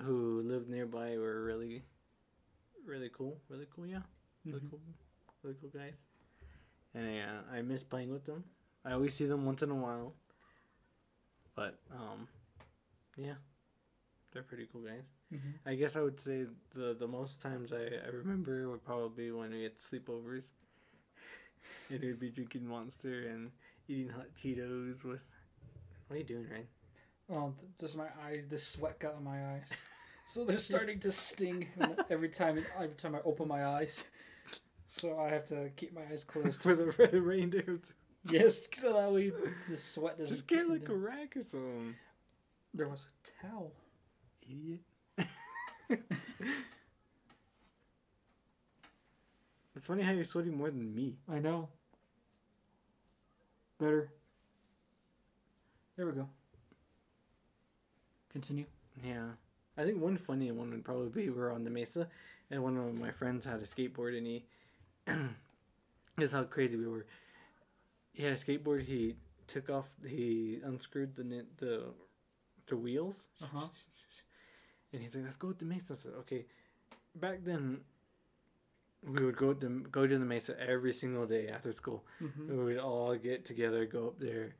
who 0.00 0.42
lived 0.42 0.68
nearby 0.68 1.16
were 1.16 1.44
really, 1.44 1.84
really 2.84 3.10
cool. 3.16 3.38
Really 3.48 3.66
cool, 3.70 3.86
yeah. 3.86 4.02
Really 4.44 4.58
Mhm. 4.58 4.70
cool. 4.70 4.80
Really 5.44 5.56
cool 5.60 5.70
guys. 5.70 5.94
And 6.94 7.06
uh, 7.22 7.42
I 7.54 7.62
miss 7.62 7.84
playing 7.84 8.10
with 8.10 8.24
them. 8.26 8.42
I 8.84 8.92
always 8.98 9.14
see 9.14 9.26
them 9.26 9.46
once 9.46 9.62
in 9.62 9.70
a 9.70 9.74
while. 9.78 10.14
But, 11.54 11.78
um, 11.94 12.26
yeah. 13.16 13.38
They're 14.32 14.42
pretty 14.44 14.66
cool 14.72 14.82
guys. 14.82 15.02
Mhm. 15.32 15.54
I 15.66 15.74
guess 15.74 15.96
I 15.96 16.00
would 16.02 16.20
say 16.20 16.46
the 16.74 16.94
the 16.94 17.08
most 17.08 17.40
times 17.40 17.72
I, 17.72 17.84
I 18.06 18.08
remember 18.12 18.68
would 18.68 18.84
probably 18.84 19.24
be 19.26 19.30
when 19.32 19.50
we 19.50 19.62
had 19.64 19.76
sleepovers. 19.76 20.50
and 21.90 22.00
we'd 22.00 22.18
be 22.20 22.30
drinking 22.30 22.66
Monster 22.66 23.28
and 23.28 23.50
eating 23.88 24.08
hot 24.08 24.26
Cheetos 24.36 25.02
with. 25.04 25.20
What 26.06 26.16
are 26.16 26.18
you 26.18 26.24
doing, 26.24 26.46
Ryan? 26.50 26.66
Oh, 27.32 27.54
th- 27.60 27.70
just 27.80 27.96
my 27.96 28.08
eyes. 28.24 28.46
The 28.48 28.58
sweat 28.58 28.98
got 28.98 29.16
in 29.18 29.24
my 29.24 29.54
eyes, 29.54 29.70
so 30.28 30.44
they're 30.44 30.58
starting 30.58 30.98
to 31.00 31.12
sting 31.12 31.68
every 32.10 32.28
time. 32.28 32.62
Every 32.78 32.96
time 32.96 33.14
I 33.14 33.20
open 33.24 33.46
my 33.48 33.64
eyes, 33.66 34.08
so 34.86 35.18
I 35.18 35.28
have 35.30 35.44
to 35.46 35.70
keep 35.76 35.92
my 35.94 36.02
eyes 36.10 36.24
closed. 36.24 36.62
for 36.62 36.74
the 36.74 36.92
for 36.92 37.06
the 37.06 37.20
reindeer. 37.20 37.80
yes, 38.28 38.68
so 38.74 38.92
that 38.94 39.10
way 39.12 39.32
the 39.68 39.76
sweat 39.76 40.18
doesn't. 40.18 40.34
Just 40.34 40.46
get 40.48 40.60
in 40.60 40.70
like 40.70 40.82
a 40.84 40.86
there. 40.88 40.96
rag 40.96 41.36
or 41.36 41.42
something. 41.42 41.94
There 42.74 42.88
was 42.88 43.06
a 43.06 43.46
towel. 43.46 43.72
Idiot. 44.50 44.80
it's 49.76 49.86
funny 49.86 50.02
how 50.02 50.12
you're 50.12 50.24
sweating 50.24 50.56
more 50.56 50.70
than 50.70 50.94
me. 50.94 51.16
I 51.30 51.38
know. 51.38 51.68
Better. 53.78 54.10
There 55.96 56.06
we 56.06 56.12
go. 56.12 56.28
Continue. 58.32 58.64
Yeah. 59.04 59.26
I 59.76 59.84
think 59.84 60.00
one 60.00 60.16
funny 60.16 60.50
one 60.50 60.70
would 60.70 60.84
probably 60.84 61.08
be 61.08 61.30
we're 61.30 61.52
on 61.52 61.64
the 61.64 61.70
mesa 61.70 62.08
and 62.50 62.62
one 62.62 62.76
of 62.76 62.94
my 62.94 63.10
friends 63.10 63.44
had 63.44 63.60
a 63.60 63.64
skateboard 63.64 64.16
and 64.16 64.26
he 64.26 64.44
this 65.06 66.28
is 66.28 66.32
how 66.32 66.42
crazy 66.44 66.76
we 66.76 66.86
were. 66.86 67.06
He 68.12 68.24
had 68.24 68.32
a 68.32 68.36
skateboard, 68.36 68.82
he 68.82 69.16
took 69.46 69.70
off 69.70 69.88
he 70.06 70.58
unscrewed 70.64 71.14
the 71.14 71.46
the 71.58 71.84
the 72.66 72.76
wheels. 72.76 73.28
Uh-huh. 73.42 73.66
And 74.92 75.02
he's 75.02 75.14
like, 75.14 75.24
Let's 75.24 75.36
go 75.36 75.52
to 75.52 75.58
the 75.58 75.64
mesa. 75.64 75.96
So 75.96 76.10
okay. 76.20 76.46
Back 77.14 77.38
then 77.44 77.80
we 79.06 79.24
would 79.24 79.36
go 79.36 79.54
to 79.54 79.86
go 79.90 80.06
to 80.06 80.18
the 80.18 80.24
mesa 80.24 80.54
every 80.60 80.92
single 80.92 81.26
day 81.26 81.48
after 81.48 81.72
school. 81.72 82.04
Mm-hmm. 82.22 82.56
We 82.56 82.64
would 82.64 82.78
all 82.78 83.14
get 83.16 83.44
together, 83.44 83.86
go 83.86 84.08
up 84.08 84.18
there, 84.20 84.54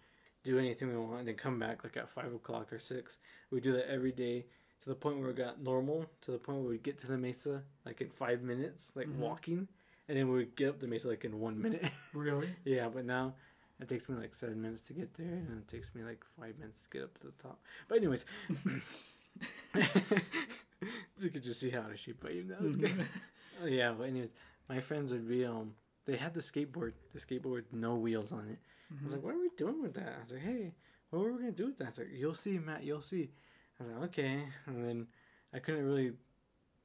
do 0.44 0.58
anything 0.58 0.88
we 0.88 0.96
want, 0.96 1.20
and 1.20 1.28
then 1.28 1.34
come 1.36 1.58
back 1.58 1.84
like 1.84 1.96
at 1.96 2.08
five 2.08 2.32
o'clock 2.32 2.72
or 2.72 2.78
six. 2.78 3.18
We 3.50 3.60
do 3.60 3.72
that 3.74 3.90
every 3.90 4.12
day 4.12 4.46
to 4.82 4.88
the 4.88 4.94
point 4.94 5.18
where 5.20 5.30
it 5.30 5.36
got 5.36 5.60
normal. 5.62 6.06
To 6.22 6.30
the 6.30 6.38
point 6.38 6.60
where 6.60 6.70
we'd 6.70 6.82
get 6.82 6.98
to 7.00 7.06
the 7.06 7.18
mesa 7.18 7.62
like 7.84 8.00
in 8.00 8.08
five 8.10 8.42
minutes, 8.42 8.92
like 8.94 9.08
Mhm. 9.08 9.16
walking, 9.16 9.68
and 10.08 10.16
then 10.18 10.28
we'd 10.32 10.56
get 10.56 10.70
up 10.70 10.78
the 10.80 10.86
mesa 10.88 11.08
like 11.08 11.24
in 11.24 11.38
one 11.38 11.60
minute. 11.60 11.84
Really? 12.14 12.48
yeah, 12.64 12.88
but 12.88 13.04
now 13.04 13.34
it 13.78 13.88
takes 13.88 14.08
me 14.08 14.16
like 14.16 14.34
seven 14.34 14.60
minutes 14.62 14.82
to 14.88 14.94
get 14.94 15.12
there, 15.14 15.26
and 15.26 15.58
it 15.58 15.68
takes 15.68 15.94
me 15.94 16.02
like 16.02 16.24
five 16.38 16.58
minutes 16.58 16.82
to 16.82 16.88
get 16.90 17.02
up 17.04 17.18
to 17.20 17.26
the 17.26 17.32
top. 17.42 17.60
But 17.88 17.98
anyways, 17.98 18.24
you 21.18 21.30
could 21.30 21.42
just 21.42 21.60
see 21.60 21.70
how 21.70 21.84
shape 21.94 22.24
I 22.26 22.30
am 22.30 22.48
now. 22.48 22.56
It's 22.60 22.76
good. 22.76 23.06
Oh, 23.62 23.66
yeah, 23.66 23.92
but 23.92 24.04
anyways, 24.04 24.30
my 24.70 24.80
friends 24.80 25.12
would 25.12 25.28
be 25.28 25.44
um 25.44 25.74
they 26.06 26.16
had 26.16 26.32
the 26.32 26.40
skateboard, 26.40 26.92
the 27.12 27.20
skateboard 27.20 27.56
with 27.56 27.72
no 27.74 27.96
wheels 27.96 28.32
on 28.32 28.48
it. 28.48 28.58
I 28.90 29.04
was 29.04 29.12
like, 29.12 29.22
what 29.22 29.34
are 29.34 29.38
we 29.38 29.50
doing 29.56 29.82
with 29.82 29.92
that? 29.94 30.14
I 30.16 30.20
was 30.22 30.32
like, 30.32 30.40
hey, 30.40 30.72
what 31.10 31.22
were 31.22 31.32
we 31.32 31.38
gonna 31.40 31.52
do 31.52 31.66
with 31.66 31.76
that? 31.76 31.84
I 31.84 31.88
was 31.88 31.98
like, 31.98 32.08
you'll 32.14 32.34
see, 32.34 32.58
Matt, 32.58 32.84
you'll 32.84 33.02
see. 33.02 33.28
I 33.78 33.84
was 33.84 33.92
like, 33.92 34.02
okay, 34.04 34.44
and 34.64 34.82
then 34.82 35.06
I 35.52 35.58
couldn't 35.58 35.84
really 35.84 36.12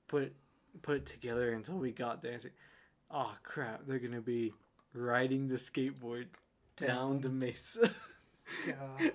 put 0.10 0.24
it 0.24 0.36
put 0.82 0.98
it 0.98 1.06
together 1.06 1.54
until 1.54 1.76
we 1.78 1.92
got 1.94 2.22
there. 2.22 2.32
I 2.32 2.36
was 2.36 2.44
like, 2.44 2.58
oh 3.10 3.32
crap, 3.44 3.88
they're 3.88 4.00
gonna 4.00 4.20
be 4.20 4.54
riding 4.94 5.48
the 5.48 5.56
skateboard 5.56 6.26
down 6.76 7.22
the 7.22 7.30
mesa. 7.30 7.90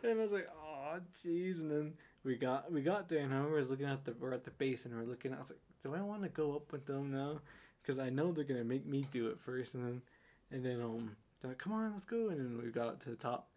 And 0.02 0.18
I 0.18 0.22
was 0.22 0.32
like, 0.32 0.48
oh 0.60 0.98
jeez, 1.24 1.60
and 1.60 1.70
then 1.70 1.92
we 2.24 2.36
got 2.36 2.70
we 2.70 2.82
got 2.82 3.08
there 3.08 3.20
and 3.20 3.32
I 3.32 3.42
was 3.46 3.70
looking 3.70 3.86
at 3.86 4.04
the 4.04 4.14
we're 4.20 4.34
at 4.34 4.44
the 4.44 4.50
base 4.50 4.84
and 4.84 4.94
we're 4.94 5.04
looking. 5.04 5.34
I 5.34 5.38
was 5.38 5.50
like, 5.50 5.60
do 5.82 5.94
I 5.94 6.02
want 6.02 6.22
to 6.22 6.28
go 6.28 6.54
up 6.54 6.72
with 6.72 6.86
them 6.86 7.10
now? 7.12 7.40
Because 7.80 7.98
I 7.98 8.10
know 8.10 8.32
they're 8.32 8.44
gonna 8.44 8.64
make 8.64 8.86
me 8.86 9.06
do 9.10 9.28
it 9.28 9.40
first, 9.40 9.74
and 9.74 9.84
then 9.84 10.02
and 10.50 10.64
then 10.64 10.80
um 10.82 11.16
They're 11.40 11.50
like, 11.50 11.58
come 11.58 11.72
on, 11.72 11.92
let's 11.92 12.04
go. 12.04 12.28
And 12.28 12.38
then 12.38 12.60
we 12.62 12.70
got 12.70 12.88
up 12.88 13.00
to 13.00 13.10
the 13.10 13.16
top. 13.16 13.48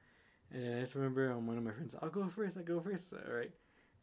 And 0.52 0.78
I 0.78 0.80
just 0.82 0.96
remember 0.96 1.32
um, 1.32 1.48
one 1.48 1.58
of 1.58 1.64
my 1.64 1.72
friends, 1.72 1.96
I'll 2.02 2.10
go 2.10 2.28
first, 2.28 2.58
I 2.58 2.62
go 2.62 2.80
first. 2.80 3.14
All 3.14 3.34
right. 3.34 3.52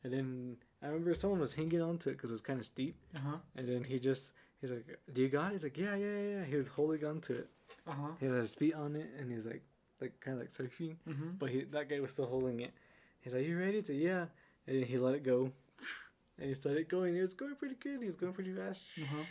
And 0.02 0.12
then 0.12 0.56
I 0.82 0.86
remember 0.86 1.14
someone 1.14 1.40
was 1.40 1.54
hanging 1.54 1.80
onto 1.80 2.10
it 2.10 2.14
because 2.14 2.30
it 2.30 2.34
was 2.34 2.40
kind 2.40 2.58
of 2.58 2.66
steep. 2.66 2.96
Uh 3.14 3.20
huh. 3.20 3.36
And 3.56 3.68
then 3.68 3.84
he 3.84 3.98
just, 3.98 4.32
he's 4.60 4.70
like, 4.70 4.98
do 5.12 5.22
you 5.22 5.28
got 5.28 5.50
it? 5.50 5.52
He's 5.54 5.62
like, 5.62 5.78
yeah, 5.78 5.94
yeah, 5.94 6.06
yeah, 6.06 6.38
yeah. 6.38 6.44
He 6.44 6.56
was 6.56 6.68
holding 6.68 7.04
onto 7.04 7.34
it. 7.34 7.48
Uh 7.86 7.92
huh. 7.92 8.08
He 8.18 8.26
had 8.26 8.34
his 8.34 8.52
feet 8.52 8.74
on 8.74 8.96
it 8.96 9.08
and 9.18 9.30
he 9.30 9.36
was 9.36 9.46
like, 9.46 9.62
like 10.00 10.18
kind 10.20 10.36
of 10.36 10.40
like 10.40 10.50
surfing. 10.50 10.96
Mm-hmm. 11.08 11.30
But 11.38 11.50
he, 11.50 11.64
that 11.64 11.88
guy 11.88 12.00
was 12.00 12.12
still 12.12 12.26
holding 12.26 12.60
it. 12.60 12.72
He's 13.20 13.34
like, 13.34 13.46
you 13.46 13.58
ready? 13.58 13.82
To 13.82 13.94
yeah. 13.94 14.26
And 14.70 14.80
then 14.80 14.88
he 14.88 14.98
let 14.98 15.14
it 15.16 15.24
go. 15.24 15.50
And 16.38 16.48
he 16.48 16.54
started 16.54 16.88
going. 16.88 17.14
He 17.16 17.20
was 17.20 17.34
going 17.34 17.56
pretty 17.56 17.74
good. 17.74 18.00
He 18.00 18.06
was 18.06 18.14
going 18.16 18.32
pretty 18.32 18.52
fast. 18.52 18.82
Uh 19.02 19.04
huh. 19.06 19.24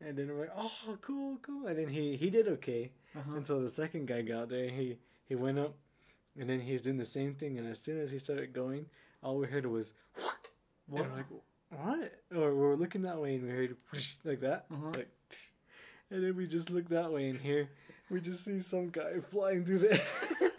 And 0.00 0.16
then 0.16 0.28
we're 0.28 0.42
like, 0.42 0.52
oh, 0.56 0.96
cool, 1.02 1.36
cool. 1.42 1.66
And 1.66 1.76
then 1.76 1.88
he, 1.88 2.16
he 2.16 2.30
did 2.30 2.46
okay 2.46 2.92
Uh 3.16 3.18
huh. 3.28 3.36
until 3.38 3.60
the 3.60 3.68
second 3.68 4.06
guy 4.06 4.22
got 4.22 4.48
there. 4.48 4.68
He 4.70 4.96
he 5.28 5.34
went 5.34 5.58
up, 5.58 5.74
and 6.38 6.48
then 6.48 6.60
he's 6.60 6.82
doing 6.82 6.96
the 6.96 7.04
same 7.04 7.34
thing. 7.34 7.58
And 7.58 7.66
as 7.66 7.80
soon 7.80 8.00
as 8.00 8.12
he 8.12 8.20
started 8.20 8.52
going, 8.52 8.86
all 9.20 9.36
we 9.36 9.48
heard 9.48 9.66
was, 9.66 9.94
What? 10.86 11.02
and 11.02 11.10
we're 11.10 11.16
like, 11.16 11.26
what? 11.70 12.12
Or 12.40 12.54
we 12.54 12.60
were 12.60 12.76
looking 12.76 13.02
that 13.02 13.20
way, 13.20 13.34
and 13.34 13.42
we 13.42 13.50
heard 13.50 13.76
like 14.24 14.40
that, 14.40 14.66
Uh-huh. 14.72 14.92
like, 14.96 15.10
and 16.12 16.22
then 16.24 16.36
we 16.36 16.46
just 16.46 16.70
looked 16.70 16.90
that 16.90 17.12
way, 17.12 17.28
and 17.28 17.38
here 17.40 17.68
we 18.10 18.20
just 18.20 18.44
see 18.44 18.60
some 18.60 18.90
guy 18.90 19.18
flying 19.32 19.64
through 19.64 19.80
the. 19.80 20.00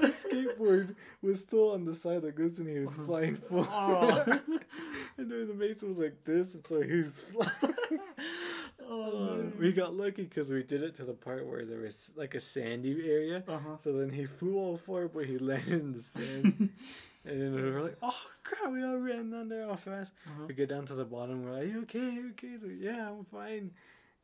the 0.00 0.08
skateboard 0.08 0.94
was 1.22 1.40
still 1.40 1.72
on 1.72 1.84
the 1.84 1.94
side 1.94 2.22
like 2.24 2.36
this, 2.36 2.58
and 2.58 2.68
he 2.68 2.80
was 2.80 2.88
Uh-huh. 2.88 3.06
flying 3.06 3.36
forward. 3.48 3.68
Aw. 3.70 4.24
and 5.18 5.30
then 5.30 5.48
the 5.48 5.54
mason 5.54 5.88
was 5.88 5.98
like 5.98 6.24
this, 6.24 6.54
and 6.54 6.66
so 6.66 6.80
he 6.82 6.96
was 7.02 7.20
flying. 7.20 8.00
oh, 8.88 9.38
Uh, 9.40 9.42
we 9.58 9.72
got 9.72 9.94
lucky 9.94 10.22
because 10.24 10.50
we 10.50 10.62
did 10.62 10.82
it 10.82 10.94
to 10.96 11.04
the 11.04 11.12
part 11.12 11.46
where 11.46 11.64
there 11.64 11.80
was 11.80 12.12
like 12.16 12.34
a 12.34 12.40
sandy 12.40 13.08
area. 13.10 13.42
Uh 13.48 13.58
huh. 13.58 13.76
So 13.82 13.92
then 13.92 14.10
he 14.10 14.26
flew 14.26 14.56
all 14.56 14.76
far, 14.78 15.08
but 15.08 15.26
he 15.26 15.38
landed 15.38 15.72
in 15.80 15.92
the 15.92 16.00
sand. 16.02 16.70
and 17.24 17.42
then 17.42 17.54
we 17.54 17.70
were 17.70 17.82
like, 17.82 17.96
oh 18.02 18.14
crap, 18.44 18.72
we 18.72 18.82
all 18.82 18.96
ran 18.96 19.30
down 19.30 19.48
there 19.48 19.68
all 19.68 19.76
fast. 19.76 20.12
Uh-huh. 20.26 20.44
We 20.48 20.54
get 20.54 20.68
down 20.68 20.86
to 20.86 20.94
the 20.94 21.04
bottom, 21.04 21.44
we're 21.44 21.52
like, 21.52 21.68
you 21.68 21.82
okay, 21.82 21.98
you 21.98 22.30
okay? 22.30 22.48
He's 22.48 22.62
like, 22.62 22.80
yeah, 22.80 23.10
I'm 23.10 23.24
fine. 23.26 23.70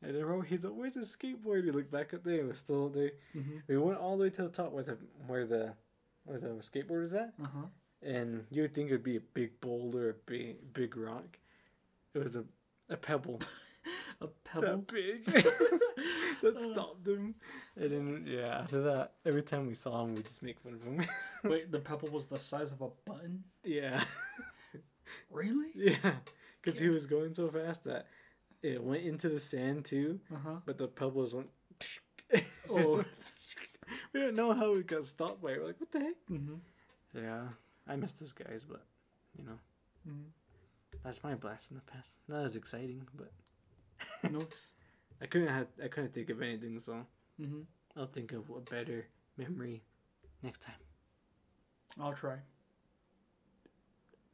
And 0.03 0.15
we're- 0.17 0.47
he's 0.47 0.65
like, 0.65 0.75
where's 0.75 0.95
his 0.95 1.15
skateboard? 1.17 1.65
We 1.65 1.71
look 1.71 1.91
back 1.91 2.13
up 2.15 2.23
there, 2.23 2.41
it 2.41 2.47
was 2.47 2.59
still 2.59 2.87
up 2.87 2.93
there. 2.95 3.13
Mhm. 3.35 3.63
We 3.67 3.77
went 3.79 3.99
all 3.99 4.17
the 4.17 4.25
way 4.25 4.31
to 4.31 4.43
the 4.43 4.49
top 4.51 4.73
where 4.73 4.83
the 4.85 4.99
where 5.27 5.47
the 5.47 5.75
where 6.25 6.39
the 6.39 6.49
skateboard 6.63 7.05
is 7.07 7.15
at. 7.15 7.33
Uh 7.43 7.47
huh. 7.47 7.67
And 8.03 8.45
you 8.51 8.63
would 8.63 8.75
think 8.75 8.91
it 8.91 8.93
would 8.93 9.03
be 9.03 9.17
a 9.17 9.21
big 9.21 9.59
boulder, 9.61 10.11
a 10.11 10.15
big 10.31 10.73
big 10.75 10.97
rock. 10.97 11.39
It 12.15 12.19
was 12.23 12.37
a, 12.37 12.45
a 12.89 12.97
pebble. 12.97 13.41
A 14.23 14.29
pebble. 14.45 14.67
that 14.67 14.87
big 14.87 15.25
that 16.43 16.57
Uh. 16.57 16.73
stopped 16.73 17.07
him. 17.07 17.35
And 17.77 17.91
then 17.93 18.25
yeah, 18.27 18.61
after 18.63 18.81
that, 18.81 19.13
every 19.27 19.43
time 19.43 19.67
we 19.67 19.75
saw 19.75 20.05
him, 20.05 20.15
we 20.15 20.23
just 20.23 20.43
make 20.43 20.59
fun 20.61 20.73
of 20.75 20.83
him. 20.83 21.05
Wait, 21.45 21.71
the 21.71 21.79
pebble 21.79 22.09
was 22.09 22.27
the 22.27 22.39
size 22.39 22.73
of 22.73 22.81
a 22.81 22.89
button. 23.05 23.45
yeah, 23.63 24.03
Really? 25.31 25.69
yeah, 25.75 26.15
because 26.63 26.79
he 26.79 26.89
was 26.89 27.07
going 27.07 27.35
so 27.35 27.49
fast 27.49 27.85
that 27.85 28.07
it 28.63 28.83
went 28.83 29.05
into 29.05 29.29
the 29.29 29.41
sand 29.41 29.85
too, 29.85 30.21
Uh 30.33 30.39
huh. 30.45 30.57
but 30.65 30.79
the 30.79 30.89
pebbles 30.89 31.35
went. 31.35 31.49
Oh. 32.69 33.05
we 34.13 34.21
don't 34.21 34.35
know 34.35 34.53
how 34.53 34.73
we 34.75 34.83
got 34.83 35.05
stopped 35.05 35.41
by 35.41 35.53
it. 35.53 35.61
We're 35.61 35.67
like, 35.69 35.81
what 35.81 35.93
the 35.93 36.01
heck? 36.01 36.17
Mhm. 36.31 36.59
Yeah, 37.15 37.49
I 37.87 37.95
miss 37.97 38.13
those 38.13 38.33
guys, 38.33 38.65
but 38.69 38.83
you 39.39 39.45
know, 39.45 39.59
Mhm. 40.09 40.25
that's 41.05 41.23
my 41.23 41.35
blast 41.37 41.69
from 41.69 41.77
the 41.77 41.83
past. 41.83 42.11
Not 42.29 42.45
as 42.45 42.57
exciting, 42.57 43.07
but 43.15 43.31
Nice. 44.33 44.75
I 45.21 45.27
couldn't 45.27 45.49
have, 45.49 45.69
I 45.83 45.89
couldn't 45.89 46.13
think 46.13 46.31
of 46.31 46.43
anything, 46.43 46.81
so 46.81 47.07
Mhm. 47.41 47.65
I'll 47.97 48.07
think 48.07 48.33
of 48.33 48.51
a 48.51 48.61
better 48.61 49.07
memory 49.37 49.83
next 50.43 50.63
time. 50.63 50.81
I'll 52.01 52.13
try. 52.15 52.39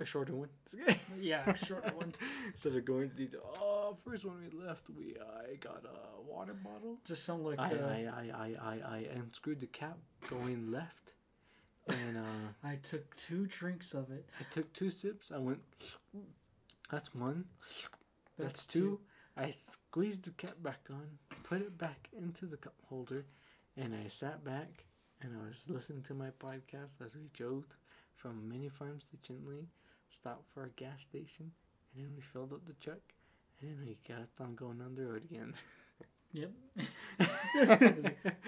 A 0.03 0.05
shorter 0.05 0.35
one. 0.35 0.49
Yeah, 1.21 1.55
shorter 1.55 1.93
one. 1.95 2.13
Instead 2.47 2.75
of 2.75 2.85
going 2.85 3.11
to 3.11 3.17
the 3.17 3.39
oh, 3.61 3.97
first 4.05 4.25
when 4.25 4.35
we 4.41 4.67
left, 4.67 4.91
we 4.91 5.15
I 5.21 5.55
got 5.57 5.85
a 5.85 6.21
water 6.29 6.55
bottle. 6.55 6.99
Just 7.05 7.25
sound 7.25 7.45
like 7.45 7.61
I, 7.61 7.71
uh, 7.71 7.87
I, 7.87 8.09
I, 8.09 8.33
I, 8.35 8.57
I, 8.65 8.97
I 8.97 8.99
unscrewed 9.15 9.61
the 9.61 9.67
cap 9.67 9.97
going 10.29 10.73
left, 10.73 11.15
and 11.87 12.19
uh, 12.19 12.49
I 12.65 12.77
took 12.83 13.15
two 13.15 13.47
drinks 13.47 13.95
of 13.95 14.11
it. 14.11 14.29
I 14.41 14.45
took 14.51 14.73
two 14.73 14.91
sips. 14.91 15.31
I 15.31 15.39
went. 15.39 15.61
That's 16.91 17.15
one. 17.15 17.45
That's, 18.37 18.67
two. 18.67 18.99
I 19.37 19.51
squeezed 19.51 20.25
the 20.25 20.33
cap 20.33 20.57
back 20.63 20.81
on, 20.91 21.07
put 21.45 21.61
it 21.61 21.79
back 21.79 22.09
into 22.19 22.47
the 22.47 22.57
cup 22.57 22.75
holder, 22.89 23.25
and 23.77 23.95
I 23.95 24.09
sat 24.09 24.45
back 24.45 24.85
and 25.23 25.33
I 25.41 25.47
was 25.47 25.65
listening 25.69 26.03
to 26.03 26.15
my 26.15 26.31
podcast 26.43 27.01
as 27.05 27.17
we 27.17 27.29
joked 27.33 27.77
from 28.17 28.49
Many 28.49 28.69
Farms 28.69 29.05
to 29.11 29.33
Chinle, 29.33 29.67
stopped 30.13 30.47
for 30.53 30.65
a 30.65 30.71
gas 30.71 31.03
station, 31.03 31.51
and 31.95 32.05
then 32.05 32.13
we 32.15 32.23
filled 32.23 32.53
up 32.53 32.65
the 32.67 32.75
truck, 32.75 33.01
and 33.61 33.71
then 33.71 33.87
we 33.87 33.97
kept 34.05 34.41
on 34.41 34.55
going 34.55 34.81
on 34.81 34.95
the 34.95 35.05
road 35.07 35.25
again. 35.31 35.55
Yep. 36.35 36.51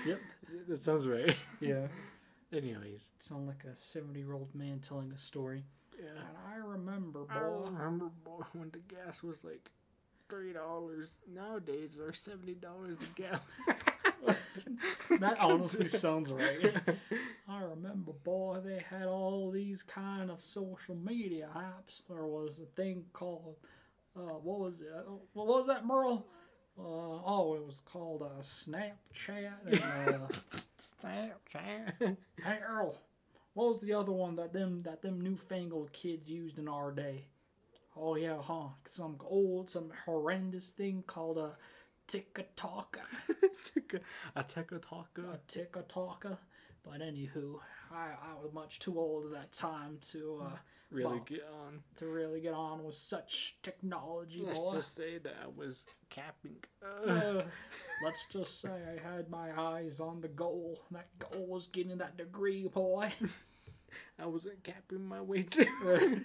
yep. 0.07 0.21
That 0.69 0.81
sounds 0.81 1.07
right. 1.07 1.37
Yeah. 1.61 1.89
Anyways. 2.53 3.11
Sound 3.19 3.47
like 3.47 3.65
a 3.71 3.77
seventy-year-old 3.77 4.55
man 4.55 4.79
telling 4.81 5.13
a 5.13 5.19
story. 5.19 5.65
Yeah. 5.99 6.09
And 6.09 6.37
I 6.51 6.67
remember, 6.67 7.27
I 7.29 7.41
boy. 7.41 7.69
remember 7.71 8.11
boy, 8.25 8.43
when 8.55 8.71
the 8.71 8.79
gas 8.79 9.23
was 9.23 9.45
like 9.45 9.71
three 10.31 10.55
dollars. 10.55 11.21
Nowadays 11.33 11.91
they're 11.99 12.15
seventy 12.15 12.55
dollars 12.55 12.97
a 13.03 13.21
gallon. 13.21 13.41
That 15.21 15.41
honestly 15.41 15.89
sounds 15.89 16.33
right. 16.33 16.75
I 17.49 17.63
remember, 17.63 18.13
boy, 18.25 18.59
they 18.65 18.83
had 18.89 19.07
all 19.07 19.51
these 19.51 19.83
kind 19.83 20.31
of 20.31 20.43
social 20.43 20.95
media 20.97 21.49
apps. 21.57 22.03
There 22.09 22.25
was 22.27 22.59
a 22.61 22.67
thing 22.81 23.05
called, 23.13 23.57
uh, 24.17 24.21
what 24.21 24.61
was 24.61 24.81
it? 24.81 24.89
Uh, 24.97 25.13
What 25.33 25.47
was 25.47 25.67
that, 25.67 25.87
Merle? 25.87 26.27
Uh, 26.79 26.83
oh, 26.83 27.55
it 27.57 27.65
was 27.65 27.81
called 27.85 28.23
uh, 28.23 28.43
Snapchat. 28.43 29.53
And, 29.67 29.81
uh, 29.83 30.29
Snapchat. 31.03 32.17
hey, 32.43 32.59
Earl, 32.67 32.99
what 33.55 33.69
was 33.69 33.81
the 33.81 33.93
other 33.95 34.13
one 34.13 34.37
that 34.37 34.53
them 34.53 34.83
that 34.83 35.03
them 35.03 35.21
newfangled 35.21 35.93
kids 35.93 36.29
used 36.29 36.59
in 36.59 36.69
our 36.69 36.91
day? 36.93 37.27
Oh 37.97 38.17
yeah, 38.17 38.41
huh? 38.43 38.69
Some 38.87 39.17
old, 39.25 39.71
some 39.71 39.91
horrendous 40.05 40.71
thing 40.71 41.05
called 41.07 41.39
a 41.39 41.53
TikTok. 42.07 42.99
a 44.37 44.45
teka 44.45 44.81
taka. 44.81 45.23
a 45.33 45.39
tick 45.49 45.77
a 45.77 45.83
talker. 45.83 46.39
But 46.85 47.01
anywho, 47.01 47.59
I, 47.91 48.11
I 48.31 48.35
was 48.43 48.53
much 48.53 48.79
too 48.79 48.99
old 48.99 49.27
at 49.27 49.33
that 49.33 49.53
time 49.53 49.99
to 50.13 50.43
uh, 50.45 50.57
Really 50.91 51.17
Wow. 51.17 51.25
get 51.27 51.49
on. 51.67 51.81
to 51.97 52.07
really 52.07 52.41
get 52.41 52.53
on 52.53 52.85
with 52.85 52.95
such 52.95 53.57
technology, 53.63 54.45
Let's 54.47 54.59
boy. 54.61 54.75
just 54.75 54.95
say 54.95 55.19
that 55.19 55.35
I 55.43 55.47
was 55.57 55.87
capping. 56.11 56.57
Uh, 56.85 57.43
let's 58.05 58.27
just 58.31 58.61
say 58.61 58.69
I 58.71 59.15
had 59.15 59.29
my 59.29 59.59
eyes 59.61 59.99
on 59.99 60.21
the 60.21 60.29
goal. 60.29 60.79
That 60.93 61.09
goal 61.19 61.47
was 61.49 61.67
getting 61.69 61.99
that 61.99 62.17
degree, 62.17 62.69
boy. 62.69 63.11
I 64.21 64.27
wasn't 64.27 64.63
capping 64.63 65.05
my 65.05 65.21
way 65.21 65.43
through. 65.43 66.21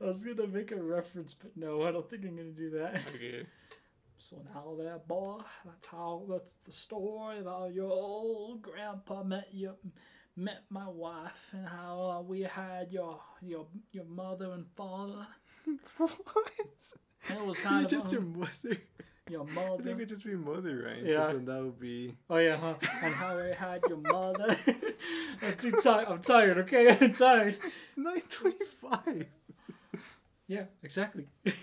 I 0.00 0.04
was 0.06 0.22
gonna 0.22 0.46
make 0.46 0.72
a 0.72 0.76
reference, 0.82 1.34
but 1.34 1.56
no, 1.56 1.82
I 1.82 1.92
don't 1.92 2.08
think 2.08 2.24
I'm 2.24 2.36
gonna 2.36 2.50
do 2.50 2.70
that. 2.70 3.00
okay. 3.14 3.46
So 4.18 4.36
now 4.54 4.74
there, 4.78 4.98
boy, 4.98 5.38
that's 5.64 5.86
how 5.86 6.24
that's 6.28 6.54
the 6.64 6.72
story 6.72 7.38
of 7.38 7.46
how 7.46 7.68
your 7.72 7.90
old 7.90 8.60
grandpa 8.60 9.22
met 9.24 9.48
you, 9.52 9.74
met 10.36 10.64
my 10.68 10.86
wife, 10.88 11.48
and 11.52 11.66
how 11.66 12.18
uh, 12.18 12.22
we 12.22 12.42
had 12.42 12.92
your 12.92 13.18
your 13.40 13.66
your 13.92 14.04
mother 14.04 14.52
and 14.52 14.66
father. 14.76 15.26
what? 15.96 16.50
And 17.28 17.38
it 17.38 17.46
was 17.46 17.58
kind 17.60 17.84
of 17.84 17.90
just 17.90 18.06
um, 18.08 18.12
your 18.12 18.22
mother. 18.22 18.80
your 19.30 19.42
I 19.42 19.46
think 19.46 19.54
mother. 19.54 19.90
it'd 19.90 20.08
just 20.08 20.24
be 20.24 20.34
mother, 20.34 20.82
right? 20.86 21.02
Yeah. 21.04 21.26
Then 21.28 21.44
that 21.46 21.62
would 21.62 21.78
be. 21.80 22.14
Oh 22.28 22.36
yeah, 22.36 22.56
huh? 22.56 22.74
And 23.02 23.14
how 23.14 23.36
we 23.36 23.52
had 23.52 23.80
your 23.88 23.98
mother. 23.98 24.56
I'm 25.42 25.54
too 25.56 25.72
tired. 25.82 26.08
I'm 26.08 26.20
tired. 26.20 26.58
Okay, 26.58 26.90
I'm 27.00 27.12
tired. 27.12 27.56
It's 27.62 27.96
nine 27.96 28.20
twenty-five. 28.28 29.26
Yeah, 30.50 30.64
exactly. 30.82 31.26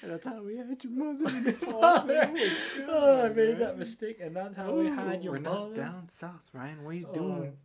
And 0.00 0.12
that's 0.12 0.24
how 0.26 0.40
we 0.44 0.56
had 0.56 0.84
your 0.84 0.92
mother 0.92 1.24
and 1.26 1.56
Father. 1.56 1.72
father. 2.06 2.30
my 2.32 2.50
Oh, 2.88 3.24
I 3.24 3.28
made 3.30 3.58
that 3.58 3.76
mistake, 3.76 4.18
and 4.22 4.36
that's 4.36 4.56
how 4.56 4.70
we 4.72 4.86
had 4.86 5.18
Ooh, 5.18 5.24
your 5.24 5.32
We're 5.32 5.40
mother. 5.40 5.58
not 5.70 5.74
down 5.74 6.08
south, 6.08 6.44
Ryan. 6.52 6.84
What 6.84 6.90
are 6.90 6.92
you 6.94 7.08
Oh. 7.10 7.14
doing? 7.14 7.56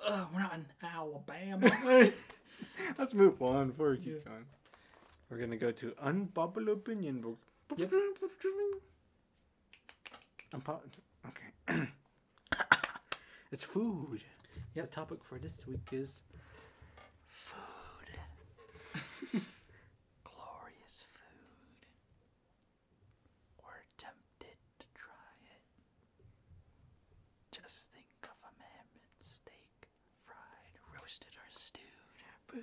Uh, 0.00 0.26
we're 0.32 0.38
not 0.42 0.54
in 0.54 0.64
Alabama. 0.80 2.12
Let's 2.98 3.14
move 3.14 3.42
on 3.42 3.70
before 3.70 3.90
we 3.90 3.96
keep 3.98 4.14
Yeah. 4.24 4.30
going. 4.30 4.44
We're 5.28 5.38
gonna 5.38 5.56
go 5.56 5.72
to 5.72 5.92
unpopular 6.00 6.74
opinion 6.74 7.20
book. 7.20 7.40
Yep. 7.76 7.90
Unpo- 10.54 10.80
okay. 11.26 11.50
it's 13.50 13.64
food. 13.64 14.22
Yep. 14.76 14.84
The 14.88 14.94
topic 14.94 15.24
for 15.24 15.40
this 15.40 15.66
week 15.66 15.88
is 15.90 16.22
food. 17.26 18.10
Glorious 20.22 21.04
food. 21.14 21.86
We're 23.62 23.84
tempted 23.98 24.56
Just 27.52 27.90
think 27.92 28.06
of 28.24 28.36
a 28.44 28.52
mammoth 28.60 29.18
steak, 29.20 29.88
fried, 30.24 30.76
roasted, 30.94 31.34
or 31.36 31.48
stewed. 31.50 31.82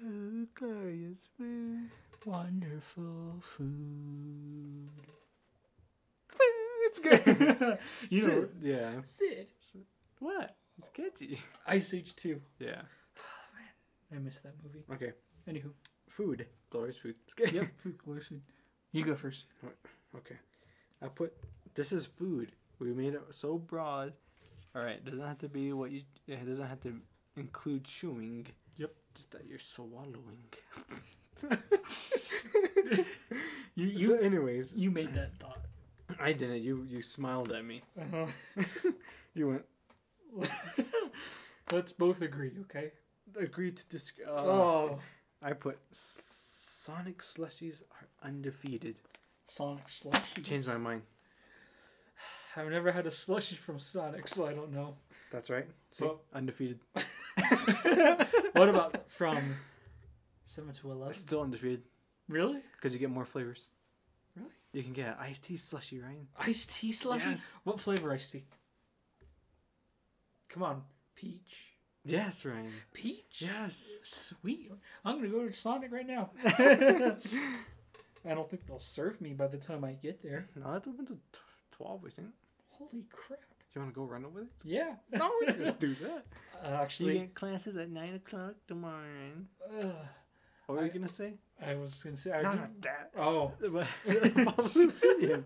Food, 0.01 0.47
glorious 0.55 1.27
food. 1.37 1.91
Wonderful 2.25 3.35
food. 3.41 4.89
It's 6.85 6.99
good. 6.99 7.77
you 8.09 8.27
know, 8.27 8.47
yeah. 8.59 8.91
Sid. 9.05 9.47
What? 10.17 10.55
It's 10.79 10.89
catchy. 10.89 11.39
Ice 11.67 11.93
Age 11.93 12.15
2. 12.15 12.41
Yeah. 12.57 12.81
Oh, 13.19 13.21
man. 13.53 14.19
I 14.19 14.23
missed 14.23 14.41
that 14.41 14.55
movie. 14.63 14.83
Okay. 14.91 15.11
Anywho. 15.47 15.69
Food. 16.09 16.47
Glorious 16.71 16.97
food. 16.97 17.13
It's 17.25 17.35
good. 17.35 17.51
Yep, 17.51 17.67
food, 17.77 17.97
glorious 17.99 18.27
food. 18.27 18.41
You 18.93 19.05
go 19.05 19.15
first. 19.15 19.45
Okay. 20.17 20.37
I 21.03 21.07
put 21.07 21.33
this 21.75 21.91
is 21.91 22.07
food. 22.07 22.51
We 22.79 22.93
made 22.93 23.13
it 23.13 23.21
so 23.29 23.59
broad. 23.59 24.13
All 24.75 24.81
right. 24.81 25.05
Doesn't 25.05 25.21
have 25.21 25.37
to 25.39 25.49
be 25.49 25.71
what 25.71 25.91
you. 25.91 26.01
It 26.27 26.47
doesn't 26.47 26.67
have 26.67 26.81
to 26.81 26.95
include 27.37 27.83
chewing. 27.83 28.47
Just 29.15 29.31
that 29.31 29.45
you're 29.47 29.59
swallowing. 29.59 30.43
You 33.75 33.87
so, 33.91 33.97
you 33.97 34.19
anyways, 34.19 34.73
you 34.75 34.91
made 34.91 35.13
that 35.15 35.35
thought. 35.39 35.65
I 36.19 36.33
didn't. 36.33 36.61
You 36.61 36.85
you 36.87 37.01
smiled 37.01 37.51
at 37.51 37.65
me. 37.65 37.81
Uh-huh. 37.99 38.27
you 39.33 39.47
went. 39.47 39.65
Let's 41.71 41.91
both 41.91 42.21
agree, 42.21 42.51
okay? 42.61 42.91
Agree 43.39 43.71
to 43.71 43.83
dis. 43.89 44.11
Oh. 44.27 44.49
Oh, 44.49 44.99
I 45.41 45.53
put 45.53 45.79
Sonic 45.91 47.21
slushies 47.21 47.81
are 47.91 48.27
undefeated. 48.27 49.01
Sonic 49.47 49.89
slushy. 49.89 50.41
Changed 50.43 50.67
my 50.67 50.77
mind. 50.77 51.01
I've 52.55 52.69
never 52.69 52.91
had 52.91 53.07
a 53.07 53.11
slushy 53.11 53.55
from 53.55 53.79
Sonic, 53.79 54.27
so 54.27 54.45
I 54.45 54.53
don't 54.53 54.71
know. 54.71 54.95
That's 55.33 55.49
right. 55.49 55.65
See, 55.91 56.05
Well- 56.05 56.21
undefeated. 56.33 56.79
What 58.53 58.69
about 58.69 59.09
from 59.09 59.39
seven 60.45 60.71
to 60.73 60.91
eleven? 60.91 61.13
Still 61.15 61.41
undefeated 61.41 61.81
Really? 62.29 62.59
because 62.75 62.93
you 62.93 62.99
get 62.99 63.09
more 63.09 63.25
flavors. 63.25 63.69
Really? 64.37 64.51
You 64.73 64.83
can 64.83 64.93
get 64.93 65.07
an 65.07 65.15
iced 65.19 65.43
tea 65.43 65.57
slushy, 65.57 65.99
Ryan. 65.99 66.27
Iced 66.39 66.71
tea 66.71 66.91
slushy? 66.91 67.25
Yes. 67.29 67.57
What 67.63 67.79
flavor 67.79 68.11
iced 68.13 68.31
tea? 68.31 68.45
Come 70.49 70.61
on, 70.63 70.83
peach. 71.15 71.57
Yes, 72.05 72.45
Ryan. 72.45 72.71
Peach? 72.93 73.37
Yes. 73.39 73.89
Sweet. 74.03 74.71
I'm 75.03 75.15
gonna 75.17 75.29
go 75.29 75.45
to 75.47 75.51
Sonic 75.51 75.91
right 75.91 76.05
now. 76.07 76.29
I 76.45 77.15
don't 78.35 78.49
think 78.49 78.67
they'll 78.67 78.79
serve 78.79 79.19
me 79.19 79.33
by 79.33 79.47
the 79.47 79.57
time 79.57 79.83
I 79.83 79.93
get 79.93 80.21
there. 80.21 80.47
No, 80.55 80.73
it's 80.73 80.87
open 80.87 81.05
to 81.07 81.13
t- 81.13 81.19
twelve. 81.71 82.01
I 82.05 82.09
think. 82.11 82.29
Holy 82.69 83.05
crap. 83.11 83.39
You 83.75 83.81
want 83.81 83.93
to 83.93 83.99
go 83.99 84.05
run 84.05 84.25
over 84.25 84.41
it? 84.41 84.47
Yeah. 84.63 84.95
No, 85.11 85.31
we 85.39 85.47
can 85.47 85.75
do 85.79 85.95
that. 85.95 86.25
Uh, 86.63 86.69
You 86.69 86.75
actually, 86.75 87.19
get 87.19 87.35
classes 87.35 87.75
at 87.75 87.89
nine 87.89 88.13
o'clock 88.15 88.53
tomorrow. 88.69 89.33
Uh, 89.69 89.91
What 90.67 90.77
were 90.77 90.85
you 90.85 90.91
gonna 90.91 91.09
say? 91.09 91.33
I 91.61 91.75
was 91.75 92.01
gonna 92.01 92.15
say. 92.15 92.31
I 92.31 92.41
No, 92.41 92.51
do- 92.53 92.57
not 92.57 92.81
that. 92.83 93.11
Oh, 93.17 93.51
Popular 94.45 94.87
opinion. 94.87 95.45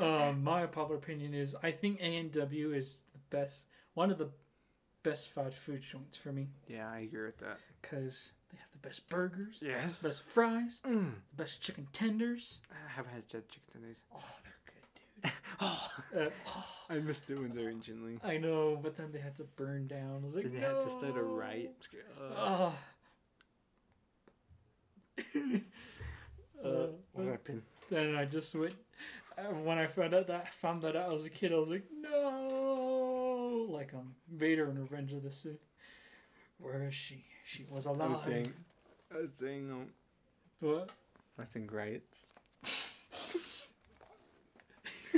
um, 0.00 0.42
my 0.42 0.66
popular 0.66 0.96
opinion 0.98 1.32
is 1.34 1.54
I 1.62 1.70
think 1.70 2.00
A 2.00 2.16
and 2.16 2.32
W 2.32 2.72
is 2.72 3.04
the 3.12 3.20
best, 3.36 3.66
one 3.94 4.10
of 4.10 4.18
the 4.18 4.30
best 5.04 5.30
fast 5.30 5.54
food 5.56 5.80
joints 5.82 6.18
for 6.18 6.32
me 6.32 6.48
Yeah, 6.66 6.90
I 6.90 7.00
agree 7.00 7.26
with 7.26 7.38
that. 7.38 7.58
because 7.80 8.32
they 8.50 8.58
have 8.58 8.72
the 8.72 8.78
best 8.88 9.08
burgers, 9.08 9.58
Yes. 9.62 10.00
The 10.00 10.08
best 10.08 10.22
fries, 10.22 10.80
Mm. 10.84 11.12
the 11.30 11.36
best 11.44 11.60
chicken 11.62 11.86
tenders. 11.92 12.58
I 12.72 12.90
haven't 12.90 13.12
had 13.12 13.28
chicken 13.28 13.62
tenders. 13.72 14.02
Oh, 14.12 14.18
they're 14.42 14.52
good, 14.52 14.56
dude. 14.56 14.57
Uh, 15.60 15.76
oh, 16.46 16.64
I 16.88 16.94
missed 17.00 17.28
it 17.30 17.38
when 17.38 17.52
they 17.54 17.62
were 17.62 17.68
originally. 17.68 18.18
I 18.22 18.36
know, 18.38 18.78
but 18.82 18.96
then 18.96 19.10
they 19.12 19.18
had 19.18 19.36
to 19.36 19.44
burn 19.56 19.86
down. 19.88 20.20
I 20.22 20.24
was 20.24 20.34
like, 20.34 20.44
Then 20.44 20.54
they 20.54 20.60
no. 20.60 20.74
had 20.76 20.84
to 20.84 20.90
start 20.90 21.16
a 21.16 21.22
riot. 21.22 21.88
Uh, 22.20 22.34
Oh. 22.36 22.74
uh, 26.64 26.68
Uh, 26.68 26.86
what's 27.12 27.28
that 27.28 27.44
pin? 27.44 27.62
then 27.90 28.14
I 28.16 28.24
just 28.24 28.54
went. 28.54 28.74
uh, 29.36 29.42
When 29.44 29.78
I 29.78 29.86
found 29.86 30.14
out 30.14 30.26
that 30.28 30.52
found 30.54 30.82
that 30.82 30.96
out 30.96 31.12
was 31.12 31.24
a 31.24 31.30
kid, 31.30 31.52
I 31.52 31.56
was 31.56 31.70
like, 31.70 31.84
no, 32.00 33.66
like 33.70 33.94
um 33.94 34.14
Vader 34.32 34.68
in 34.70 34.78
Revenge 34.78 35.12
of 35.12 35.22
the 35.22 35.30
Sith. 35.30 35.58
Where 36.58 36.82
is 36.88 36.94
she? 36.94 37.24
She 37.44 37.64
was 37.70 37.86
alive. 37.86 38.10
I 38.10 38.12
was 38.14 38.22
saying, 38.24 38.52
I 39.14 39.18
was 39.20 39.30
saying, 39.34 39.70
um, 39.70 39.86
What? 40.60 40.90
I 41.38 41.42
was 41.42 41.48
saying 41.48 41.68
riots. 41.72 42.26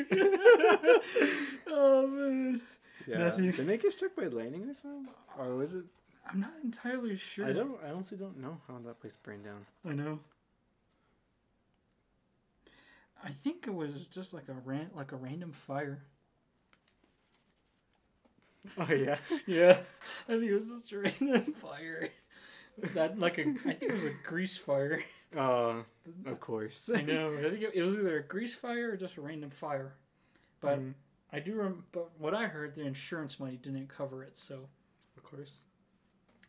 oh 1.69 2.07
man, 2.07 2.61
Yeah. 3.07 3.19
Nothing. 3.19 3.51
Did 3.53 3.67
they 3.67 3.79
get 3.79 3.93
struck 3.93 4.15
by 4.17 4.25
lightning 4.25 4.69
or 4.69 4.75
something? 4.75 5.09
Or 5.39 5.55
was 5.57 5.75
it? 5.75 5.85
I'm 6.31 6.41
not 6.41 6.53
entirely 6.63 7.17
sure. 7.17 7.47
I 7.47 7.53
don't. 7.53 7.79
I 7.85 7.91
honestly 7.91 8.17
don't 8.19 8.39
know 8.39 8.59
how 8.69 8.79
that 8.87 9.01
place 9.01 9.17
burned 9.23 9.45
down. 9.45 9.67
I 9.85 9.93
know. 9.95 10.21
I 13.25 13.31
think 13.31 13.67
it 13.67 13.75
was 13.75 14.07
just 14.07 14.33
like 14.33 14.49
a 14.49 14.55
ran 14.65 14.91
like 14.95 15.13
a 15.13 15.17
random 15.17 15.53
fire. 15.53 16.03
Oh 18.79 18.93
yeah. 18.93 19.17
Yeah, 19.47 19.79
I 20.29 20.33
think 20.33 20.45
it 20.45 20.55
was 20.55 20.69
just 20.69 20.93
a 20.93 20.99
random 20.99 21.53
fire. 21.55 22.09
That 22.95 23.19
like 23.19 23.39
a 23.39 23.43
I 23.43 23.73
think 23.75 23.83
it 23.83 23.93
was 23.95 24.05
a 24.05 24.13
grease 24.25 24.57
fire. 24.57 25.03
Uh, 25.37 25.83
of 26.27 26.41
course. 26.41 26.91
I 26.95 27.03
know. 27.03 27.33
It, 27.75 27.83
was 27.83 27.95
either 27.95 28.19
a 28.19 28.23
grease 28.23 28.55
fire 28.55 28.91
or 28.93 28.97
just 28.97 29.17
a 29.17 29.21
random 29.21 29.51
fire. 29.51 29.95
But 30.61 30.79
Mm, 30.81 30.95
I 31.33 31.39
do 31.41 31.55
remember. 31.55 31.83
But 31.93 32.11
what 32.19 32.35
I 32.35 32.47
heard, 32.47 32.75
the 32.75 32.83
insurance 32.87 33.39
money 33.41 33.57
didn't 33.63 33.89
cover 33.89 34.23
it, 34.25 34.35
so 34.37 34.69
of 35.17 35.23
course. 35.23 35.63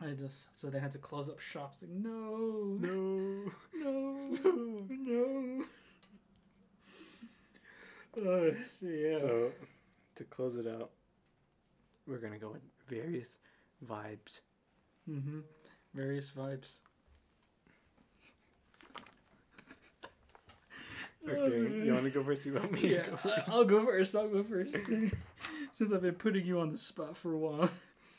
I 0.02 0.12
just 0.14 0.60
so 0.60 0.70
they 0.72 0.80
had 0.80 0.92
to 0.94 0.98
close 0.98 1.30
up 1.30 1.40
shops. 1.40 1.84
Like 1.84 1.92
no, 1.92 2.78
No. 2.80 3.52
no, 3.76 4.86
no. 4.90 5.64
Uh, 8.18 8.52
so 8.68 8.88
yeah. 8.88 9.16
So, 9.18 9.52
to 10.16 10.24
close 10.26 10.58
it 10.58 10.68
out, 10.68 10.90
we're 12.08 12.18
gonna 12.18 12.40
go 12.40 12.52
with 12.52 12.62
various 12.90 13.38
vibes. 13.88 14.42
mm-hmm. 15.10 15.40
Various 15.94 16.32
vibes. 16.32 16.80
Okay, 21.28 21.86
you 21.86 21.94
want 21.94 22.06
to 22.06 22.10
go 22.10 22.24
first? 22.24 22.46
You 22.46 22.54
want 22.54 22.72
me 22.72 22.94
Yeah, 22.94 23.04
to 23.04 23.12
go 23.12 23.18
first? 23.18 23.50
I'll 23.50 23.64
go 23.66 23.86
first. 23.86 24.16
I'll 24.16 24.28
go 24.28 24.44
first. 24.44 24.76
Since 25.74 25.94
I've 25.94 26.02
been 26.02 26.16
putting 26.16 26.46
you 26.46 26.60
on 26.60 26.72
the 26.72 26.78
spot 26.78 27.16
for 27.16 27.34
a 27.34 27.38
while. 27.38 27.70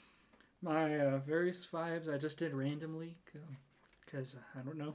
My 0.62 0.98
uh, 0.98 1.18
various 1.18 1.66
vibes 1.66 2.12
I 2.12 2.18
just 2.18 2.38
did 2.38 2.54
randomly 2.54 3.16
because 4.04 4.36
I 4.56 4.60
don't 4.60 4.78
know. 4.78 4.94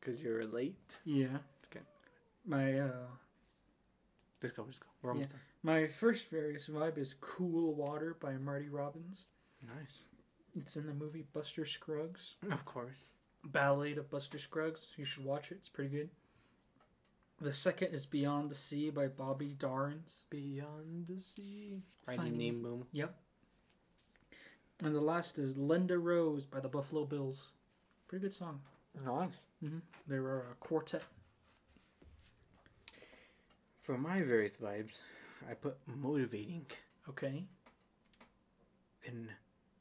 Cause 0.00 0.20
you're 0.20 0.44
late. 0.46 0.74
Yeah. 1.04 1.38
Okay. 1.70 1.84
My 2.44 2.80
uh, 2.80 3.06
Let's 4.42 4.54
go. 4.56 4.64
Let's 4.64 4.78
go. 4.78 4.86
We're 5.02 5.12
almost 5.12 5.30
my 5.62 5.86
first 5.86 6.28
various 6.28 6.66
vibe 6.66 6.98
is 6.98 7.14
"Cool 7.20 7.74
Water" 7.74 8.16
by 8.20 8.32
Marty 8.32 8.68
Robbins. 8.68 9.26
Nice. 9.64 10.02
It's 10.56 10.76
in 10.76 10.86
the 10.86 10.92
movie 10.94 11.24
Buster 11.32 11.64
Scruggs. 11.64 12.34
Of 12.50 12.64
course. 12.64 13.12
Ballad 13.44 13.98
of 13.98 14.10
Buster 14.10 14.38
Scruggs. 14.38 14.88
You 14.96 15.04
should 15.04 15.24
watch 15.24 15.52
it. 15.52 15.58
It's 15.58 15.68
pretty 15.68 15.90
good. 15.90 16.10
The 17.42 17.52
second 17.52 17.88
is 17.92 18.06
Beyond 18.06 18.50
the 18.50 18.54
Sea 18.54 18.90
by 18.90 19.08
Bobby 19.08 19.56
Darin. 19.58 20.04
Beyond 20.30 21.08
the 21.08 21.20
sea. 21.20 21.82
Finding 22.06 22.62
boom. 22.62 22.86
Yep. 22.92 23.14
And 24.84 24.94
the 24.94 25.00
last 25.00 25.38
is 25.40 25.56
Lida 25.58 25.98
Rose 25.98 26.44
by 26.44 26.60
the 26.60 26.68
Buffalo 26.68 27.04
Bills. 27.04 27.54
Pretty 28.06 28.22
good 28.22 28.32
song. 28.32 28.60
Nice. 29.04 29.30
hmm 29.60 29.78
They 30.06 30.20
were 30.20 30.46
a 30.52 30.54
quartet. 30.60 31.02
For 33.80 33.98
my 33.98 34.22
various 34.22 34.58
vibes, 34.58 34.98
I 35.50 35.54
put 35.54 35.76
motivating, 35.86 36.66
Okay. 37.08 37.44
and 39.04 39.28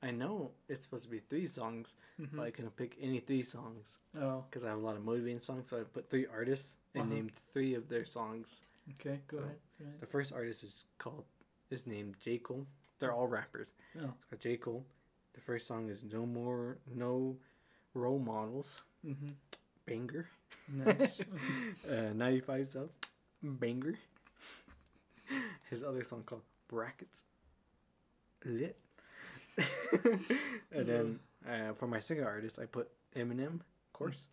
I 0.01 0.09
know 0.09 0.49
it's 0.67 0.81
supposed 0.81 1.03
to 1.03 1.09
be 1.11 1.19
three 1.29 1.45
songs, 1.45 1.93
hmm 2.17 2.25
but 2.33 2.47
I 2.47 2.49
couldn't 2.49 2.75
pick 2.75 2.97
any 2.99 3.19
three 3.19 3.43
songs 3.43 3.99
Oh, 4.19 4.43
because 4.49 4.63
I 4.63 4.69
have 4.69 4.79
a 4.79 4.81
lot 4.81 4.95
of 4.95 5.05
motivating 5.05 5.39
songs. 5.39 5.69
So 5.69 5.79
I 5.79 5.83
put 5.83 6.09
three 6.09 6.25
artists 6.25 6.73
and 6.93 7.03
Uh-huh. 7.03 7.13
named 7.13 7.31
three 7.53 7.73
of 7.75 7.87
their 7.89 8.05
songs. 8.05 8.61
okay. 8.99 9.21
Go 9.27 9.37
So- 9.37 9.43
ahead. 9.43 9.59
The 9.99 10.05
first 10.05 10.31
artist 10.33 10.63
is 10.63 10.85
called 10.97 11.25
is 11.69 11.87
named 11.87 12.19
J 12.19 12.37
Cole. 12.37 12.67
They're 12.99 13.13
all 13.13 13.27
rappers. 13.27 13.73
Oh. 13.99 14.13
It's 14.31 14.43
J 14.43 14.57
Cole. 14.57 14.85
The 15.33 15.41
first 15.41 15.65
song 15.67 15.89
is 15.89 16.03
No 16.03 16.25
More 16.25 16.77
No 16.87 17.37
Role 17.93 18.19
Models. 18.19 18.81
hmm 19.03 19.31
Banger. 19.85 20.27
Nice. 20.67 21.21
uh, 21.89 22.13
95 22.13 22.67
South. 22.67 22.91
Banger. 23.41 23.97
His 25.69 25.83
other 25.83 26.03
song 26.03 26.23
called 26.23 26.43
Brackets. 26.67 27.23
Lit. 28.45 28.77
and 30.71 30.85
then 30.87 31.19
uh, 31.47 31.73
for 31.73 31.87
my 31.87 31.99
singer 31.99 32.25
artist, 32.25 32.59
I 32.59 32.65
put 32.65 32.89
Eminem, 33.15 33.55
of 33.61 33.93
course. 33.93 34.27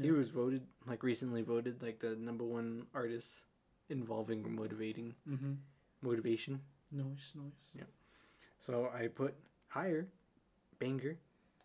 He 0.00 0.10
was 0.10 0.28
voted, 0.30 0.62
like 0.86 1.02
recently 1.02 1.42
voted, 1.42 1.82
like 1.82 1.98
the 1.98 2.14
number 2.16 2.44
one 2.44 2.86
artist 2.94 3.44
involving 3.88 4.54
motivating 4.54 5.14
hmm 5.26 5.54
motivation. 6.02 6.60
Noise, 6.92 7.32
noise. 7.34 7.52
Yeah. 7.74 7.84
So 8.60 8.90
I 8.94 9.08
put 9.08 9.34
higher, 9.68 10.08
banger, 10.78 11.18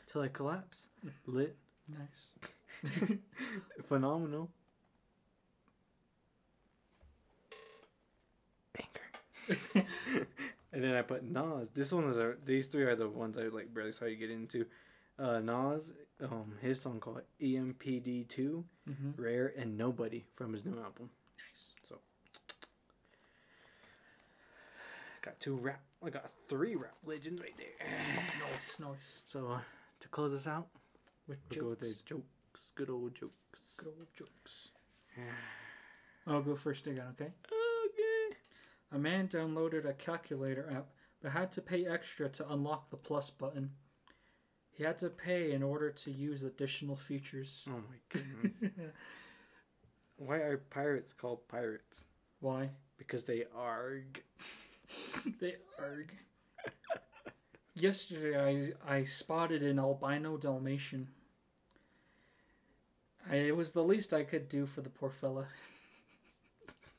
till 0.07 0.21
I 0.21 0.29
collapse. 0.29 0.87
Lit, 1.27 1.55
Nice. 1.87 2.31
phenomenal. 3.85 4.49
Banger. 8.73 9.57
and 10.73 10.83
then 10.83 10.95
I 10.95 11.01
put 11.01 11.23
Nas. 11.23 11.69
This 11.69 11.91
one 11.91 12.05
is 12.05 12.17
a, 12.17 12.35
these 12.45 12.67
three 12.67 12.83
are 12.83 12.95
the 12.95 13.09
ones 13.09 13.37
I 13.37 13.43
like 13.43 13.73
barely 13.73 13.91
saw 13.91 14.05
you 14.05 14.15
get 14.15 14.31
into. 14.31 14.65
Uh, 15.19 15.39
Nas, 15.39 15.93
um, 16.21 16.53
his 16.61 16.81
song 16.81 16.99
called 16.99 17.21
EPMD 17.39 18.27
two, 18.27 18.65
hmm 18.85 19.11
Rare 19.15 19.53
and 19.57 19.77
Nobody 19.77 20.25
from 20.35 20.53
his 20.53 20.65
new 20.65 20.77
album. 20.79 21.09
Nice. 21.37 21.87
So 21.89 21.95
got 25.21 25.39
two 25.39 25.55
rap. 25.55 25.81
I 26.03 26.09
got 26.09 26.29
three 26.49 26.75
rap 26.75 26.95
legends 27.05 27.41
right 27.41 27.53
there. 27.57 27.89
Nice, 28.51 28.79
nice. 28.79 29.19
So 29.25 29.47
uh, 29.51 29.59
to 29.99 30.07
close 30.09 30.33
us 30.33 30.47
out, 30.47 30.67
With 31.27 31.37
we'll 31.51 31.61
go 31.61 31.69
with 31.69 31.79
the 31.79 31.87
jokes. 31.89 32.03
jokes. 32.05 32.71
Good 32.75 32.89
old 32.89 33.15
jokes. 33.15 33.75
Good 33.77 33.93
old 33.97 34.07
jokes. 34.17 34.69
I'll 36.27 36.41
go 36.41 36.55
first 36.55 36.87
again, 36.87 37.05
okay? 37.11 37.31
okay. 37.45 38.35
A 38.91 38.97
man 38.97 39.27
downloaded 39.27 39.85
a 39.87 39.93
calculator 39.93 40.69
app 40.75 40.87
but 41.21 41.31
had 41.31 41.51
to 41.53 41.61
pay 41.61 41.85
extra 41.85 42.27
to 42.29 42.51
unlock 42.51 42.89
the 42.89 42.97
plus 42.97 43.29
button. 43.29 43.71
He 44.75 44.83
had 44.83 44.97
to 44.99 45.09
pay 45.09 45.51
in 45.51 45.63
order 45.63 45.91
to 45.91 46.11
use 46.11 46.43
additional 46.43 46.95
features. 46.95 47.63
Oh 47.67 47.71
my 47.89 47.97
goodness. 48.09 48.53
Why 50.17 50.37
are 50.37 50.57
pirates 50.57 51.13
called 51.13 51.47
pirates? 51.47 52.07
Why? 52.39 52.69
Because 52.97 53.23
they 53.25 53.45
arg. 53.55 54.21
they 55.39 55.55
arg. 55.79 56.11
Yesterday, 57.75 58.73
I, 58.87 58.95
I 58.97 59.03
spotted 59.03 59.61
an 59.63 59.77
albino 59.79 60.37
Dalmatian. 60.37 61.09
I, 63.29 63.35
it 63.37 63.55
was 63.57 63.71
the 63.73 63.83
least 63.83 64.13
I 64.13 64.23
could 64.23 64.49
do 64.49 64.65
for 64.65 64.81
the 64.81 64.89
poor 64.89 65.09
fella. 65.09 65.47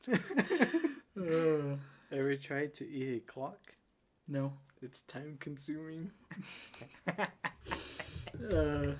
Uh, 1.17 1.77
Ever 2.11 2.35
tried 2.35 2.73
to 2.75 2.87
eat 2.87 3.17
a 3.17 3.19
clock? 3.31 3.73
no. 4.27 4.53
It's 4.85 5.01
time 5.01 5.37
consuming. 5.39 6.11
Uh, 8.51 8.91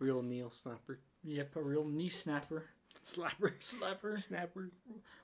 Real 0.00 0.20
Neil 0.20 0.50
Snapper. 0.50 0.98
yep, 1.22 1.54
a 1.54 1.62
real 1.62 1.84
knee 1.84 2.08
snapper. 2.08 2.64
Slapper. 3.06 3.52
Slapper. 3.60 4.18
Snapper. 4.18 4.70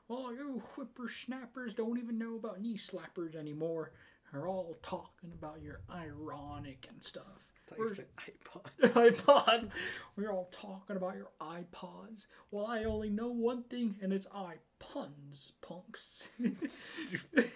Oh, 0.09 0.31
you 0.31 0.63
whippersnappers 0.77 1.75
don't 1.75 1.99
even 1.99 2.17
know 2.17 2.37
about 2.37 2.61
knee 2.61 2.79
slappers 2.79 3.35
anymore. 3.35 3.91
They're 4.33 4.47
all 4.47 4.79
talking 4.83 5.33
about 5.37 5.61
your 5.63 5.81
ironic 5.93 6.87
and 6.89 7.03
stuff. 7.03 7.25
Thought 7.67 7.79
you 7.79 7.85
Where's- 7.87 7.97
said 7.97 8.07
iPod. 8.93 9.15
iPods. 9.17 9.71
We're 10.17 10.31
all 10.33 10.49
talking 10.53 10.97
about 10.97 11.17
your 11.17 11.31
iPods. 11.41 12.29
Well, 12.53 12.67
I 12.67 12.85
only 12.85 13.11
know 13.11 13.29
one 13.33 13.65
thing, 13.65 13.97
and 14.01 14.13
it's 14.13 14.27
iPuns, 14.29 15.53
punks. 15.61 16.31
Stupid. 16.69 17.51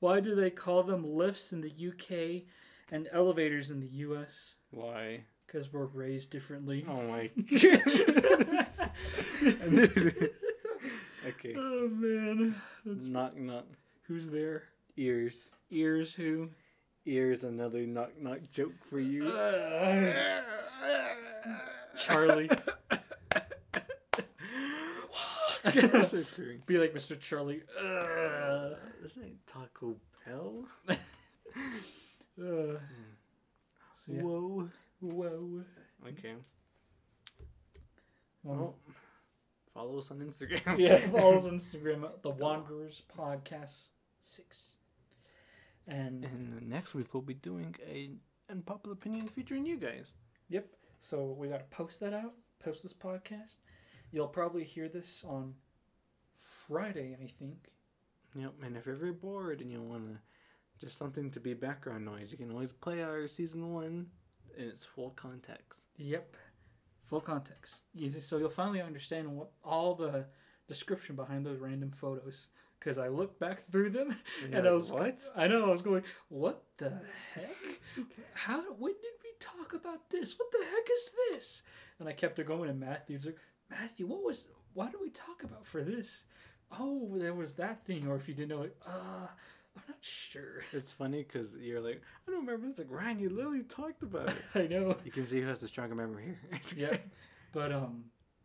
Why 0.00 0.20
do 0.20 0.34
they 0.34 0.50
call 0.50 0.82
them 0.82 1.14
lifts 1.16 1.52
in 1.52 1.60
the 1.60 1.70
UK 1.88 2.42
and 2.90 3.08
elevators 3.12 3.70
in 3.70 3.80
the 3.80 3.86
US? 3.88 4.54
Why? 4.70 5.24
Because 5.46 5.72
we're 5.72 5.86
raised 5.86 6.30
differently. 6.30 6.84
Oh 6.88 7.02
my 7.02 7.30
goodness. 7.48 8.80
okay. 11.26 11.54
oh 11.56 11.88
man, 11.92 12.54
That's, 12.84 13.06
Knock 13.06 13.36
knock. 13.36 13.64
who's 14.02 14.28
there? 14.30 14.64
Ears. 14.96 15.52
Ears 15.70 16.14
who? 16.14 16.50
Ears. 17.06 17.44
Another 17.44 17.86
knock 17.86 18.10
knock 18.20 18.40
joke 18.52 18.72
for 18.90 19.00
you. 19.00 19.26
Uh, 19.28 20.42
Charlie. 21.98 22.50
What? 25.92 26.08
Start 26.08 26.26
screaming. 26.26 26.62
Be 26.66 26.78
like 26.78 26.92
Mr. 26.94 27.18
Charlie. 27.18 27.62
Uh, 27.80 28.70
This 29.02 29.18
ain't 29.22 29.44
Taco 29.46 29.96
Bell. 30.26 30.66
uh. 30.88 30.94
So, 34.06 34.12
yeah. 34.12 34.20
Whoa. 34.22 34.68
Whoa. 35.00 35.62
Okay. 36.06 36.34
Well, 38.42 38.74
follow 39.72 39.98
us 39.98 40.10
on 40.10 40.18
Instagram. 40.18 40.78
yeah, 40.78 40.98
follow 41.12 41.36
us 41.38 41.46
on 41.46 41.52
Instagram 41.58 42.04
at 42.04 42.22
the 42.22 42.30
Wanderers 42.30 43.02
Podcast 43.16 43.88
Six. 44.20 44.74
And 45.86 46.24
And 46.24 46.68
next 46.68 46.94
week 46.94 47.14
we'll 47.14 47.22
be 47.22 47.34
doing 47.34 47.74
a 47.86 48.10
unpopular 48.50 48.92
opinion 48.94 49.28
featuring 49.28 49.64
you 49.64 49.76
guys. 49.78 50.12
yep, 50.50 50.66
so 50.98 51.34
we 51.38 51.48
gotta 51.48 51.64
post 51.70 52.00
that 52.00 52.12
out. 52.12 52.34
Post 52.62 52.82
this 52.82 52.92
podcast. 52.92 53.58
You'll 54.14 54.28
probably 54.28 54.62
hear 54.62 54.88
this 54.88 55.24
on 55.26 55.54
Friday, 56.38 57.16
I 57.20 57.26
think. 57.36 57.72
Yep. 58.36 58.52
And 58.62 58.76
if 58.76 58.86
you're 58.86 58.94
ever 58.94 59.12
bored 59.12 59.60
and 59.60 59.72
you 59.72 59.82
want 59.82 60.06
to 60.06 60.18
just 60.80 60.96
something 60.96 61.32
to 61.32 61.40
be 61.40 61.52
background 61.52 62.04
noise, 62.04 62.30
you 62.30 62.38
can 62.38 62.52
always 62.52 62.70
play 62.70 63.02
our 63.02 63.26
season 63.26 63.72
one 63.72 64.06
in 64.56 64.68
its 64.68 64.84
full 64.84 65.10
context. 65.16 65.80
Yep, 65.96 66.36
full 67.02 67.22
context. 67.22 67.80
Easy. 67.96 68.20
So 68.20 68.38
you'll 68.38 68.50
finally 68.50 68.80
understand 68.80 69.28
what 69.28 69.50
all 69.64 69.96
the 69.96 70.26
description 70.68 71.16
behind 71.16 71.44
those 71.44 71.58
random 71.58 71.90
photos. 71.90 72.46
Because 72.78 72.98
I 72.98 73.08
looked 73.08 73.40
back 73.40 73.62
through 73.62 73.90
them 73.90 74.16
And 74.44 74.54
and 74.54 74.68
I 74.68 74.72
was 74.72 74.92
what? 74.92 75.18
I 75.34 75.48
know 75.48 75.64
I 75.64 75.70
was 75.70 75.82
going, 75.82 76.04
what 76.28 76.62
the 76.76 76.92
heck? 77.34 77.56
How? 78.34 78.60
When 78.78 78.92
did 78.92 79.14
we 79.24 79.30
talk 79.40 79.72
about 79.72 80.08
this? 80.08 80.38
What 80.38 80.52
the 80.52 80.64
heck 80.64 80.88
is 80.92 81.14
this? 81.32 81.62
And 81.98 82.08
I 82.08 82.12
kept 82.12 82.38
it 82.38 82.46
going, 82.46 82.70
and 82.70 82.78
Matthew's 82.78 83.26
like, 83.26 83.38
Matthew, 83.80 84.06
what 84.06 84.22
was? 84.22 84.48
Why 84.74 84.90
did 84.90 85.00
we 85.00 85.10
talk 85.10 85.42
about 85.42 85.66
for 85.66 85.82
this? 85.82 86.24
Oh, 86.78 87.10
there 87.16 87.34
was 87.34 87.54
that 87.54 87.84
thing. 87.84 88.06
Or 88.06 88.16
if 88.16 88.28
you 88.28 88.34
didn't 88.34 88.50
know 88.50 88.62
it, 88.62 88.76
uh, 88.86 89.26
I'm 89.76 89.82
not 89.88 89.98
sure. 90.00 90.62
It's 90.72 90.92
funny 90.92 91.22
because 91.22 91.56
you're 91.56 91.80
like, 91.80 92.00
I 92.26 92.30
don't 92.30 92.46
remember 92.46 92.66
this. 92.66 92.78
Like 92.78 92.90
Ryan, 92.90 93.18
you 93.18 93.30
literally 93.30 93.62
talked 93.62 94.02
about 94.02 94.28
it. 94.28 94.36
I 94.54 94.66
know. 94.66 94.96
you 95.04 95.10
can 95.10 95.26
see 95.26 95.40
who 95.40 95.46
has 95.48 95.60
the 95.60 95.68
stronger 95.68 95.94
memory 95.94 96.36
here. 96.50 96.60
yeah. 96.90 96.96
But 97.52 97.72
um, 97.72 98.04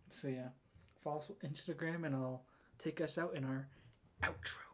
so 0.09 0.27
yeah, 0.27 0.49
follow 1.03 1.17
us 1.17 1.29
on 1.29 1.49
Instagram, 1.49 2.05
and 2.05 2.15
I'll 2.15 2.43
take 2.77 3.01
us 3.01 3.17
out 3.17 3.35
in 3.35 3.43
our 3.43 3.67
outro. 4.23 4.65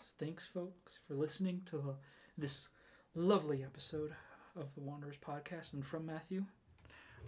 So 0.00 0.06
thanks, 0.18 0.46
folks, 0.46 0.98
for 1.06 1.14
listening 1.14 1.62
to 1.70 1.94
this 2.36 2.68
lovely 3.14 3.62
episode 3.62 4.12
of 4.56 4.74
the 4.74 4.80
Wanderers 4.80 5.16
podcast, 5.24 5.74
and 5.74 5.84
from 5.84 6.06
Matthew 6.06 6.44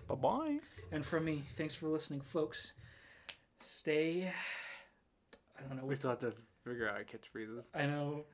Bye 0.08 0.14
bye. 0.16 0.58
and 0.92 1.04
from 1.04 1.24
me. 1.24 1.44
Thanks 1.56 1.74
for 1.74 1.86
listening, 1.88 2.20
folks. 2.20 2.72
Stay. 3.62 4.32
I 5.58 5.62
don't 5.68 5.76
know. 5.78 5.84
We 5.86 5.96
still 5.96 6.10
have 6.10 6.18
to 6.20 6.32
figure 6.64 6.88
out 6.88 6.96
our 6.96 7.04
catchphrases. 7.04 7.66
I 7.74 7.86
know. 7.86 8.24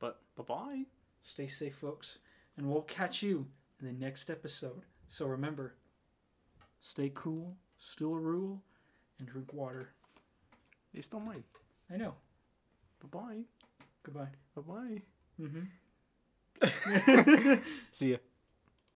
But 0.00 0.20
bye 0.36 0.44
bye. 0.44 0.82
Stay 1.22 1.46
safe, 1.46 1.76
folks, 1.76 2.18
and 2.56 2.68
we'll 2.68 2.82
catch 2.82 3.22
you 3.22 3.46
in 3.80 3.86
the 3.86 3.92
next 3.92 4.28
episode. 4.28 4.82
So 5.08 5.26
remember, 5.26 5.74
stay 6.80 7.10
cool, 7.14 7.56
still 7.78 8.12
a 8.12 8.18
rule, 8.18 8.62
and 9.18 9.26
drink 9.28 9.52
water. 9.54 9.88
You 10.92 11.00
still 11.02 11.20
mine. 11.20 11.44
I 11.92 11.96
know. 11.96 12.14
Bye 13.00 13.18
bye. 13.20 13.40
Goodbye. 14.02 14.28
Bye 14.54 14.62
bye. 14.62 15.02
Mm-hmm. 15.40 15.64
See 17.92 18.10
ya. 18.12 18.16